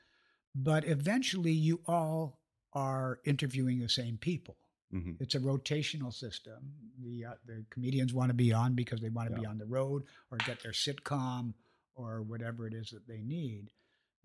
but 0.55 0.85
eventually 0.85 1.53
you 1.53 1.81
all 1.87 2.39
are 2.73 3.19
interviewing 3.25 3.79
the 3.79 3.89
same 3.89 4.17
people. 4.17 4.55
Mhm. 4.93 5.17
It's 5.19 5.35
a 5.35 5.39
rotational 5.39 6.13
system. 6.13 6.73
The 6.99 7.25
uh, 7.25 7.33
the 7.45 7.65
comedians 7.69 8.13
want 8.13 8.29
to 8.29 8.33
be 8.35 8.51
on 8.53 8.73
because 8.75 8.99
they 9.01 9.09
want 9.09 9.29
to 9.33 9.39
be 9.39 9.45
on 9.45 9.57
the 9.57 9.65
road 9.65 10.03
or 10.31 10.37
get 10.39 10.61
their 10.61 10.71
sitcom 10.73 11.53
or 11.95 12.21
whatever 12.21 12.67
it 12.67 12.73
is 12.73 12.89
that 12.91 13.07
they 13.07 13.21
need. 13.21 13.71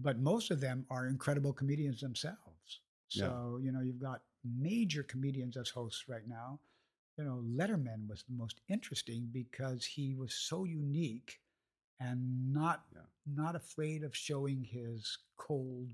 But 0.01 0.19
most 0.19 0.51
of 0.51 0.61
them 0.61 0.87
are 0.91 1.07
incredible 1.07 1.53
comedians 1.53 2.01
themselves. 2.01 2.81
Yeah. 3.13 3.25
So 3.29 3.59
you 3.63 3.73
know 3.73 3.81
you've 3.81 4.01
got 4.01 4.23
major 4.45 5.03
comedians 5.03 5.57
as 5.57 5.71
hosts 5.71 6.09
right 6.09 6.27
now. 6.27 6.61
You 7.19 7.25
know 7.25 7.43
Letterman 7.45 8.09
was 8.09 8.25
the 8.25 8.35
most 8.35 8.61
interesting 8.69 9.29
because 9.33 9.85
he 9.85 10.15
was 10.15 10.35
so 10.35 10.65
unique 10.65 11.41
and 12.01 12.53
not 12.53 12.85
Yeah. 12.95 13.03
not 13.27 13.55
afraid 13.57 14.03
of 14.05 14.17
showing 14.17 14.63
his 14.65 15.19
cold 15.37 15.93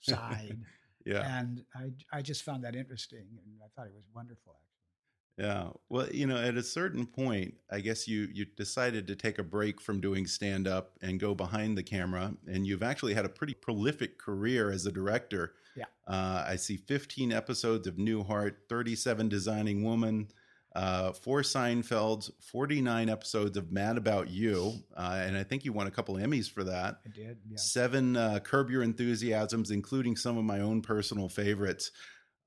side. 0.00 0.58
Yeah. 1.06 1.38
And 1.38 1.64
I 1.74 1.92
I 2.12 2.20
just 2.20 2.42
found 2.42 2.64
that 2.64 2.74
interesting, 2.74 3.26
and 3.44 3.60
I 3.64 3.68
thought 3.74 3.86
it 3.86 3.94
was 3.94 4.04
wonderful. 4.14 4.56
Actually. 4.56 5.46
Yeah. 5.46 5.68
Well, 5.88 6.08
you 6.10 6.26
know, 6.26 6.36
at 6.36 6.56
a 6.56 6.62
certain 6.62 7.06
point, 7.06 7.54
I 7.70 7.80
guess 7.80 8.08
you 8.08 8.28
you 8.32 8.44
decided 8.44 9.06
to 9.06 9.16
take 9.16 9.38
a 9.38 9.44
break 9.44 9.80
from 9.80 10.00
doing 10.00 10.26
stand 10.26 10.66
up 10.66 10.92
and 11.02 11.20
go 11.20 11.34
behind 11.34 11.78
the 11.78 11.82
camera, 11.82 12.34
and 12.46 12.66
you've 12.66 12.82
actually 12.82 13.14
had 13.14 13.24
a 13.24 13.30
pretty 13.30 13.54
prolific 13.54 14.18
career 14.18 14.70
as 14.70 14.84
a 14.86 14.92
director. 14.92 15.54
Yeah. 15.76 15.84
Uh, 16.08 16.44
I 16.46 16.56
see 16.56 16.76
15 16.76 17.32
episodes 17.32 17.86
of 17.86 17.96
Newhart, 17.96 18.54
37 18.68 19.28
Designing 19.28 19.84
Woman, 19.84 20.28
uh, 20.76 21.12
four 21.12 21.40
Seinfelds, 21.42 22.30
49 22.52 23.08
episodes 23.08 23.56
of 23.56 23.72
Mad 23.72 23.96
About 23.96 24.28
You, 24.30 24.74
uh, 24.96 25.22
and 25.26 25.36
I 25.36 25.42
think 25.42 25.64
you 25.64 25.72
won 25.72 25.86
a 25.86 25.90
couple 25.90 26.14
Emmys 26.16 26.50
for 26.50 26.64
that. 26.64 26.98
I 27.06 27.08
did. 27.08 27.38
Yeah. 27.48 27.56
Seven 27.56 28.16
uh, 28.16 28.38
Curb 28.40 28.70
Your 28.70 28.82
Enthusiasms, 28.82 29.70
including 29.70 30.16
some 30.16 30.36
of 30.36 30.44
my 30.44 30.60
own 30.60 30.82
personal 30.82 31.28
favorites. 31.28 31.90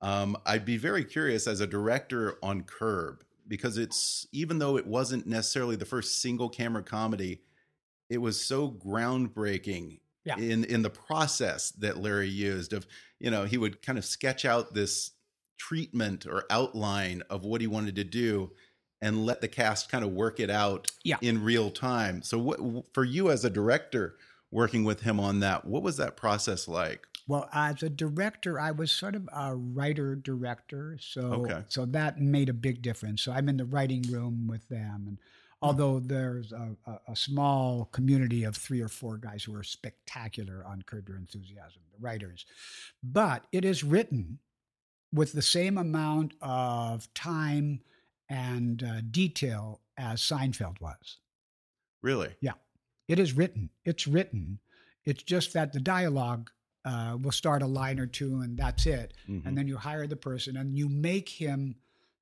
Um, 0.01 0.37
I'd 0.45 0.63
be 0.63 0.77
very 0.77 1.03
curious 1.03 1.47
as 1.47 1.59
a 1.59 1.67
director 1.67 2.37
on 2.43 2.61
Curb 2.63 3.23
because 3.47 3.77
it's 3.77 4.27
even 4.31 4.59
though 4.59 4.77
it 4.77 4.85
wasn't 4.87 5.25
necessarily 5.25 5.75
the 5.75 5.85
first 5.85 6.21
single 6.21 6.49
camera 6.49 6.83
comedy, 6.83 7.41
it 8.09 8.19
was 8.19 8.39
so 8.39 8.69
groundbreaking 8.69 9.99
Yeah. 10.23 10.37
in 10.37 10.63
in 10.65 10.83
the 10.83 10.89
process 10.89 11.71
that 11.79 11.97
Larry 11.97 12.29
used 12.29 12.73
of 12.73 12.85
you 13.19 13.31
know 13.31 13.43
he 13.45 13.57
would 13.57 13.81
kind 13.81 13.97
of 13.97 14.05
sketch 14.05 14.45
out 14.45 14.73
this 14.73 15.11
treatment 15.59 16.25
or 16.25 16.45
outline 16.49 17.21
of 17.29 17.45
what 17.45 17.61
he 17.61 17.67
wanted 17.67 17.95
to 17.97 18.03
do 18.03 18.51
and 19.01 19.25
let 19.25 19.41
the 19.41 19.47
cast 19.47 19.91
kind 19.91 20.03
of 20.03 20.11
work 20.11 20.39
it 20.39 20.49
out 20.49 20.91
Yeah. 21.03 21.17
in 21.21 21.43
real 21.43 21.69
time. 21.69 22.21
So 22.23 22.39
what 22.39 22.59
for 22.93 23.03
you 23.03 23.29
as 23.29 23.45
a 23.45 23.49
director 23.49 24.15
working 24.51 24.83
with 24.83 25.01
him 25.01 25.19
on 25.19 25.41
that, 25.41 25.65
what 25.65 25.83
was 25.83 25.97
that 25.97 26.17
process 26.17 26.67
like? 26.67 27.05
Well, 27.27 27.47
as 27.53 27.83
a 27.83 27.89
director, 27.89 28.59
I 28.59 28.71
was 28.71 28.91
sort 28.91 29.15
of 29.15 29.29
a 29.31 29.55
writer 29.55 30.15
director, 30.15 30.97
so 30.99 31.21
Okay. 31.21 31.63
so 31.69 31.85
that 31.85 32.19
made 32.19 32.49
a 32.49 32.53
big 32.53 32.81
difference. 32.81 33.21
So 33.21 33.31
I'm 33.31 33.47
in 33.47 33.57
the 33.57 33.65
writing 33.65 34.01
room 34.09 34.47
with 34.47 34.67
them, 34.67 35.05
and 35.07 35.17
hmm. 35.17 35.21
although 35.61 35.99
there's 35.99 36.51
a, 36.51 36.75
a, 36.87 36.99
a 37.09 37.15
small 37.15 37.85
community 37.85 38.43
of 38.45 38.55
three 38.57 38.81
or 38.81 38.87
four 38.87 39.17
guys 39.17 39.43
who 39.43 39.53
are 39.53 39.63
spectacular 39.63 40.65
on 40.65 40.81
Curb 40.81 41.07
Your 41.07 41.17
Enthusiasm, 41.19 41.83
the 41.93 41.99
writers, 42.01 42.47
but 43.03 43.45
it 43.51 43.63
is 43.63 43.83
written 43.83 44.39
with 45.13 45.33
the 45.33 45.41
same 45.41 45.77
amount 45.77 46.33
of 46.41 47.11
time 47.13 47.81
and 48.29 48.83
uh, 48.83 49.01
detail 49.09 49.81
as 49.97 50.21
Seinfeld 50.21 50.79
was. 50.79 51.17
Really? 52.01 52.35
Yeah. 52.41 52.53
It 53.07 53.19
is 53.19 53.33
written. 53.33 53.69
It's 53.85 54.07
written. 54.07 54.59
It's 55.05 55.23
just 55.23 55.53
that 55.53 55.73
the 55.73 55.79
dialogue 55.79 56.49
uh, 56.85 57.17
will 57.21 57.31
start 57.31 57.61
a 57.61 57.67
line 57.67 57.99
or 57.99 58.05
two, 58.07 58.39
and 58.41 58.57
that's 58.57 58.85
it. 58.85 59.13
Mhm. 59.27 59.45
And 59.45 59.57
then 59.57 59.67
you 59.67 59.77
hire 59.77 60.07
the 60.07 60.15
person, 60.15 60.55
and 60.57 60.77
you 60.77 60.87
make 60.87 61.27
him 61.27 61.75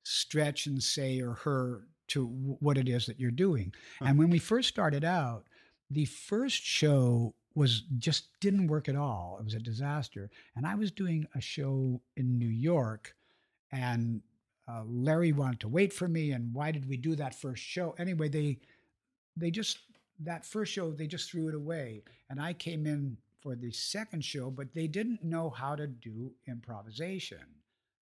stretch 0.04 0.66
and 0.66 0.82
say 0.82 1.20
or 1.20 1.34
her 1.34 1.86
to 2.08 2.26
w- 2.26 2.56
what 2.60 2.78
it 2.78 2.88
is 2.88 3.06
that 3.06 3.20
you're 3.20 3.30
doing. 3.30 3.72
And 4.00 4.18
when 4.18 4.30
we 4.30 4.38
first 4.38 4.68
started 4.68 5.04
out, 5.04 5.46
the 5.90 6.06
first 6.06 6.62
show 6.62 7.34
was 7.54 7.82
just 7.98 8.28
didn't 8.40 8.68
work 8.68 8.88
at 8.88 8.96
all. 8.96 9.36
It 9.40 9.44
was 9.44 9.54
a 9.54 9.58
disaster. 9.58 10.30
And 10.56 10.66
I 10.66 10.74
was 10.74 10.90
doing 10.90 11.26
a 11.34 11.40
show 11.40 12.00
in 12.16 12.38
New 12.38 12.48
York, 12.48 13.14
and 13.72 14.22
uh, 14.68 14.82
Larry 14.86 15.32
wanted 15.32 15.60
to 15.60 15.68
wait 15.68 15.92
for 15.92 16.08
me. 16.08 16.32
And 16.32 16.52
why 16.54 16.70
did 16.70 16.88
we 16.88 16.96
do 16.96 17.16
that 17.16 17.34
first 17.34 17.62
show? 17.62 17.94
Anyway, 17.98 18.28
they 18.28 18.58
they 19.36 19.50
just 19.50 19.78
that 20.20 20.44
first 20.44 20.72
show 20.72 20.90
they 20.90 21.06
just 21.06 21.30
threw 21.30 21.48
it 21.48 21.54
away 21.54 22.02
and 22.28 22.40
i 22.40 22.52
came 22.52 22.86
in 22.86 23.16
for 23.40 23.54
the 23.54 23.70
second 23.70 24.24
show 24.24 24.50
but 24.50 24.74
they 24.74 24.86
didn't 24.86 25.22
know 25.22 25.48
how 25.50 25.74
to 25.74 25.86
do 25.86 26.32
improvisation 26.48 27.44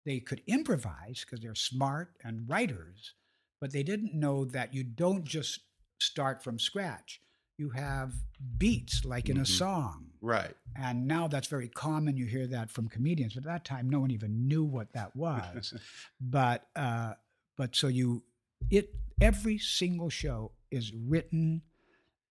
they 0.05 0.19
could 0.19 0.41
improvise 0.47 1.25
because 1.25 1.41
they're 1.41 1.55
smart 1.55 2.11
and 2.23 2.47
writers 2.47 3.13
but 3.59 3.71
they 3.71 3.83
didn't 3.83 4.13
know 4.13 4.45
that 4.45 4.73
you 4.73 4.83
don't 4.83 5.25
just 5.25 5.61
start 5.99 6.43
from 6.43 6.57
scratch 6.59 7.21
you 7.57 7.69
have 7.69 8.13
beats 8.57 9.05
like 9.05 9.29
in 9.29 9.37
a 9.37 9.41
Mhm. 9.41 9.47
song 9.47 10.11
Right. 10.21 10.55
and 10.75 11.07
now 11.07 11.27
that's 11.27 11.47
very 11.47 11.69
common 11.69 12.17
you 12.17 12.25
hear 12.25 12.47
that 12.47 12.69
from 12.69 12.87
comedians 12.89 13.33
but 13.33 13.41
at 13.45 13.47
that 13.47 13.65
time 13.65 13.89
no 13.89 13.99
one 13.99 14.11
even 14.11 14.47
knew 14.47 14.63
what 14.63 14.91
that 14.93 15.15
was 15.15 15.73
but 16.19 16.67
uh, 16.75 17.13
but 17.57 17.75
so 17.75 17.87
you 17.87 18.23
it 18.69 18.93
every 19.21 19.57
single 19.57 20.09
show 20.09 20.51
is 20.71 20.93
written 20.93 21.61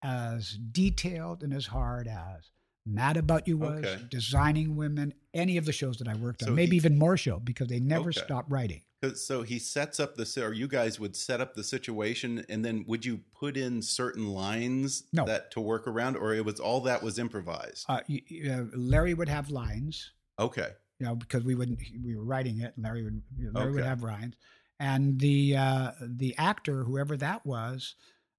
as 0.02 0.58
detailed 0.72 1.42
and 1.42 1.52
as 1.54 1.66
hard 1.66 2.06
as 2.08 2.50
Mad 2.86 3.16
About 3.16 3.48
You 3.48 3.56
was, 3.56 3.82
Okay. 3.82 4.04
Designing 4.10 4.76
Women, 4.76 5.14
any 5.32 5.56
of 5.56 5.64
the 5.64 5.72
shows 5.72 5.96
that 5.96 6.06
I 6.08 6.14
worked 6.16 6.42
on, 6.42 6.48
So 6.50 6.54
maybe 6.54 6.72
he- 6.72 6.76
even 6.76 6.98
more 6.98 7.16
show 7.16 7.38
because 7.40 7.68
they 7.68 7.80
never 7.80 8.10
Okay. 8.10 8.20
stopped 8.20 8.50
writing. 8.50 8.82
'Cause- 9.10 9.26
So 9.26 9.42
he 9.42 9.58
sets 9.58 9.98
up 10.00 10.16
the, 10.16 10.42
or 10.44 10.52
you 10.52 10.66
guys 10.68 10.98
would 11.00 11.16
set 11.16 11.40
up 11.40 11.54
the 11.54 11.64
situation, 11.64 12.44
and 12.48 12.64
then 12.64 12.84
would 12.86 13.04
you 13.04 13.18
put 13.34 13.56
in 13.56 13.82
certain 13.82 14.28
lines 14.28 15.04
No. 15.12 15.24
that 15.26 15.50
to 15.52 15.60
work 15.60 15.86
around, 15.86 16.16
or 16.16 16.34
it 16.34 16.44
was 16.44 16.60
all 16.60 16.80
that 16.82 17.02
was 17.02 17.18
improvised? 17.18 17.84
Uh, 17.88 18.00
y- 18.08 18.22
y- 18.30 18.48
uh, 18.50 18.64
Larry 18.74 19.14
would 19.14 19.28
have 19.28 19.50
lines, 19.50 20.12
Okay. 20.38 20.70
you 20.98 21.06
know, 21.06 21.14
because 21.16 21.44
we 21.44 21.54
wouldn't 21.54 21.80
we 22.02 22.14
were 22.16 22.24
writing 22.24 22.60
it. 22.60 22.74
And 22.76 22.84
Larry 22.84 23.02
would 23.04 23.22
Larry 23.52 23.72
would 23.72 23.84
have 23.84 24.02
lines, 24.02 24.34
and 24.80 25.18
the 25.20 25.56
uh, 25.56 25.92
the 26.00 26.34
actor, 26.38 26.84
whoever 26.84 27.16
that 27.16 27.44
was, 27.46 27.94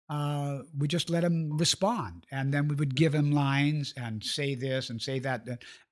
uh, 0.10 0.60
we 0.78 0.88
just 0.88 1.10
let 1.10 1.24
him 1.24 1.58
respond, 1.58 2.26
and 2.32 2.54
then 2.54 2.68
we 2.68 2.76
would 2.76 2.96
give 2.96 3.14
him 3.16 3.32
lines 3.32 3.94
and 3.98 4.24
say 4.24 4.56
this 4.56 4.90
and 4.90 5.02
say 5.02 5.20
that. 5.20 5.48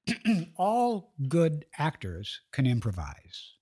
All 0.58 1.14
good 1.30 1.66
actors 1.78 2.42
can 2.52 2.66
improvise. 2.66 3.54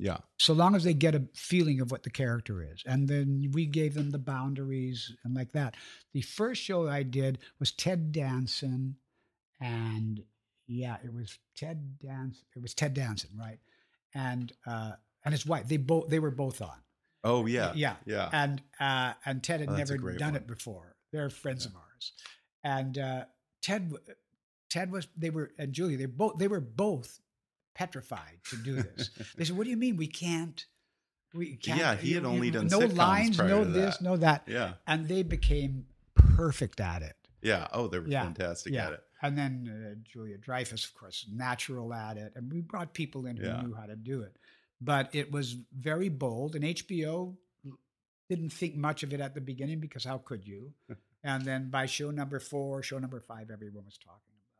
Yeah. 0.00 0.16
so 0.38 0.54
long 0.54 0.74
as 0.74 0.82
they 0.84 0.94
get 0.94 1.14
a 1.14 1.24
feeling 1.34 1.80
of 1.80 1.90
what 1.90 2.02
the 2.04 2.10
character 2.10 2.62
is. 2.62 2.82
And 2.86 3.06
then 3.06 3.50
we 3.52 3.66
gave 3.66 3.94
them 3.94 4.10
the 4.10 4.18
boundaries 4.18 5.12
and 5.24 5.34
like 5.34 5.52
that. 5.52 5.74
The 6.14 6.22
first 6.22 6.62
show 6.62 6.88
I 6.88 7.02
did 7.02 7.38
was 7.58 7.70
Ted 7.72 8.10
Danson, 8.12 8.96
and 9.60 10.22
yeah, 10.66 10.96
it 11.04 11.12
was 11.12 11.38
Ted 11.56 11.98
Danson. 11.98 12.44
It 12.56 12.62
was 12.62 12.74
Ted 12.74 12.94
Danson, 12.94 13.30
right? 13.38 13.58
And 14.14 14.52
uh, 14.66 14.92
and 15.24 15.32
his 15.32 15.44
wife. 15.46 15.68
They 15.68 15.76
both 15.76 16.08
they 16.08 16.18
were 16.18 16.30
both 16.30 16.62
on. 16.62 16.76
Oh 17.22 17.44
yeah. 17.46 17.72
yeah, 17.74 17.96
Yeah. 18.06 18.30
And 18.32 18.62
uh, 18.80 19.12
and 19.26 19.42
Ted 19.42 19.60
had 19.60 19.68
Oh, 19.68 19.76
never 19.76 19.96
done 20.14 20.32
one. 20.32 20.36
it 20.36 20.46
before. 20.46 20.96
They're 21.12 21.28
friends 21.28 21.66
of 21.66 21.72
ours, 21.76 22.12
and 22.64 22.96
uh, 22.96 23.24
Ted 23.62 23.92
Ted 24.70 24.90
was 24.92 25.08
they 25.16 25.30
were 25.30 25.50
and 25.58 25.72
Julia 25.72 25.98
they 25.98 26.06
both 26.06 26.38
they 26.38 26.48
were 26.48 26.60
both 26.60 27.20
petrified 27.74 28.38
to 28.50 28.56
do 28.56 28.76
this. 28.82 29.10
they 29.36 29.44
said, 29.44 29.56
"What 29.56 29.64
do 29.64 29.70
you 29.70 29.76
mean 29.76 29.96
we 29.96 30.06
can't?" 30.06 30.64
We 31.32 31.56
can't. 31.56 31.78
Yeah, 31.78 31.94
he 31.96 32.12
had 32.14 32.22
you- 32.24 32.28
only 32.28 32.46
you- 32.48 32.52
done 32.52 32.66
no 32.66 32.78
lines, 32.80 33.38
no 33.38 33.64
this, 33.64 33.98
that. 33.98 34.02
no 34.04 34.16
that, 34.16 34.42
Yeah. 34.48 34.74
and 34.86 35.06
they 35.06 35.22
became 35.22 35.86
perfect 36.14 36.80
at 36.80 37.02
it. 37.02 37.14
Yeah. 37.40 37.68
Oh, 37.72 37.86
they 37.86 37.98
were 38.00 38.08
Yeah, 38.08 38.24
fantastic 38.24 38.72
yeah. 38.74 38.88
at 38.88 38.92
it. 38.94 39.04
And 39.22 39.38
then 39.38 39.68
uh, 39.68 40.00
Julia 40.02 40.38
Dreyfus, 40.38 40.84
of 40.84 40.94
course, 40.94 41.26
natural 41.32 41.94
at 41.94 42.16
it, 42.16 42.32
and 42.34 42.52
we 42.52 42.60
brought 42.62 42.94
people 42.94 43.26
in 43.26 43.36
who 43.36 43.46
Yeah. 43.46 43.60
knew 43.62 43.74
how 43.74 43.86
to 43.86 43.94
do 43.96 44.22
it. 44.22 44.36
But 44.80 45.14
it 45.14 45.30
was 45.30 45.56
very 45.72 46.08
bold, 46.08 46.56
and 46.56 46.64
HBO 46.64 47.36
didn't 48.28 48.50
think 48.50 48.74
much 48.76 49.02
of 49.02 49.12
it 49.12 49.20
at 49.20 49.34
the 49.34 49.40
beginning 49.40 49.78
because 49.80 50.04
how 50.04 50.18
could 50.18 50.46
you? 50.46 50.72
and 51.22 51.44
then 51.44 51.70
by 51.70 51.86
show 51.86 52.10
number 52.10 52.40
four, 52.40 52.82
show 52.82 52.98
number 52.98 53.20
five, 53.20 53.50
everyone 53.50 53.84
was 53.84 53.98
talking 53.98 54.32
about 54.34 54.56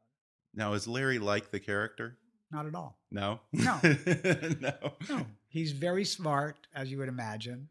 it. 0.55 0.57
Now, 0.59 0.73
is 0.75 0.87
Larry 0.87 1.19
like 1.19 1.51
the 1.51 1.61
character? 1.61 2.17
Not 2.51 2.67
at 2.67 2.75
all. 2.75 2.99
No. 3.11 3.41
No. 3.53 3.79
no. 4.61 4.73
No, 5.09 5.27
he's 5.49 5.73
very 5.73 6.05
smart, 6.05 6.67
as 6.75 6.91
you 6.91 6.99
would 6.99 7.09
imagine. 7.09 7.69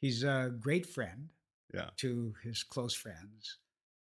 He's 0.00 0.22
a 0.24 0.52
great 0.60 0.86
friend 0.86 1.28
Yeah. 1.74 1.90
to 1.98 2.34
his 2.42 2.62
close 2.62 2.94
friends, 2.94 3.58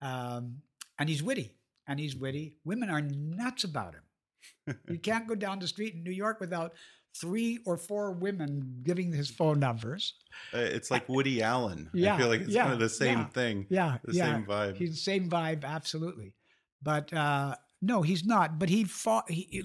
um, 0.01 0.61
and 0.99 1.09
he's 1.09 1.23
witty. 1.23 1.51
And 1.87 1.99
he's 1.99 2.15
witty. 2.15 2.57
Women 2.63 2.89
are 2.89 3.01
nuts 3.01 3.63
about 3.63 3.95
him. 3.95 4.77
you 4.87 4.99
can't 5.03 5.27
go 5.27 5.35
down 5.35 5.59
the 5.59 5.67
street 5.67 5.95
in 5.95 6.03
New 6.03 6.11
York 6.11 6.39
without 6.39 6.73
three 7.19 7.59
or 7.65 7.75
four 7.75 8.11
women 8.11 8.81
giving 8.83 9.11
his 9.11 9.29
phone 9.29 9.59
numbers. 9.59 10.13
Uh, 10.53 10.59
It's 10.59 10.89
like 10.91 11.09
Woody 11.09 11.41
Allen. 11.41 11.89
Yeah, 11.93 12.15
I 12.15 12.17
feel 12.19 12.27
like 12.29 12.41
it's 12.41 12.51
yeah, 12.51 12.61
kind 12.63 12.73
of 12.73 12.79
the 12.79 12.87
same 12.87 13.17
yeah. 13.19 13.27
thing. 13.29 13.65
Yeah, 13.69 13.97
The 14.05 14.13
yeah. 14.13 14.25
same 14.35 14.45
vibe. 14.45 14.77
He's 14.77 14.91
the 14.91 14.95
same 14.97 15.29
vibe, 15.29 15.65
absolutely. 15.65 16.33
But 16.81 17.11
uh, 17.11 17.55
no, 17.81 18.01
he's 18.01 18.25
not. 18.25 18.59
But 18.59 18.69
he 18.69 18.83
fought. 18.83 19.29
He, 19.29 19.63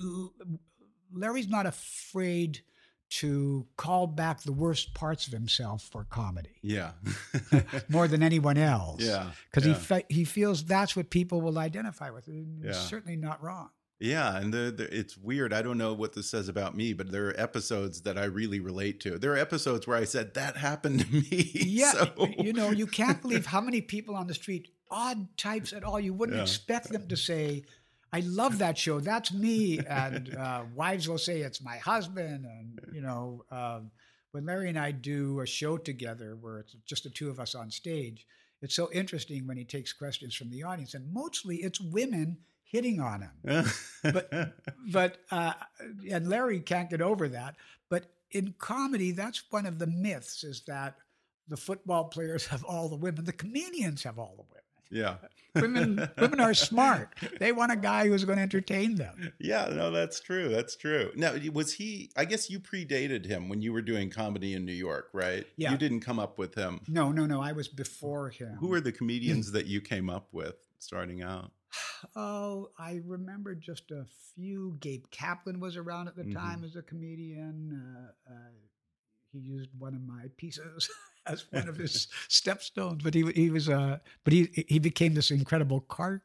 Larry's 1.12 1.49
not 1.49 1.67
afraid 1.67 2.61
to 3.09 3.67
call 3.77 4.07
back 4.09 4.43
the 4.43 4.53
worst 4.53 4.93
parts 4.93 5.29
of 5.29 5.33
himself 5.33 5.81
for 5.93 6.03
comedy 6.11 6.57
yeah. 6.61 6.91
more 7.89 8.09
than 8.09 8.21
anyone 8.23 8.59
else. 8.59 9.01
Yeah, 9.01 9.31
because 9.51 9.64
yeah. 9.67 9.75
he 9.75 9.79
fe- 9.79 10.05
he 10.09 10.25
feels 10.25 10.64
that's 10.64 10.97
what 10.97 11.09
people 11.11 11.41
will 11.41 11.59
identify 11.59 12.11
with. 12.11 12.27
And 12.27 12.64
It's 12.64 12.77
Yeah. 12.77 12.83
certainly 12.83 13.17
not 13.17 13.41
wrong. 13.43 13.71
Yeah, 14.01 14.37
and 14.37 14.53
the, 14.53 14.75
the, 14.77 14.95
it's 14.95 15.17
weird. 15.17 15.55
I 15.55 15.62
don't 15.62 15.79
know 15.79 15.95
what 15.95 16.12
this 16.14 16.29
says 16.29 16.49
about 16.51 16.77
me, 16.77 16.93
but 16.93 17.11
there 17.11 17.29
are 17.29 17.41
episodes 17.41 18.03
that 18.03 18.19
I 18.19 18.25
really 18.25 18.61
relate 18.61 19.01
to. 19.01 19.19
There 19.19 19.33
are 19.33 19.39
episodes 19.39 19.87
where 19.87 19.97
I 19.97 20.05
said 20.05 20.35
that 20.35 20.57
happened 20.59 21.01
to 21.01 21.07
me. 21.11 21.51
Yeah, 21.55 21.93
so, 21.93 22.29
you 22.39 22.53
know, 22.53 22.71
you 22.73 22.87
can't 22.87 23.23
believe 23.23 23.47
how 23.47 23.61
many 23.62 23.81
people 23.81 24.14
on 24.17 24.27
the 24.27 24.35
street 24.35 24.69
odd 24.91 25.35
types 25.39 25.73
at 25.73 25.83
all. 25.85 25.99
You 26.01 26.12
wouldn't 26.12 26.37
Yeah. 26.37 26.43
expect 26.43 26.91
them 26.91 27.07
to 27.09 27.17
say, 27.17 27.64
I 28.13 28.21
love 28.21 28.59
that 28.59 28.79
show. 28.79 29.01
That's 29.01 29.33
me. 29.33 29.81
And 29.81 30.35
uh, 30.35 30.65
wives 30.75 31.09
will 31.09 31.19
say 31.19 31.41
it's 31.41 31.63
my 31.63 31.79
husband. 31.79 32.45
And, 32.45 32.81
you 32.93 33.01
know, 33.01 33.45
um, 33.51 33.91
when 34.33 34.47
Larry 34.47 34.69
and 34.69 34.79
I 34.79 34.91
do 34.93 35.41
a 35.41 35.47
show 35.47 35.77
together 35.77 36.37
where 36.41 36.61
it's 36.61 36.75
just 36.87 37.05
the 37.05 37.11
two 37.11 37.29
of 37.31 37.41
us 37.41 37.55
on 37.55 37.71
stage, 37.71 38.27
it's 38.63 38.75
so 38.75 38.91
interesting 38.93 39.47
when 39.47 39.57
he 39.57 39.65
takes 39.65 39.93
questions 39.93 40.35
from 40.35 40.51
the 40.51 40.63
audience. 40.63 40.95
And 40.95 41.13
mostly 41.13 41.57
it's 41.57 41.81
women 41.81 42.39
hitting 42.65 43.01
on 43.01 43.23
him. 43.23 43.67
But, 44.03 44.31
but, 44.93 45.19
uh, 45.31 45.53
and 46.11 46.29
Larry 46.29 46.61
can't 46.61 46.91
get 46.91 47.03
over 47.03 47.29
that. 47.29 47.57
But 47.89 48.05
in 48.31 48.55
comedy, 48.59 49.13
that's 49.13 49.43
one 49.51 49.67
of 49.67 49.79
the 49.79 49.87
myths 49.87 50.45
is 50.45 50.63
that 50.67 50.97
the 51.49 51.57
football 51.57 52.05
players 52.05 52.47
have 52.47 52.65
all 52.65 52.89
the 52.89 52.97
women, 52.97 53.25
the 53.25 53.33
comedians 53.33 54.03
have 54.03 54.19
all 54.19 54.35
the 54.37 54.43
women 54.43 54.66
yeah. 54.91 55.16
women 55.57 56.09
women 56.18 56.39
are 56.41 56.53
smart. 56.55 57.14
They 57.41 57.51
want 57.53 57.72
a 57.72 57.76
guy 57.76 58.09
who's 58.09 58.24
going 58.24 58.37
to 58.37 58.43
entertain 58.43 58.97
them. 58.97 59.32
Yeah, 59.39 59.68
no, 59.72 59.91
that's 59.91 60.20
true. 60.20 60.49
That's 60.51 60.76
true. 60.76 61.11
Now, 61.16 61.34
was 61.53 61.72
he? 61.72 62.11
I 62.16 62.24
guess 62.26 62.51
you 62.51 62.61
predated 62.61 63.24
him 63.24 63.49
when 63.49 63.62
you 63.62 63.72
were 63.72 63.80
doing 63.82 64.11
comedy 64.11 64.53
in 64.55 64.64
New 64.66 64.72
York, 64.72 65.09
right? 65.14 65.47
Yeah. 65.57 65.70
You 65.72 65.78
didn't 65.78 66.01
come 66.01 66.18
up 66.18 66.37
with 66.39 66.55
him. 66.55 66.80
No, 66.89 67.11
no, 67.11 67.24
no. 67.26 67.41
I 67.41 67.53
was 67.53 67.68
before 67.68 68.28
him. 68.30 68.57
Who 68.61 68.68
were 68.68 68.80
the 68.82 68.93
comedians 68.93 69.53
that 69.57 69.66
you 69.66 69.80
came 69.80 70.11
up 70.11 70.28
with 70.32 70.57
starting 70.78 71.22
out? 71.22 71.53
Oh, 72.14 72.68
I 72.78 73.01
remember 73.05 73.55
just 73.55 73.91
a 73.91 74.05
few. 74.34 74.76
Gabe 74.80 75.05
Kaplan 75.11 75.61
was 75.61 75.76
around 75.76 76.09
at 76.09 76.16
the 76.16 76.22
Mhm. 76.24 76.34
time 76.34 76.64
as 76.64 76.76
a 76.76 76.82
comedian. 76.82 77.72
Uh, 77.72 78.32
uh, 78.32 78.34
he 79.41 79.49
used 79.49 79.70
one 79.78 79.95
of 79.95 80.03
my 80.07 80.24
pieces 80.37 80.89
as 81.26 81.45
one 81.51 81.68
of 81.68 81.76
his 81.76 82.09
stepstones, 82.28 83.03
but 83.03 83.14
he 83.14 83.24
he 83.34 83.51
was 83.51 83.68
uh, 83.68 83.99
but 84.24 84.32
he 84.32 84.49
he 84.68 84.78
became 84.78 85.14
this 85.14 85.30
incredible 85.30 85.80
card 85.80 86.20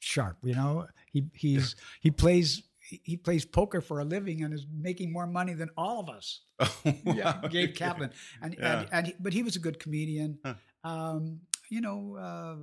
sharp. 0.00 0.36
You 0.42 0.54
know, 0.54 0.86
he 1.12 1.26
he's 1.34 1.76
he 2.00 2.10
plays. 2.10 2.62
He 3.04 3.18
plays 3.18 3.44
poker 3.44 3.82
for 3.82 4.00
a 4.00 4.04
living 4.04 4.42
and 4.44 4.54
is 4.54 4.64
making 4.72 5.12
more 5.12 5.26
money 5.26 5.52
than 5.52 5.68
all 5.76 6.00
of 6.00 6.08
us. 6.08 6.40
yeah, 7.04 7.38
Wow. 7.42 7.48
Gabe 7.50 7.74
Kaplan, 7.74 8.10
and 8.40 8.56
Yeah. 8.58 8.78
and, 8.80 8.88
and 8.92 9.06
he, 9.08 9.14
but 9.20 9.34
he 9.34 9.42
was 9.42 9.56
a 9.56 9.58
good 9.58 9.78
comedian. 9.78 10.38
Huh. 10.42 10.54
Um, 10.84 11.40
you 11.68 11.82
know, 11.82 12.16
uh, 12.16 12.56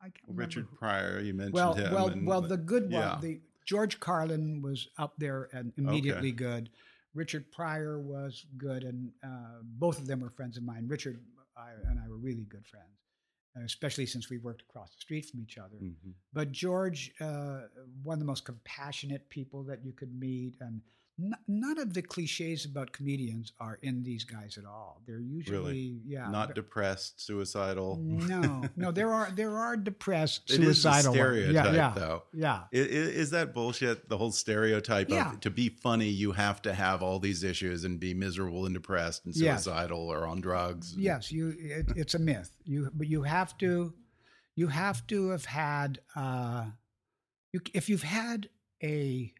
I 0.00 0.04
can't 0.14 0.14
remember 0.28 0.42
Richard 0.44 0.66
who- 0.70 0.76
Pryor, 0.76 1.18
you 1.18 1.34
mentioned 1.34 1.54
Well, 1.54 1.74
him. 1.74 1.92
well, 1.92 2.06
and- 2.08 2.24
well. 2.24 2.40
The 2.40 2.56
good 2.56 2.84
one, 2.84 2.92
yeah. 2.92 3.18
the 3.20 3.40
George 3.66 3.98
Carlin 3.98 4.62
was 4.62 4.86
up 4.96 5.14
there 5.18 5.48
and 5.52 5.72
immediately 5.76 6.30
good. 6.30 6.70
Richard 7.18 7.50
Pryor 7.50 7.98
was 7.98 8.46
good, 8.56 8.84
and 8.84 9.10
uh, 9.24 9.58
both 9.62 9.98
of 9.98 10.06
them 10.06 10.20
were 10.20 10.30
friends 10.30 10.56
of 10.56 10.62
mine. 10.62 10.86
Richard 10.86 11.18
I, 11.56 11.70
and 11.90 11.98
I 11.98 12.08
were 12.08 12.16
really 12.16 12.44
good 12.44 12.64
friends, 12.64 12.96
uh, 13.56 13.64
especially 13.64 14.06
since 14.06 14.30
we 14.30 14.38
worked 14.38 14.62
across 14.62 14.90
the 14.94 15.00
street 15.00 15.26
from 15.26 15.40
each 15.40 15.58
other. 15.58 15.78
Mhm. 15.82 16.12
But 16.32 16.52
George, 16.52 17.12
uh, 17.20 17.62
one 18.04 18.14
of 18.14 18.20
the 18.20 18.24
most 18.24 18.44
compassionate 18.44 19.28
people 19.30 19.64
that 19.64 19.84
you 19.84 19.92
could 19.92 20.14
meet, 20.14 20.54
and 20.60 20.80
n- 21.18 21.34
none 21.46 21.78
of 21.78 21.94
the 21.94 22.02
cliches 22.02 22.64
about 22.64 22.92
comedians 22.92 23.52
are 23.60 23.78
in 23.82 24.02
these 24.02 24.24
guys 24.24 24.56
at 24.58 24.64
all. 24.64 25.02
They're 25.06 25.20
usually, 25.20 26.00
yeah, 26.06 26.28
not 26.30 26.54
depressed, 26.54 27.20
suicidal. 27.24 27.96
no, 28.00 28.64
no. 28.76 28.90
There 28.92 29.12
are 29.12 29.30
there 29.34 29.56
are 29.58 29.76
depressed, 29.76 30.50
is 30.50 30.56
suicidal. 30.56 31.12
stereotype, 31.12 31.54
yeah, 31.66 31.72
yeah, 31.72 31.92
though. 31.94 32.22
Yeah, 32.32 32.54
I- 32.72 32.76
i- 32.76 33.14
Is 33.22 33.30
that 33.30 33.54
bullshit? 33.54 34.08
The 34.08 34.16
whole 34.18 34.32
stereotype 34.32 35.08
Yeah. 35.10 35.32
of 35.32 35.40
to 35.40 35.50
be 35.50 35.68
funny, 35.68 36.08
you 36.08 36.32
have 36.32 36.62
to 36.62 36.72
have 36.74 37.02
all 37.02 37.18
these 37.18 37.42
issues 37.44 37.84
and 37.84 37.98
be 38.00 38.14
miserable 38.14 38.64
and 38.66 38.74
depressed 38.74 39.24
and 39.26 39.34
Yes. 39.34 39.64
suicidal 39.64 40.00
or 40.12 40.26
on 40.26 40.40
drugs. 40.40 40.94
yes. 40.96 41.32
You, 41.32 41.54
it, 41.58 41.86
it's 41.96 42.14
a 42.14 42.18
myth. 42.18 42.50
You, 42.64 42.90
but 42.94 43.06
you 43.08 43.22
have 43.22 43.56
to, 43.58 43.92
you 44.56 44.68
have 44.68 45.06
to 45.08 45.30
have 45.30 45.44
had. 45.44 46.00
Uh, 46.16 46.66
you, 47.52 47.60
if 47.72 47.88
you've 47.88 48.02
had 48.02 48.48
a 48.82 49.32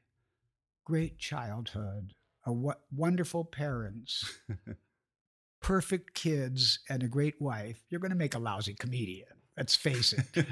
great 0.89 1.19
childhood, 1.19 2.15
a 2.47 2.51
w- 2.51 2.73
wonderful 2.91 3.45
parents, 3.45 4.39
perfect 5.61 6.15
kids, 6.15 6.79
and 6.89 7.03
a 7.03 7.09
great 7.09 7.41
wife, 7.41 7.85
you're 7.91 8.01
going 8.01 8.11
to 8.11 8.17
make 8.17 8.35
a 8.35 8.39
lousy 8.39 8.73
comedian. 8.75 9.27
Let's 9.57 9.77
face 9.77 10.15
it. 10.15 10.47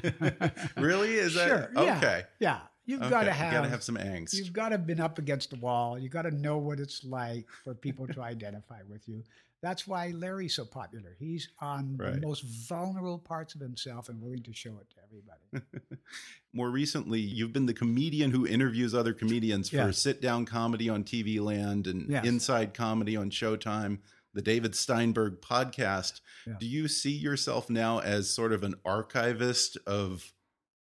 really? 0.76 1.14
Is 1.14 1.34
that 1.34 1.48
Sure, 1.48 1.70
yeah. 1.84 1.96
okay? 1.96 2.24
Yeah, 2.40 2.60
you've 2.84 3.00
Okay, 3.00 3.10
got 3.10 3.24
to 3.24 3.32
have. 3.32 3.64
have 3.70 3.82
some 3.82 3.96
angst. 3.96 4.34
You've 4.34 4.52
got 4.52 4.70
to 4.70 4.74
have 4.76 4.86
been 4.86 5.00
up 5.00 5.18
against 5.18 5.50
the 5.50 5.56
wall. 5.56 5.98
You've 5.98 6.12
got 6.12 6.22
to 6.22 6.32
know 6.32 6.58
what 6.58 6.80
it's 6.80 7.02
like 7.04 7.46
for 7.64 7.72
people 7.74 8.06
to 8.08 8.20
identify 8.20 8.80
with 8.88 9.08
you. 9.08 9.22
That's 9.66 9.84
why 9.84 10.12
Larry's 10.14 10.54
so 10.54 10.64
popular. 10.64 11.16
He's 11.18 11.48
on 11.60 11.96
Right. 11.96 12.14
the 12.14 12.20
most 12.24 12.44
vulnerable 12.44 13.18
parts 13.18 13.56
of 13.56 13.60
himself 13.60 14.08
and 14.08 14.22
willing 14.22 14.44
to 14.44 14.52
show 14.52 14.78
it 14.78 14.88
to 14.90 14.96
everybody. 15.02 16.00
More 16.52 16.70
recently, 16.70 17.18
you've 17.20 17.52
been 17.52 17.66
the 17.66 17.74
comedian 17.74 18.30
who 18.30 18.46
interviews 18.46 18.94
other 18.94 19.12
comedians 19.12 19.68
for 19.70 19.76
Yes. 19.76 19.98
sit 19.98 20.22
down 20.22 20.44
comedy 20.44 20.88
on 20.88 21.02
TV 21.02 21.40
Land 21.40 21.88
and 21.88 22.08
Yes. 22.08 22.24
inside 22.24 22.74
comedy 22.74 23.16
on 23.16 23.30
Showtime, 23.30 23.98
the 24.34 24.40
David 24.42 24.76
Steinberg 24.76 25.40
podcast. 25.40 26.20
Do 26.60 26.66
you 26.66 26.86
see 26.86 27.10
yourself 27.16 27.68
now 27.68 27.98
as 27.98 28.30
sort 28.30 28.52
of 28.52 28.62
an 28.62 28.76
archivist 28.84 29.76
of, 29.84 30.32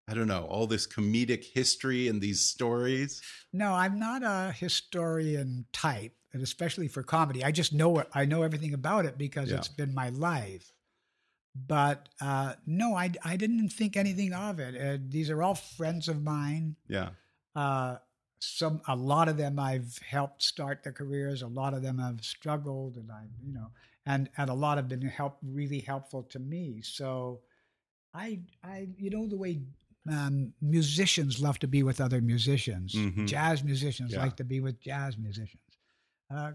I 0.08 0.14
don't 0.14 0.28
know, 0.28 0.46
all 0.46 0.68
this 0.68 0.86
comedic 0.86 1.46
history 1.46 2.08
and 2.10 2.22
these 2.22 2.42
stories? 2.42 3.22
No, 3.54 3.74
I'm 3.74 3.98
not 4.00 4.22
a 4.24 4.52
historian 4.52 5.66
type, 5.72 6.14
and 6.34 6.42
especially 6.44 6.90
for 6.90 7.04
comedy. 7.04 7.44
I 7.44 7.52
just 7.52 7.72
know 7.74 8.00
it. 8.00 8.08
I 8.14 8.26
know 8.26 8.42
everything 8.42 8.74
about 8.74 9.06
it 9.06 9.18
because 9.18 9.50
Yeah. 9.50 9.58
it's 9.58 9.70
been 9.70 9.94
my 9.94 10.10
life. 10.10 10.74
But 11.56 12.10
uh, 12.20 12.56
no, 12.66 12.96
I, 12.96 13.12
I 13.24 13.38
didn't 13.38 13.70
think 13.70 13.96
anything 13.96 14.34
of 14.34 14.60
it. 14.60 14.76
Uh, 14.76 14.98
these 15.08 15.30
are 15.30 15.42
all 15.44 15.56
friends 15.56 16.08
of 16.10 16.22
mine. 16.22 16.76
Yeah. 16.88 17.10
Uh, 17.56 17.98
some 18.40 18.82
a 18.90 18.96
lot 18.96 19.30
of 19.30 19.38
them 19.38 19.58
I've 19.58 19.98
helped 20.00 20.44
start 20.44 20.84
their 20.84 20.92
careers. 20.92 21.44
A 21.44 21.48
lot 21.48 21.74
of 21.74 21.82
them 21.82 22.00
have 22.00 22.26
struggled, 22.26 22.98
and 22.98 23.10
I, 23.10 23.24
you 23.46 23.54
know, 23.54 23.68
and 24.06 24.30
and 24.36 24.50
a 24.50 24.54
lot 24.54 24.78
have 24.78 24.90
been 24.90 25.02
help 25.02 25.38
really 25.42 25.80
helpful 25.80 26.24
to 26.24 26.40
me. 26.40 26.82
So, 26.82 27.40
I 28.14 28.42
I 28.64 28.90
you 28.98 29.10
know 29.12 29.28
the 29.28 29.38
way 29.38 29.62
um, 30.10 30.54
musicians 30.62 31.40
love 31.42 31.60
to 31.60 31.68
be 31.68 31.82
with 31.84 32.02
other 32.02 32.22
musicians. 32.22 32.94
Mhm. 32.94 33.28
Jazz 33.28 33.64
musicians 33.64 34.12
Yeah. 34.12 34.20
like 34.20 34.36
to 34.38 34.44
be 34.44 34.60
with 34.60 34.80
jazz 34.82 35.18
musicians. 35.18 35.62
Uh, 36.30 36.54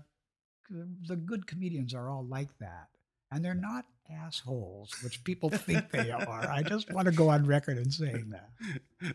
the 0.71 1.17
good 1.17 1.47
comedians 1.47 1.95
are 1.95 2.11
all 2.11 2.27
like 2.27 2.57
that, 2.59 2.89
and 3.31 3.43
they're 3.45 3.55
not 3.55 3.87
assholes, 4.11 4.91
which 5.03 5.23
people 5.25 5.51
think 5.51 5.91
they 5.91 6.11
are. 6.11 6.49
I 6.51 6.63
just 6.63 6.93
want 6.93 7.07
to 7.07 7.13
go 7.13 7.29
on 7.29 7.47
record 7.47 7.79
in 7.79 7.91
saying 7.91 8.31
that. 8.31 8.51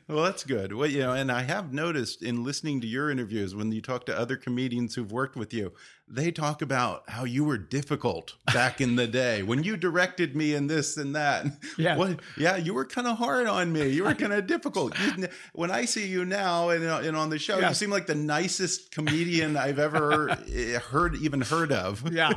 Well, 0.08 0.24
that's 0.24 0.44
good. 0.44 0.74
Well, 0.74 0.90
you 0.90 1.00
know, 1.00 1.14
and 1.14 1.32
I 1.32 1.42
have 1.44 1.74
noticed 1.74 2.24
in 2.24 2.44
listening 2.44 2.80
to 2.82 2.88
your 2.88 3.10
interviews 3.12 3.54
when 3.56 3.72
you 3.72 3.82
talk 3.82 4.06
to 4.06 4.18
other 4.18 4.38
comedians 4.38 4.96
who've 4.96 5.12
worked 5.12 5.36
with 5.36 5.54
you, 5.54 5.74
they 6.08 6.32
talk 6.32 6.62
about 6.62 7.10
how 7.10 7.24
you 7.26 7.44
were 7.44 7.58
difficult 7.58 8.36
back 8.54 8.80
in 8.82 8.96
the 8.96 9.08
day 9.08 9.42
when 9.42 9.64
you 9.64 9.76
directed 9.76 10.36
me 10.36 10.54
in 10.54 10.68
this 10.68 10.96
and 10.98 11.16
that. 11.16 11.46
Yeah. 11.78 11.98
What, 11.98 12.20
yeah, 12.38 12.56
you 12.58 12.74
were 12.74 12.86
kind 12.86 13.08
of 13.08 13.18
hard 13.18 13.48
on 13.48 13.74
me. 13.74 13.88
You 13.90 14.04
were 14.04 14.14
kind 14.14 14.32
of 14.32 14.48
difficult. 14.48 14.94
You, 15.00 15.28
when 15.54 15.72
I 15.72 15.86
see 15.86 16.08
you 16.08 16.24
now 16.24 16.70
and, 16.70 16.86
uh, 16.86 17.02
and 17.04 17.18
on 17.18 17.30
the 17.30 17.40
show, 17.40 17.58
Yeah. 17.58 17.70
you 17.70 17.76
seem 17.76 17.90
like 17.90 18.06
the 18.06 18.16
nicest 18.16 18.92
comedian 18.92 19.58
I've 19.58 19.80
ever 19.80 20.30
eh, 20.54 20.78
heard, 20.80 21.16
even 21.18 21.42
heard 21.42 21.72
of. 21.72 22.10
yeah, 22.14 22.34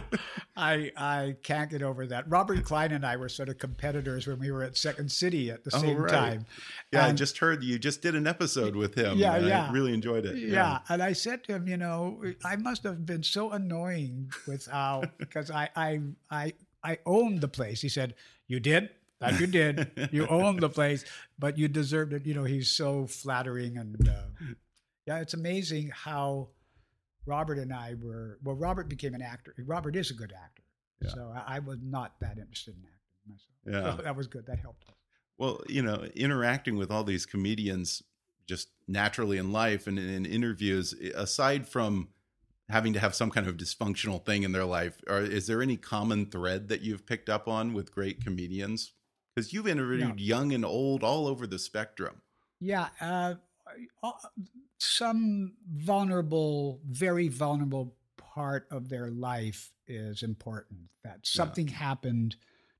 I 0.57 0.91
I 0.97 1.37
can't 1.43 1.71
get 1.71 1.83
over 1.83 2.07
that. 2.07 2.29
Robert 2.29 2.45
Klein 2.62 2.92
and 2.92 3.05
I 3.05 3.16
were 3.16 3.28
sort 3.28 3.49
of 3.49 3.59
competitors 3.59 4.26
when 4.26 4.38
we 4.38 4.51
were 4.51 4.62
at 4.62 4.76
Second 4.76 5.11
City 5.11 5.51
at 5.51 5.64
the 5.64 5.70
Oh, 5.74 5.80
same 5.80 5.97
right. 5.99 6.11
time. 6.11 6.47
Yeah, 6.92 7.07
I 7.07 7.12
just 7.12 7.38
heard 7.38 7.62
you 7.64 7.78
just 7.78 8.03
did 8.03 8.14
an 8.14 8.26
episode 8.26 8.76
with 8.76 8.94
him. 8.94 9.18
Yeah, 9.18 9.34
and 9.36 9.47
yeah. 9.47 9.68
I 9.68 9.72
really 9.72 9.92
enjoyed 9.94 10.24
it. 10.26 10.36
Yeah. 10.36 10.78
and 10.88 11.03
I 11.03 11.12
said 11.12 11.44
to 11.44 11.55
him, 11.55 11.66
you 11.68 11.76
know, 11.76 12.22
I 12.44 12.57
must 12.57 12.82
have 12.84 13.05
been 13.05 13.22
so 13.22 13.51
annoying 13.51 14.30
with 14.47 14.66
how 14.66 15.03
because 15.18 15.51
I 15.51 15.68
I 15.74 16.01
I 16.30 16.53
I 16.84 16.99
owned 17.05 17.40
the 17.40 17.49
place. 17.49 17.80
He 17.80 17.88
said, 17.88 18.14
"You 18.47 18.61
did." 18.61 18.90
That 19.18 19.40
you 19.40 19.47
did. 19.47 19.90
You 20.12 20.26
owned 20.30 20.61
the 20.61 20.68
place, 20.68 21.03
but 21.38 21.57
you 21.57 21.68
deserved 21.68 22.12
it. 22.12 22.26
You 22.26 22.34
know, 22.34 22.44
he's 22.44 22.68
so 22.70 23.07
flattering, 23.07 23.78
and 23.78 24.09
uh, 24.09 24.22
yeah, 25.07 25.20
it's 25.20 25.32
amazing 25.32 25.90
how 25.94 26.49
Robert 27.24 27.57
and 27.59 27.72
I 27.72 27.94
were. 28.01 28.38
Well, 28.44 28.57
Robert 28.57 28.90
became 28.90 29.14
an 29.14 29.22
actor. 29.22 29.55
Robert 29.64 29.97
is 29.97 30.11
a 30.11 30.14
good 30.14 30.32
actor, 30.36 30.62
Yeah. 31.03 31.11
so 31.11 31.32
I, 31.34 31.57
I 31.57 31.59
was 31.61 31.78
not 31.82 32.18
that 32.20 32.38
interested 32.38 32.74
in 32.76 32.82
acting 32.84 33.28
myself. 33.28 33.84
Yeah. 33.84 33.97
so 33.97 34.03
that 34.03 34.16
was 34.16 34.26
good. 34.26 34.47
That 34.47 34.59
helped 34.59 34.84
us. 34.88 34.94
Well, 35.38 35.61
you 35.68 35.82
know, 35.82 36.05
interacting 36.14 36.76
with 36.76 36.90
all 36.90 37.05
these 37.05 37.26
comedians 37.26 38.03
just 38.47 38.68
naturally 38.88 39.38
in 39.38 39.53
life 39.53 39.86
and 39.86 39.99
in 39.99 40.24
interviews, 40.24 40.94
aside 41.14 41.68
from 41.68 42.09
having 42.68 42.92
to 42.92 43.01
have 43.01 43.14
some 43.14 43.30
kind 43.30 43.47
of 43.47 43.57
dysfunctional 43.57 44.24
thing 44.24 44.44
in 44.44 44.53
their 44.53 44.64
life, 44.64 45.01
or 45.09 45.20
is 45.20 45.47
there 45.47 45.61
any 45.62 45.76
common 45.76 46.26
thread 46.26 46.68
that 46.68 46.80
you've 46.80 47.05
picked 47.07 47.28
up 47.28 47.49
on 47.49 47.74
with 47.74 47.92
great 47.92 48.24
comedians? 48.24 48.92
Because 49.34 49.53
you've 49.53 49.68
interviewed 49.68 50.09
No. 50.09 50.14
young 50.16 50.53
and 50.53 50.64
old 50.64 51.03
all 51.03 51.26
over 51.26 51.47
the 51.47 51.59
spectrum. 51.59 52.22
Yeah, 52.61 52.88
uh, 53.01 53.34
uh, 54.03 54.12
some 54.78 55.53
vulnerable, 55.74 56.80
very 56.88 57.28
vulnerable 57.28 57.95
part 58.37 58.68
of 58.70 58.91
their 58.91 59.11
life 59.11 59.72
is 59.89 60.22
important. 60.22 60.78
That 61.03 61.20
something 61.26 61.68
happened 61.68 62.37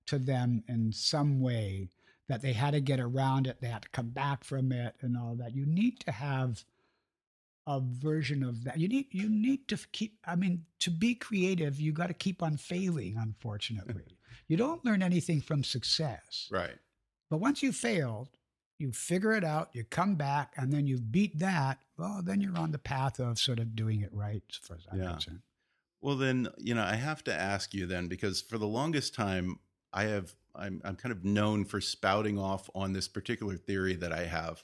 to 0.07 0.19
them 0.19 0.63
in 0.69 0.93
some 0.93 1.41
way 1.41 1.89
that 2.29 2.43
they 2.43 2.53
had 2.53 2.73
to 2.73 2.81
get 2.81 3.01
around 3.01 3.47
it, 3.47 3.57
they 3.61 3.69
had 3.69 3.83
to 3.83 3.89
come 3.89 4.11
back 4.11 4.45
from 4.45 4.71
it, 4.71 4.95
and 5.01 5.17
all 5.17 5.35
that. 5.37 5.55
You 5.55 5.65
need 5.65 6.01
to 6.01 6.13
have 6.13 6.65
a 7.67 7.81
version 7.81 8.43
of 8.43 8.65
that. 8.65 8.79
You 8.79 8.89
need 8.89 9.07
you 9.13 9.31
need 9.31 9.67
to 9.69 9.79
keep. 9.93 10.19
I 10.27 10.37
mean, 10.37 10.67
to 10.81 10.91
be 10.91 11.15
creative, 11.15 11.81
you 11.81 11.93
got 11.93 12.09
to 12.09 12.15
keep 12.15 12.43
on 12.43 12.59
failing. 12.59 13.17
Unfortunately, 13.19 14.19
you 14.49 14.57
don't 14.57 14.85
learn 14.85 15.03
anything 15.03 15.41
from 15.41 15.65
success. 15.65 16.49
Right. 16.51 16.77
But 17.31 17.39
once 17.39 17.63
you 17.63 17.73
failed, 17.73 18.29
you 18.79 18.93
figure 18.93 19.33
it 19.33 19.45
out, 19.45 19.71
you 19.73 19.85
come 19.85 20.17
back, 20.17 20.53
and 20.57 20.73
then 20.73 20.87
you 20.87 20.99
beat 20.99 21.39
that. 21.39 21.79
Well, 21.97 22.21
then 22.23 22.41
you're 22.41 22.59
on 22.59 22.73
the 22.73 22.79
path 22.79 23.19
of 23.19 23.39
sort 23.39 23.59
of 23.59 23.75
doing 23.75 24.01
it 24.01 24.13
right, 24.13 24.43
as 24.51 24.57
far 24.57 24.77
as 24.77 24.87
I'm 24.91 25.01
Yeah. 25.01 25.13
concerned. 25.13 25.43
Well, 26.01 26.17
then, 26.17 26.49
you 26.59 26.75
know, 26.75 26.83
I 26.85 26.95
have 26.97 27.25
to 27.25 27.35
ask 27.35 27.73
you 27.73 27.87
then, 27.87 28.07
because 28.07 28.41
for 28.43 28.59
the 28.59 28.67
longest 28.67 29.15
time, 29.15 29.59
I 29.93 30.05
have, 30.05 30.35
I'm, 30.55 30.81
I'm 30.85 30.97
kind 30.97 31.13
of 31.13 31.25
known 31.25 31.65
for 31.65 31.81
spouting 31.81 32.39
off 32.39 32.69
on 32.75 32.93
this 32.93 33.09
particular 33.09 33.57
theory 33.57 33.95
that 33.97 34.13
I 34.13 34.25
have. 34.27 34.63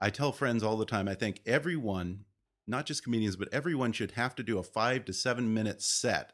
I 0.00 0.10
tell 0.10 0.30
friends 0.30 0.62
all 0.62 0.76
the 0.76 0.86
time, 0.86 1.08
I 1.08 1.14
think 1.14 1.40
everyone, 1.46 2.24
not 2.66 2.86
just 2.86 3.02
comedians, 3.02 3.36
but 3.36 3.52
everyone 3.52 3.92
should 3.92 4.12
have 4.12 4.34
to 4.36 4.42
do 4.42 4.58
a 4.58 4.62
five 4.62 5.04
to 5.06 5.12
seven 5.12 5.52
minute 5.52 5.82
set 5.82 6.32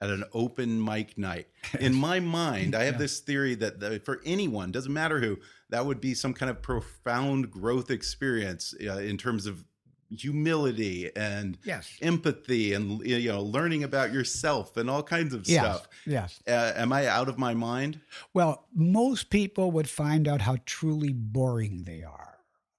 at 0.00 0.10
an 0.10 0.24
open 0.32 0.82
mic 0.82 1.18
night. 1.18 1.46
In 1.80 1.94
my 1.94 2.20
mind, 2.20 2.74
I 2.74 2.84
have 2.84 2.94
Yeah. 2.94 2.98
this 2.98 3.20
theory 3.20 3.54
that, 3.56 3.80
that 3.80 4.04
for 4.04 4.20
anyone, 4.24 4.70
doesn't 4.72 4.92
matter 4.92 5.20
who, 5.20 5.38
that 5.68 5.84
would 5.86 6.00
be 6.00 6.14
some 6.14 6.32
kind 6.34 6.50
of 6.50 6.62
profound 6.62 7.50
growth 7.50 7.90
experience 7.90 8.74
uh, 8.84 8.98
in 8.98 9.16
terms 9.18 9.46
of 9.46 9.64
humility 10.10 11.08
and 11.14 11.56
Yes. 11.64 11.96
empathy 12.02 12.72
and 12.72 13.00
you 13.06 13.28
know 13.30 13.42
learning 13.42 13.84
about 13.84 14.12
yourself 14.12 14.76
and 14.76 14.90
all 14.90 15.02
kinds 15.04 15.32
of 15.32 15.46
Yes. 15.48 15.60
stuff. 15.62 15.88
Yes. 16.06 16.42
Uh, 16.48 16.72
am 16.76 16.92
I 16.92 17.06
out 17.06 17.28
of 17.28 17.38
my 17.38 17.54
mind? 17.54 18.00
Well, 18.34 18.66
most 18.74 19.30
people 19.30 19.70
would 19.70 19.88
find 19.88 20.26
out 20.26 20.40
how 20.40 20.56
truly 20.66 21.12
boring 21.12 21.84
they 21.84 22.02
are. 22.02 22.29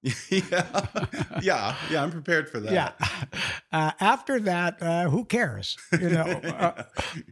Yeah, 0.02 0.10
yeah, 1.42 1.76
yeah. 1.90 2.02
I'm 2.02 2.10
prepared 2.10 2.48
for 2.48 2.60
that. 2.60 2.72
Yeah. 2.72 2.92
Uh, 3.70 3.92
after 4.00 4.40
that, 4.40 4.82
uh, 4.82 5.08
who 5.08 5.24
cares? 5.24 5.76
You 5.92 6.10
know. 6.10 6.40
Uh, 6.52 6.82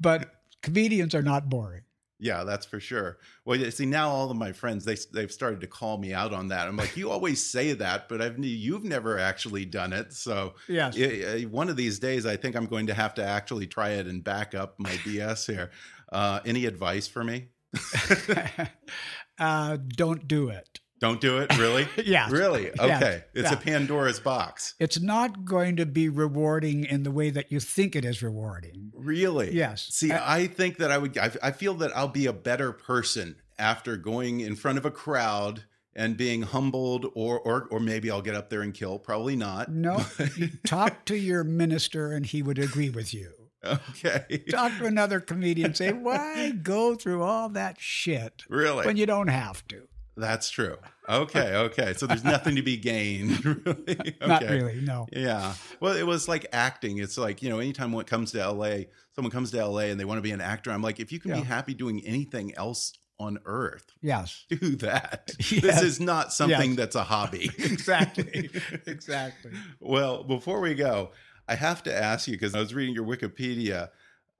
but 0.00 0.34
comedians 0.62 1.14
are 1.14 1.22
not 1.22 1.48
boring. 1.48 1.82
Yeah, 2.18 2.44
that's 2.44 2.66
for 2.66 2.80
sure. 2.80 3.18
Well, 3.44 3.58
you 3.58 3.70
see, 3.70 3.86
now 3.86 4.10
all 4.10 4.30
of 4.30 4.36
my 4.36 4.52
friends 4.52 4.84
they 4.84 4.96
they've 5.12 5.32
started 5.32 5.60
to 5.62 5.66
call 5.66 5.96
me 5.98 6.12
out 6.12 6.34
on 6.34 6.48
that. 6.48 6.68
I'm 6.68 6.76
like, 6.76 6.96
you 6.96 7.10
always 7.10 7.44
say 7.44 7.72
that, 7.72 8.08
but 8.08 8.20
I've 8.20 8.38
you've 8.44 8.84
never 8.84 9.18
actually 9.18 9.64
done 9.64 9.92
it. 9.92 10.12
So 10.12 10.54
Yes. 10.68 10.96
yeah, 10.96 11.40
one 11.44 11.68
of 11.70 11.76
these 11.76 11.98
days, 11.98 12.26
I 12.26 12.36
think 12.36 12.56
I'm 12.56 12.66
going 12.66 12.86
to 12.88 12.94
have 12.94 13.14
to 13.14 13.24
actually 13.24 13.66
try 13.66 13.90
it 13.90 14.06
and 14.06 14.22
back 14.22 14.54
up 14.54 14.74
my 14.78 14.90
BS 14.90 15.46
here. 15.46 15.70
Uh, 16.12 16.40
any 16.44 16.66
advice 16.66 17.08
for 17.08 17.24
me? 17.24 17.48
uh, 19.38 19.78
don't 19.96 20.28
do 20.28 20.48
it. 20.48 20.80
Don't 21.00 21.20
do 21.20 21.38
it, 21.38 21.56
really? 21.58 21.88
yeah. 22.04 22.28
really. 22.30 22.70
Okay, 22.78 23.24
it's 23.34 23.50
a 23.50 23.56
Pandora's 23.56 24.20
box. 24.20 24.74
It's 24.78 25.00
not 25.00 25.44
going 25.46 25.76
to 25.76 25.86
be 25.86 26.08
rewarding 26.10 26.84
in 26.84 27.02
the 27.04 27.10
way 27.10 27.30
that 27.30 27.50
you 27.50 27.58
think 27.58 27.96
it 27.96 28.04
is 28.04 28.22
rewarding. 28.22 28.92
Really? 28.94 29.54
Yes. 29.54 29.86
See, 29.90 30.12
Uh, 30.12 30.20
I 30.22 30.46
think 30.46 30.76
that 30.76 30.90
I 30.90 30.98
would. 30.98 31.16
I, 31.16 31.30
I 31.42 31.50
feel 31.52 31.74
that 31.74 31.96
I'll 31.96 32.08
be 32.08 32.26
a 32.26 32.32
better 32.34 32.72
person 32.72 33.36
after 33.58 33.96
going 33.96 34.40
in 34.40 34.56
front 34.56 34.76
of 34.78 34.84
a 34.84 34.90
crowd 34.90 35.64
and 35.94 36.16
being 36.16 36.42
humbled, 36.42 37.06
or 37.14 37.40
or 37.40 37.66
or 37.70 37.80
maybe 37.80 38.10
I'll 38.10 38.22
get 38.22 38.34
up 38.34 38.50
there 38.50 38.60
and 38.62 38.74
kill. 38.74 38.98
Probably 38.98 39.36
not. 39.36 39.70
No, 39.70 40.04
talk 40.66 41.04
to 41.06 41.16
your 41.16 41.44
minister 41.44 42.12
and 42.12 42.26
he 42.26 42.42
would 42.42 42.58
agree 42.58 42.90
with 42.90 43.14
you. 43.14 43.32
Okay. 43.64 44.42
Talk 44.50 44.76
to 44.78 44.86
another 44.86 45.20
comedian, 45.20 45.74
say, 45.74 45.92
why 45.94 46.50
go 46.50 46.94
through 46.94 47.22
all 47.22 47.50
that 47.50 47.78
shit 47.78 48.44
Really? 48.48 48.86
when 48.86 48.96
you 48.96 49.04
don't 49.04 49.28
have 49.28 49.66
to? 49.68 49.86
That's 50.16 50.50
true. 50.50 50.76
Okay. 51.08 51.54
Okay. 51.56 51.94
So 51.94 52.06
there's 52.06 52.24
nothing 52.24 52.56
to 52.56 52.62
be 52.62 52.76
gained. 52.76 53.44
really. 53.66 54.14
Not 54.20 54.42
Okay. 54.42 54.54
really, 54.60 54.80
no. 54.80 55.06
Yeah. 55.12 55.54
Well, 55.80 55.94
it 55.96 56.06
was 56.06 56.28
like 56.28 56.46
acting. 56.52 56.98
It's 56.98 57.16
like, 57.16 57.42
you 57.42 57.48
know, 57.48 57.58
anytime 57.58 57.92
one 57.92 58.04
comes 58.04 58.32
to 58.32 58.46
LA, 58.50 58.84
someone 59.14 59.30
comes 59.30 59.50
to 59.52 59.64
LA 59.64 59.82
and 59.84 59.98
they 59.98 60.04
want 60.04 60.18
to 60.18 60.22
be 60.22 60.32
an 60.32 60.40
actor, 60.40 60.70
I'm 60.70 60.82
like, 60.82 61.00
if 61.00 61.10
you 61.12 61.20
can 61.20 61.32
be 61.32 61.40
happy 61.40 61.74
doing 61.74 62.02
anything 62.04 62.54
else 62.56 62.92
on 63.18 63.38
earth, 63.44 63.84
Yes, 64.00 64.44
do 64.50 64.76
that. 64.76 65.30
Yes. 65.50 65.60
This 65.60 65.82
is 65.82 66.00
not 66.00 66.32
something 66.32 66.70
Yes. 66.70 66.76
that's 66.76 66.96
a 66.96 67.02
hobby. 67.04 67.50
exactly. 67.58 68.50
exactly. 68.86 69.52
well, 69.78 70.24
before 70.24 70.60
we 70.60 70.74
go, 70.74 71.10
I 71.48 71.54
have 71.54 71.82
to 71.82 71.94
ask 71.94 72.28
you 72.28 72.34
because 72.34 72.54
I 72.54 72.60
was 72.60 72.72
reading 72.74 72.94
your 72.94 73.04
Wikipedia. 73.04 73.90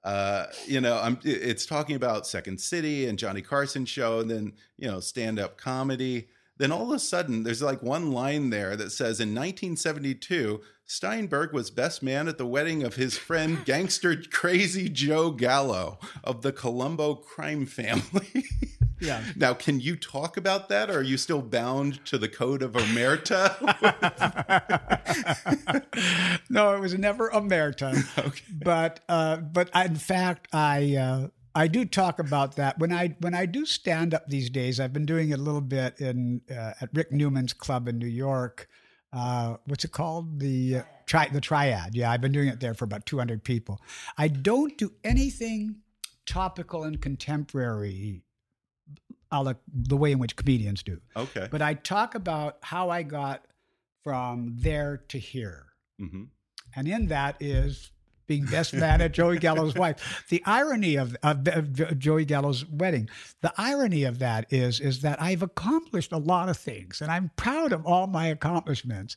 Uh, 0.03 0.47
you 0.67 0.81
know, 0.81 0.99
I'm 0.99 1.19
it's 1.25 1.67
talking 1.67 1.97
about 1.97 2.27
Second 2.27 2.61
City 2.61 3.07
and 3.07 3.19
Johnny 3.19 3.43
Carson 3.43 3.85
show, 3.85 4.21
and 4.21 4.31
then 4.31 4.53
you 4.79 4.89
know 4.89 5.01
stand 5.01 5.39
up 5.39 5.59
comedy. 5.59 6.29
Then 6.57 6.73
all 6.73 6.91
of 6.91 6.97
a 6.97 6.99
sudden, 6.99 7.43
there's 7.43 7.63
like 7.63 7.83
one 7.83 8.13
line 8.13 8.51
there 8.51 8.77
that 8.77 8.93
says, 8.93 9.21
"In 9.21 9.35
1972, 9.35 10.61
Steinberg 10.91 11.53
was 11.53 11.71
best 11.71 12.03
man 12.03 12.27
at 12.27 12.37
the 12.37 12.45
wedding 12.45 12.83
of 12.83 12.97
his 12.97 13.17
friend 13.17 13.65
gangster 13.65 14.21
Crazy 14.33 14.89
Joe 14.89 15.31
Gallo 15.31 16.01
of 16.25 16.43
the 16.43 16.53
Colombo 16.53 17.15
crime 17.15 17.65
family." 17.65 18.45
Yeah. 19.03 19.25
Now, 19.35 19.55
can 19.55 19.81
you 19.81 19.97
talk 19.97 20.37
about 20.37 20.69
that, 20.69 20.91
or 20.91 20.99
are 20.99 21.03
you 21.03 21.17
still 21.17 21.41
bound 21.41 22.05
to 22.05 22.19
the 22.19 22.29
code 22.29 22.63
of 22.63 22.73
omerta? 22.73 23.57
no, 26.51 26.77
it 26.77 26.81
was 26.81 26.93
never 26.99 27.29
a 27.29 27.41
maritime. 27.41 28.05
Okay. 28.19 28.43
But 28.63 29.01
uh, 29.09 29.39
but 29.39 29.71
I, 29.73 29.87
in 29.87 29.97
fact, 29.97 30.49
I 30.53 30.97
uh, 30.97 31.29
I 31.55 31.67
do 31.69 31.87
talk 31.87 32.19
about 32.19 32.57
that 32.57 32.79
when 32.79 32.93
I 32.93 33.17
when 33.21 33.35
I 33.35 33.47
do 33.47 33.65
stand 33.65 34.13
up 34.13 34.29
these 34.29 34.51
days. 34.51 34.79
I've 34.79 34.93
been 34.93 35.07
doing 35.07 35.31
it 35.31 35.39
a 35.39 35.43
little 35.43 35.63
bit 35.63 35.99
in 35.99 36.43
uh, 36.51 36.75
at 36.83 36.91
Rick 36.93 37.11
Newman's 37.11 37.55
club 37.55 37.89
in 37.89 37.99
New 37.99 38.07
York. 38.07 38.69
Uh, 39.13 39.57
what's 39.67 39.85
it 39.85 39.93
called? 39.93 40.39
The 40.41 40.77
uh, 40.77 40.83
tri 41.07 41.29
the 41.29 41.41
Triad. 41.41 41.95
Yeah, 41.95 42.11
I've 42.11 42.21
been 42.21 42.33
doing 42.33 42.49
it 42.49 42.61
there 42.61 42.75
for 42.75 42.85
about 42.85 43.07
200 43.07 43.43
people. 43.43 43.81
I 44.17 44.29
don't 44.29 44.77
do 44.79 44.93
anything 45.03 45.77
topical 46.27 46.85
and 46.85 47.01
contemporary, 47.01 48.23
a 49.33 49.43
la 49.43 49.55
the 49.73 49.97
way 49.97 50.13
in 50.13 50.19
which 50.19 50.37
comedians 50.37 50.83
do. 50.83 51.01
okay. 51.17 51.49
But 51.51 51.63
I 51.63 51.75
talk 51.75 52.15
about 52.15 52.59
how 52.63 52.91
I 52.91 53.03
got 53.03 53.45
from 54.05 54.55
there 54.59 54.99
to 55.09 55.19
here. 55.19 55.67
hmm 55.99 56.25
And 56.77 56.87
in 56.87 57.07
that 57.09 57.37
is 57.41 57.91
being 58.31 58.45
best 58.45 58.73
man 58.73 59.01
at 59.01 59.11
Joey 59.11 59.41
Gallo's 59.41 59.75
wife. 59.75 60.25
The 60.29 60.41
irony 60.47 60.95
of, 60.95 61.17
of, 61.25 61.49
of 61.49 61.99
Joey 61.99 62.25
Gallo's 62.25 62.65
wedding, 62.65 63.11
the 63.41 63.53
irony 63.59 64.05
of 64.05 64.21
that 64.21 64.47
is, 64.53 64.79
is 64.79 65.01
that 65.01 65.21
I've 65.21 65.43
accomplished 65.43 66.13
a 66.13 66.17
lot 66.17 66.49
of 66.49 66.57
things 66.57 67.01
and 67.01 67.11
I'm 67.11 67.33
proud 67.35 67.73
of 67.73 67.85
all 67.85 68.07
my 68.07 68.29
accomplishments. 68.29 69.17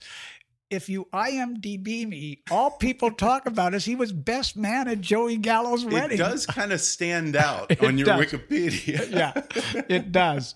If 0.74 0.90
you 0.90 1.08
IMDb 1.14 2.08
me, 2.08 2.42
all 2.50 2.72
people 2.72 3.12
talk 3.12 3.46
about 3.46 3.74
is 3.74 3.86
he 3.86 3.96
was 3.96 4.12
best 4.12 4.58
man 4.58 4.88
at 4.88 5.02
Joey 5.02 5.38
Gallo's 5.38 5.86
wedding. 5.86 6.18
It 6.18 6.22
does 6.22 6.46
kind 6.48 6.74
of 6.74 6.82
stand 6.82 7.36
out 7.36 7.82
on 7.84 7.98
your 7.98 8.06
does. 8.08 8.26
Wikipedia. 8.26 9.12
yeah, 9.12 9.84
it 9.88 10.12
does. 10.12 10.54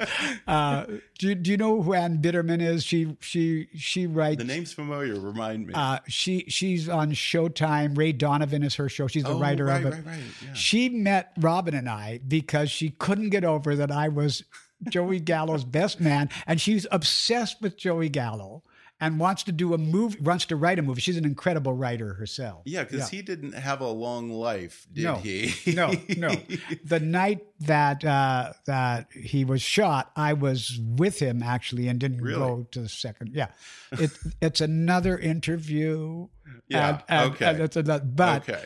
Uh, 0.48 0.86
do, 1.20 1.28
you- 1.30 1.36
do 1.36 1.52
you 1.52 1.58
know 1.58 1.82
who 1.82 1.94
Ann 1.94 2.18
Biderman 2.22 2.62
is? 2.62 2.84
She 2.84 3.16
she 3.20 3.68
she 3.76 4.08
writes. 4.08 4.38
The 4.40 4.44
name's 4.44 4.74
familiar. 4.74 5.20
Remind 5.20 5.68
me. 5.68 5.74
Uh, 5.76 6.00
she 6.08 6.46
she's 6.48 6.90
on 6.90 7.12
Showtime. 7.12 7.98
Ray 7.98 8.12
Donovan 8.12 8.64
is 8.64 8.76
her 8.76 8.90
show. 8.90 9.08
She's 9.08 9.24
the 9.24 9.30
Oh, 9.30 9.40
writer 9.40 9.66
right, 9.66 9.86
of 9.86 9.94
it. 9.94 9.96
right, 9.98 10.06
right, 10.06 10.20
yeah. 10.44 10.54
She 10.54 10.90
met 10.90 11.32
Robin 11.40 11.74
and 11.76 11.88
I 11.90 12.20
because 12.28 12.72
she 12.72 12.90
couldn't 12.90 13.30
get 13.30 13.44
over 13.44 13.76
that 13.76 13.92
I 13.92 14.08
was 14.10 14.44
Joey 14.90 15.20
Gallo's 15.20 15.64
best 15.64 16.00
man, 16.00 16.30
and 16.46 16.60
she's 16.62 16.86
obsessed 16.92 17.62
with 17.62 17.78
Joey 17.78 18.10
Gallo 18.10 18.64
and 19.00 19.20
wants 19.20 19.44
to 19.44 19.52
do 19.52 19.74
a 19.74 19.78
movie. 19.78 20.20
Wants 20.20 20.46
to 20.46 20.56
write 20.56 20.80
a 20.80 20.82
movie. 20.82 21.02
She's 21.02 21.18
an 21.18 21.26
incredible 21.26 21.74
writer 21.74 22.16
herself. 22.16 22.64
yeah, 22.66 22.84
because 22.84 23.10
he 23.10 23.22
didn't 23.22 23.54
have 23.54 23.80
a 23.82 23.88
long 23.88 24.30
life, 24.32 24.88
did 24.92 25.04
no, 25.04 25.16
he? 25.16 25.54
no, 25.68 25.92
no. 26.18 26.36
The 26.84 27.00
night 27.00 27.46
that 27.60 28.04
uh, 28.04 28.54
that 28.66 29.08
he 29.14 29.46
was 29.46 29.62
shot, 29.62 30.12
I 30.16 30.34
was 30.34 30.80
with 30.84 31.20
him 31.20 31.44
actually, 31.44 31.88
and 31.88 32.00
didn't 32.00 32.22
Really? 32.22 32.40
go 32.40 32.68
to 32.72 32.82
the 32.82 32.90
second. 32.90 33.34
Yeah, 33.36 33.50
it 33.92 34.12
it's 34.42 34.62
another 34.62 35.18
interview. 35.18 36.28
Yeah, 36.68 36.90
and, 36.90 37.04
and- 37.08 37.32
okay. 37.34 37.46
and 37.46 37.60
it's 37.62 37.76
another, 37.76 38.04
but 38.06 38.50
okay. 38.50 38.66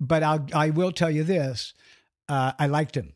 but 0.00 0.22
I'll, 0.22 0.46
I 0.54 0.70
will 0.70 0.92
tell 0.92 1.10
you 1.10 1.22
this: 1.24 1.74
uh, 2.28 2.52
I 2.58 2.66
liked 2.66 2.96
him, 2.96 3.12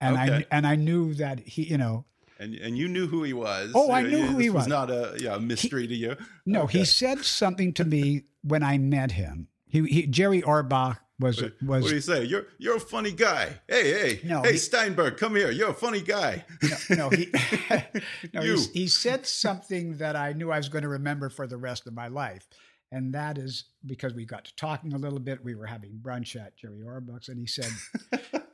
and 0.00 0.16
I 0.16 0.46
and 0.50 0.66
I 0.66 0.76
knew 0.76 1.14
that 1.14 1.40
he, 1.40 1.64
you 1.64 1.76
know, 1.78 2.04
And 2.42 2.54
and 2.54 2.76
you 2.76 2.88
knew 2.88 3.06
who 3.06 3.22
he 3.22 3.32
was. 3.32 3.70
Oh, 3.74 3.92
I 3.92 4.02
knew 4.02 4.22
who 4.26 4.38
he 4.38 4.50
was. 4.50 4.62
was. 4.62 4.68
Not 4.68 4.90
a 4.90 5.14
yeah 5.18 5.36
a 5.36 5.40
mystery 5.40 5.86
to 5.86 5.94
you. 5.94 6.16
no, 6.46 6.62
Okay. 6.62 6.80
he 6.80 6.84
said 6.84 7.24
something 7.24 7.72
to 7.74 7.84
me 7.84 8.24
when 8.42 8.62
I 8.62 8.78
met 8.78 9.12
him. 9.12 9.48
He, 9.66 9.80
he 9.86 10.06
Jerry 10.06 10.42
Orbach 10.42 10.98
was 11.20 11.40
What, 11.40 11.52
was 11.62 11.82
what 11.82 11.88
do 11.90 11.94
you 11.94 12.00
say? 12.00 12.24
You're 12.24 12.46
you're 12.58 12.76
a 12.76 12.80
funny 12.80 13.12
guy. 13.12 13.60
Hey 13.68 13.92
hey 13.92 14.20
No, 14.24 14.42
hey 14.42 14.52
he- 14.52 14.58
Steinberg, 14.58 15.16
come 15.18 15.36
here. 15.36 15.50
You're 15.50 15.70
a 15.70 15.74
funny 15.74 16.00
guy. 16.02 16.44
no, 16.90 16.96
no, 16.96 17.10
he, 17.10 17.26
no 18.34 18.40
he, 18.42 18.48
You. 18.48 18.58
he 18.74 18.88
said 18.88 19.24
something 19.26 19.98
that 19.98 20.16
I 20.16 20.32
knew 20.32 20.50
I 20.50 20.56
was 20.58 20.68
going 20.68 20.82
to 20.82 20.88
remember 20.88 21.28
for 21.30 21.46
the 21.46 21.56
rest 21.56 21.86
of 21.86 21.94
my 21.94 22.08
life. 22.08 22.46
And 22.90 23.14
that 23.14 23.38
is 23.38 23.64
because 23.86 24.12
we 24.14 24.26
got 24.26 24.44
to 24.46 24.54
talking 24.56 24.92
a 24.92 24.98
little 24.98 25.18
bit. 25.20 25.42
We 25.42 25.54
were 25.54 25.64
having 25.66 25.92
brunch 26.02 26.36
at 26.36 26.56
Jerry 26.58 26.82
Orbach's, 26.84 27.28
and 27.30 27.38
he 27.38 27.46
said, 27.46 27.70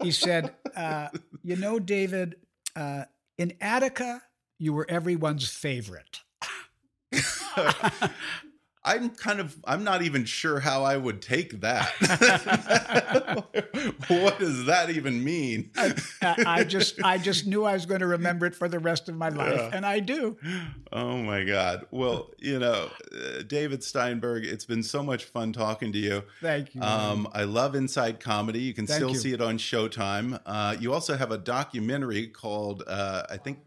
he 0.00 0.12
said, 0.12 0.54
uh, 0.76 1.08
you 1.42 1.56
know, 1.56 1.80
David, 1.80 2.36
uh, 2.76 3.04
In 3.38 3.52
Attica, 3.60 4.22
you 4.58 4.72
were 4.72 4.86
everyone's 4.90 5.48
favorite. 5.48 6.20
I'm 8.88 9.10
kind 9.10 9.38
of 9.38 9.54
I'm 9.66 9.84
not 9.84 10.00
even 10.00 10.24
sure 10.24 10.60
how 10.60 10.82
I 10.82 10.96
would 10.96 11.20
take 11.20 11.60
that. 11.60 11.90
what 14.08 14.38
does 14.38 14.64
that 14.64 14.88
even 14.88 15.22
mean? 15.22 15.70
I, 15.76 15.94
I, 16.22 16.64
just 16.64 17.04
I 17.04 17.18
just 17.18 17.46
knew 17.46 17.64
I 17.64 17.74
was 17.74 17.84
going 17.84 18.00
to 18.00 18.06
remember 18.06 18.46
it 18.46 18.54
for 18.54 18.66
the 18.66 18.78
rest 18.78 19.10
of 19.10 19.14
my 19.14 19.28
life, 19.28 19.56
yeah. 19.56 19.70
and 19.74 19.84
I 19.84 20.00
do. 20.00 20.38
Oh 20.90 21.18
my 21.18 21.44
God! 21.44 21.86
Well, 21.90 22.30
you 22.38 22.58
know, 22.58 22.88
uh, 23.12 23.42
David 23.46 23.84
Steinberg, 23.84 24.46
it's 24.46 24.64
been 24.64 24.82
so 24.82 25.02
much 25.02 25.24
fun 25.24 25.52
talking 25.52 25.92
to 25.92 25.98
you. 25.98 26.22
Thank 26.40 26.74
you. 26.74 26.80
Um, 26.80 27.28
I 27.34 27.44
love 27.44 27.74
Inside 27.74 28.20
Comedy. 28.20 28.60
You 28.60 28.72
can 28.72 28.86
Thank 28.86 28.96
still 28.96 29.10
you. 29.10 29.18
see 29.18 29.34
it 29.34 29.42
on 29.42 29.58
Showtime. 29.58 30.40
Uh, 30.46 30.76
you 30.80 30.94
also 30.94 31.14
have 31.14 31.30
a 31.30 31.38
documentary 31.38 32.26
called 32.26 32.84
uh, 32.86 33.24
I 33.28 33.36
think 33.36 33.58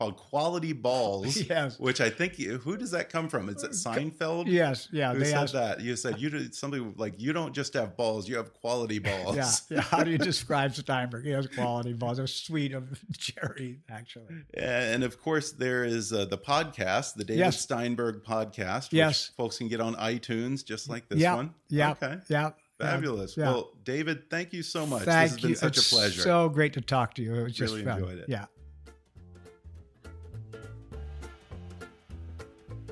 called 0.00 0.16
Quality 0.16 0.72
Balls. 0.88 1.36
Yes. 1.36 1.78
Which 1.78 2.00
I 2.00 2.08
think 2.08 2.36
who 2.36 2.76
does 2.78 2.90
that 2.92 3.10
come 3.10 3.28
from? 3.28 3.50
Is 3.50 3.62
it 3.62 3.72
Seinfeld? 3.72 4.44
Yes. 4.46 4.88
Yeah. 4.90 5.12
Who 5.12 5.18
they 5.18 5.26
said 5.26 5.36
asked, 5.42 5.52
that? 5.52 5.80
You 5.82 5.94
said 5.94 6.18
you 6.18 6.30
did 6.30 6.54
something 6.54 6.94
like 6.96 7.20
you 7.20 7.34
don't 7.34 7.52
just 7.54 7.74
have 7.74 7.96
balls, 7.98 8.26
you 8.28 8.36
have 8.36 8.54
quality 8.54 8.98
balls. 9.10 9.36
Yeah. 9.36 9.50
Yeah. 9.76 9.80
How 9.82 10.02
do 10.02 10.10
you 10.10 10.16
describe 10.18 10.74
Steinberg? 10.74 11.24
He 11.24 11.30
has 11.32 11.46
quality 11.46 11.92
balls. 11.92 12.16
They're 12.16 12.26
sweet 12.26 12.72
of 12.72 12.98
Jerry, 13.10 13.80
actually. 13.90 14.36
And 14.54 15.04
of 15.04 15.20
course, 15.20 15.52
there 15.52 15.84
is 15.84 16.12
uh, 16.14 16.24
the 16.24 16.38
podcast, 16.38 17.14
the 17.14 17.24
David 17.24 17.40
Yes. 17.40 17.60
Steinberg 17.60 18.24
podcast. 18.24 18.84
Which 18.90 18.94
Yes. 18.94 19.30
Folks 19.36 19.58
can 19.58 19.68
get 19.68 19.80
on 19.80 19.94
iTunes 19.96 20.64
just 20.64 20.88
like 20.88 21.08
this 21.10 21.18
yeah. 21.18 21.34
one. 21.34 21.54
Yeah. 21.68 21.90
Okay. 21.92 22.16
Yeah. 22.28 22.50
Fabulous. 22.78 23.36
Yeah. 23.36 23.50
Well, 23.50 23.72
David, 23.84 24.30
thank 24.30 24.54
you 24.54 24.62
so 24.62 24.86
much. 24.86 25.02
Thank 25.02 25.32
this 25.32 25.32
has 25.32 25.40
been 25.42 25.50
you. 25.50 25.56
such 25.56 25.76
It's 25.76 25.92
a 25.92 25.94
pleasure. 25.94 26.22
So 26.22 26.48
great 26.48 26.72
to 26.72 26.80
talk 26.80 27.12
to 27.16 27.22
you. 27.22 27.34
It 27.34 27.42
was 27.42 27.52
just 27.54 27.74
Really 27.74 27.84
fun. 27.84 27.98
enjoyed 27.98 28.18
it. 28.18 28.24
Yeah. 28.28 28.46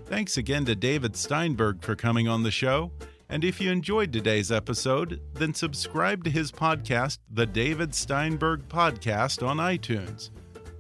Thanks 0.09 0.39
again 0.39 0.65
to 0.65 0.75
David 0.75 1.15
Steinberg 1.15 1.83
for 1.83 1.95
coming 1.95 2.29
on 2.29 2.43
the 2.43 2.51
show. 2.51 2.91
And 3.29 3.45
if 3.45 3.61
you 3.61 3.71
enjoyed 3.71 4.11
today's 4.11 4.51
episode, 4.51 5.21
then 5.35 5.53
subscribe 5.53 6.25
to 6.25 6.31
his 6.31 6.51
podcast, 6.51 7.19
The 7.31 7.45
David 7.45 7.95
Steinberg 7.95 8.67
Podcast, 8.71 9.47
on 9.47 9.59
iTunes. 9.59 10.31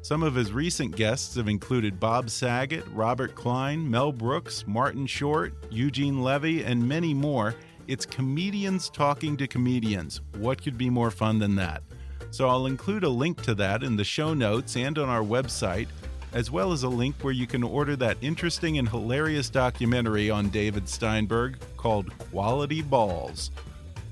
Some 0.00 0.22
of 0.22 0.34
his 0.34 0.50
recent 0.50 0.96
guests 0.96 1.36
have 1.36 1.46
included 1.46 2.00
Bob 2.00 2.30
Saget, 2.30 2.86
Robert 2.94 3.34
Klein, 3.34 3.88
Mel 3.88 4.12
Brooks, 4.12 4.64
Martin 4.66 5.06
Short, 5.06 5.52
Eugene 5.70 6.22
Levy, 6.22 6.64
and 6.64 6.88
many 6.88 7.12
more. 7.12 7.54
It's 7.86 8.06
comedians 8.06 8.88
talking 8.88 9.36
to 9.36 9.46
comedians. 9.46 10.22
What 10.38 10.62
could 10.62 10.78
be 10.78 10.88
more 10.88 11.10
fun 11.10 11.38
than 11.38 11.54
that? 11.56 11.82
So 12.30 12.48
I'll 12.48 12.64
include 12.64 13.04
a 13.04 13.10
link 13.10 13.42
to 13.42 13.54
that 13.56 13.82
in 13.82 13.94
the 13.94 14.04
show 14.04 14.32
notes 14.32 14.74
and 14.74 14.96
on 14.98 15.10
our 15.10 15.22
website, 15.22 15.88
as 16.32 16.50
well 16.50 16.72
as 16.72 16.82
a 16.82 16.88
link 16.88 17.14
where 17.20 17.32
you 17.32 17.46
can 17.46 17.62
order 17.62 17.94
that 17.96 18.16
interesting 18.20 18.78
and 18.78 18.88
hilarious 18.88 19.50
documentary 19.50 20.30
on 20.30 20.48
David 20.48 20.88
Steinberg 20.88 21.58
called 21.76 22.16
Quality 22.18 22.82
Balls. 22.82 23.52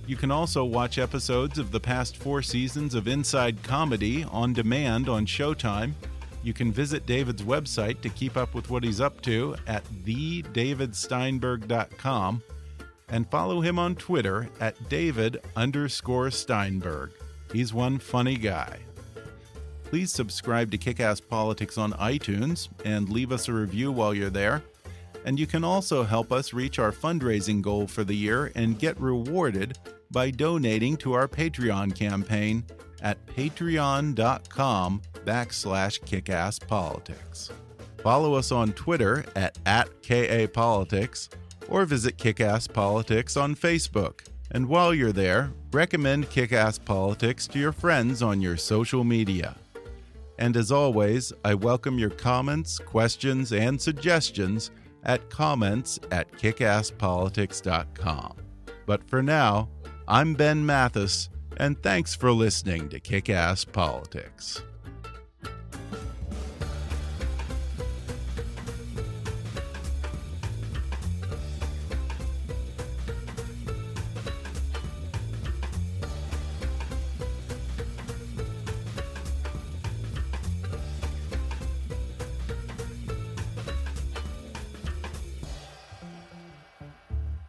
You 0.07 0.17
can 0.17 0.31
also 0.31 0.64
watch 0.64 0.99
episodes 0.99 1.59
of 1.59 1.73
the 1.73 1.81
past 1.81 2.17
four 2.17 2.43
seasons 2.43 2.95
of 2.95 3.09
Inside 3.09 3.61
Comedy 3.62 4.25
on 4.25 4.53
demand 4.53 5.09
on 5.09 5.25
Showtime. 5.27 5.93
You 6.45 6.53
can 6.53 6.71
visit 6.71 7.07
David's 7.07 7.43
website 7.43 8.03
to 8.03 8.09
keep 8.09 8.37
up 8.37 8.55
with 8.55 8.71
what 8.71 8.85
he's 8.85 9.01
up 9.01 9.21
to 9.23 9.57
at 9.67 9.85
thedavidsteinberg.com 10.05 12.43
and 13.09 13.31
follow 13.31 13.61
him 13.61 13.79
on 13.79 13.95
Twitter 13.97 14.49
at 14.61 14.89
David 14.89 15.41
underscore 15.57 16.31
Steinberg. 16.31 17.11
He's 17.53 17.75
one 17.75 17.99
funny 17.99 18.37
guy. 18.37 18.79
Please 19.87 20.11
subscribe 20.11 20.72
to 20.72 20.78
Kickass 20.78 21.20
Politics 21.26 21.78
on 21.78 21.93
iTunes 21.93 22.68
and 22.84 23.09
leave 23.09 23.30
us 23.30 23.47
a 23.47 23.53
review 23.53 23.93
while 23.93 24.12
you're 24.12 24.30
there. 24.30 24.64
And 25.24 25.39
you 25.39 25.47
can 25.47 25.62
also 25.62 26.03
help 26.03 26.32
us 26.32 26.53
reach 26.53 26.80
our 26.80 26.91
fundraising 26.91 27.62
goal 27.62 27.87
for 27.87 28.03
the 28.03 28.14
year 28.14 28.51
and 28.57 28.80
get 28.80 29.01
rewarded 29.01 29.78
by 30.11 30.32
donating 30.32 30.97
to 30.99 31.12
our 31.12 31.28
Patreon 31.28 31.95
campaign 31.95 32.64
at 33.01 33.24
patreon.com 33.26 35.03
backslash 35.24 36.01
kickasspolitics. 36.01 37.53
Follow 38.03 38.34
us 38.34 38.51
on 38.51 38.72
Twitter 38.72 39.24
at, 39.37 39.57
at 39.66 39.89
KAPolitics 40.03 41.28
or 41.68 41.84
visit 41.84 42.18
Kickass 42.18 42.72
Politics 42.72 43.37
on 43.37 43.55
Facebook. 43.55 44.26
And 44.51 44.68
while 44.68 44.93
you're 44.93 45.12
there, 45.12 45.53
recommend 45.72 46.30
Kickass 46.30 46.84
Politics 46.84 47.47
to 47.49 47.59
your 47.59 47.72
friends 47.72 48.20
on 48.20 48.41
your 48.41 48.57
social 48.57 49.05
media. 49.05 49.57
And 50.39 50.57
as 50.57 50.70
always, 50.70 51.32
I 51.45 51.55
welcome 51.55 51.99
your 51.99 52.11
comments, 52.11 52.78
questions, 52.78 53.53
and 53.53 53.80
suggestions 53.80 54.70
at 55.05 55.30
comments 55.30 55.99
at 56.11 56.30
kickasspolitics.com. 56.32 58.37
But 58.87 59.09
for 59.09 59.22
now, 59.22 59.68
I'm 60.07 60.34
Ben 60.34 60.64
Mathis, 60.64 61.30
and 61.57 61.82
thanks 61.82 62.14
for 62.14 62.32
listening 62.32 62.89
to 62.91 63.01
Kick 63.01 63.30
Ass 63.30 63.64
Politics. 63.64 64.62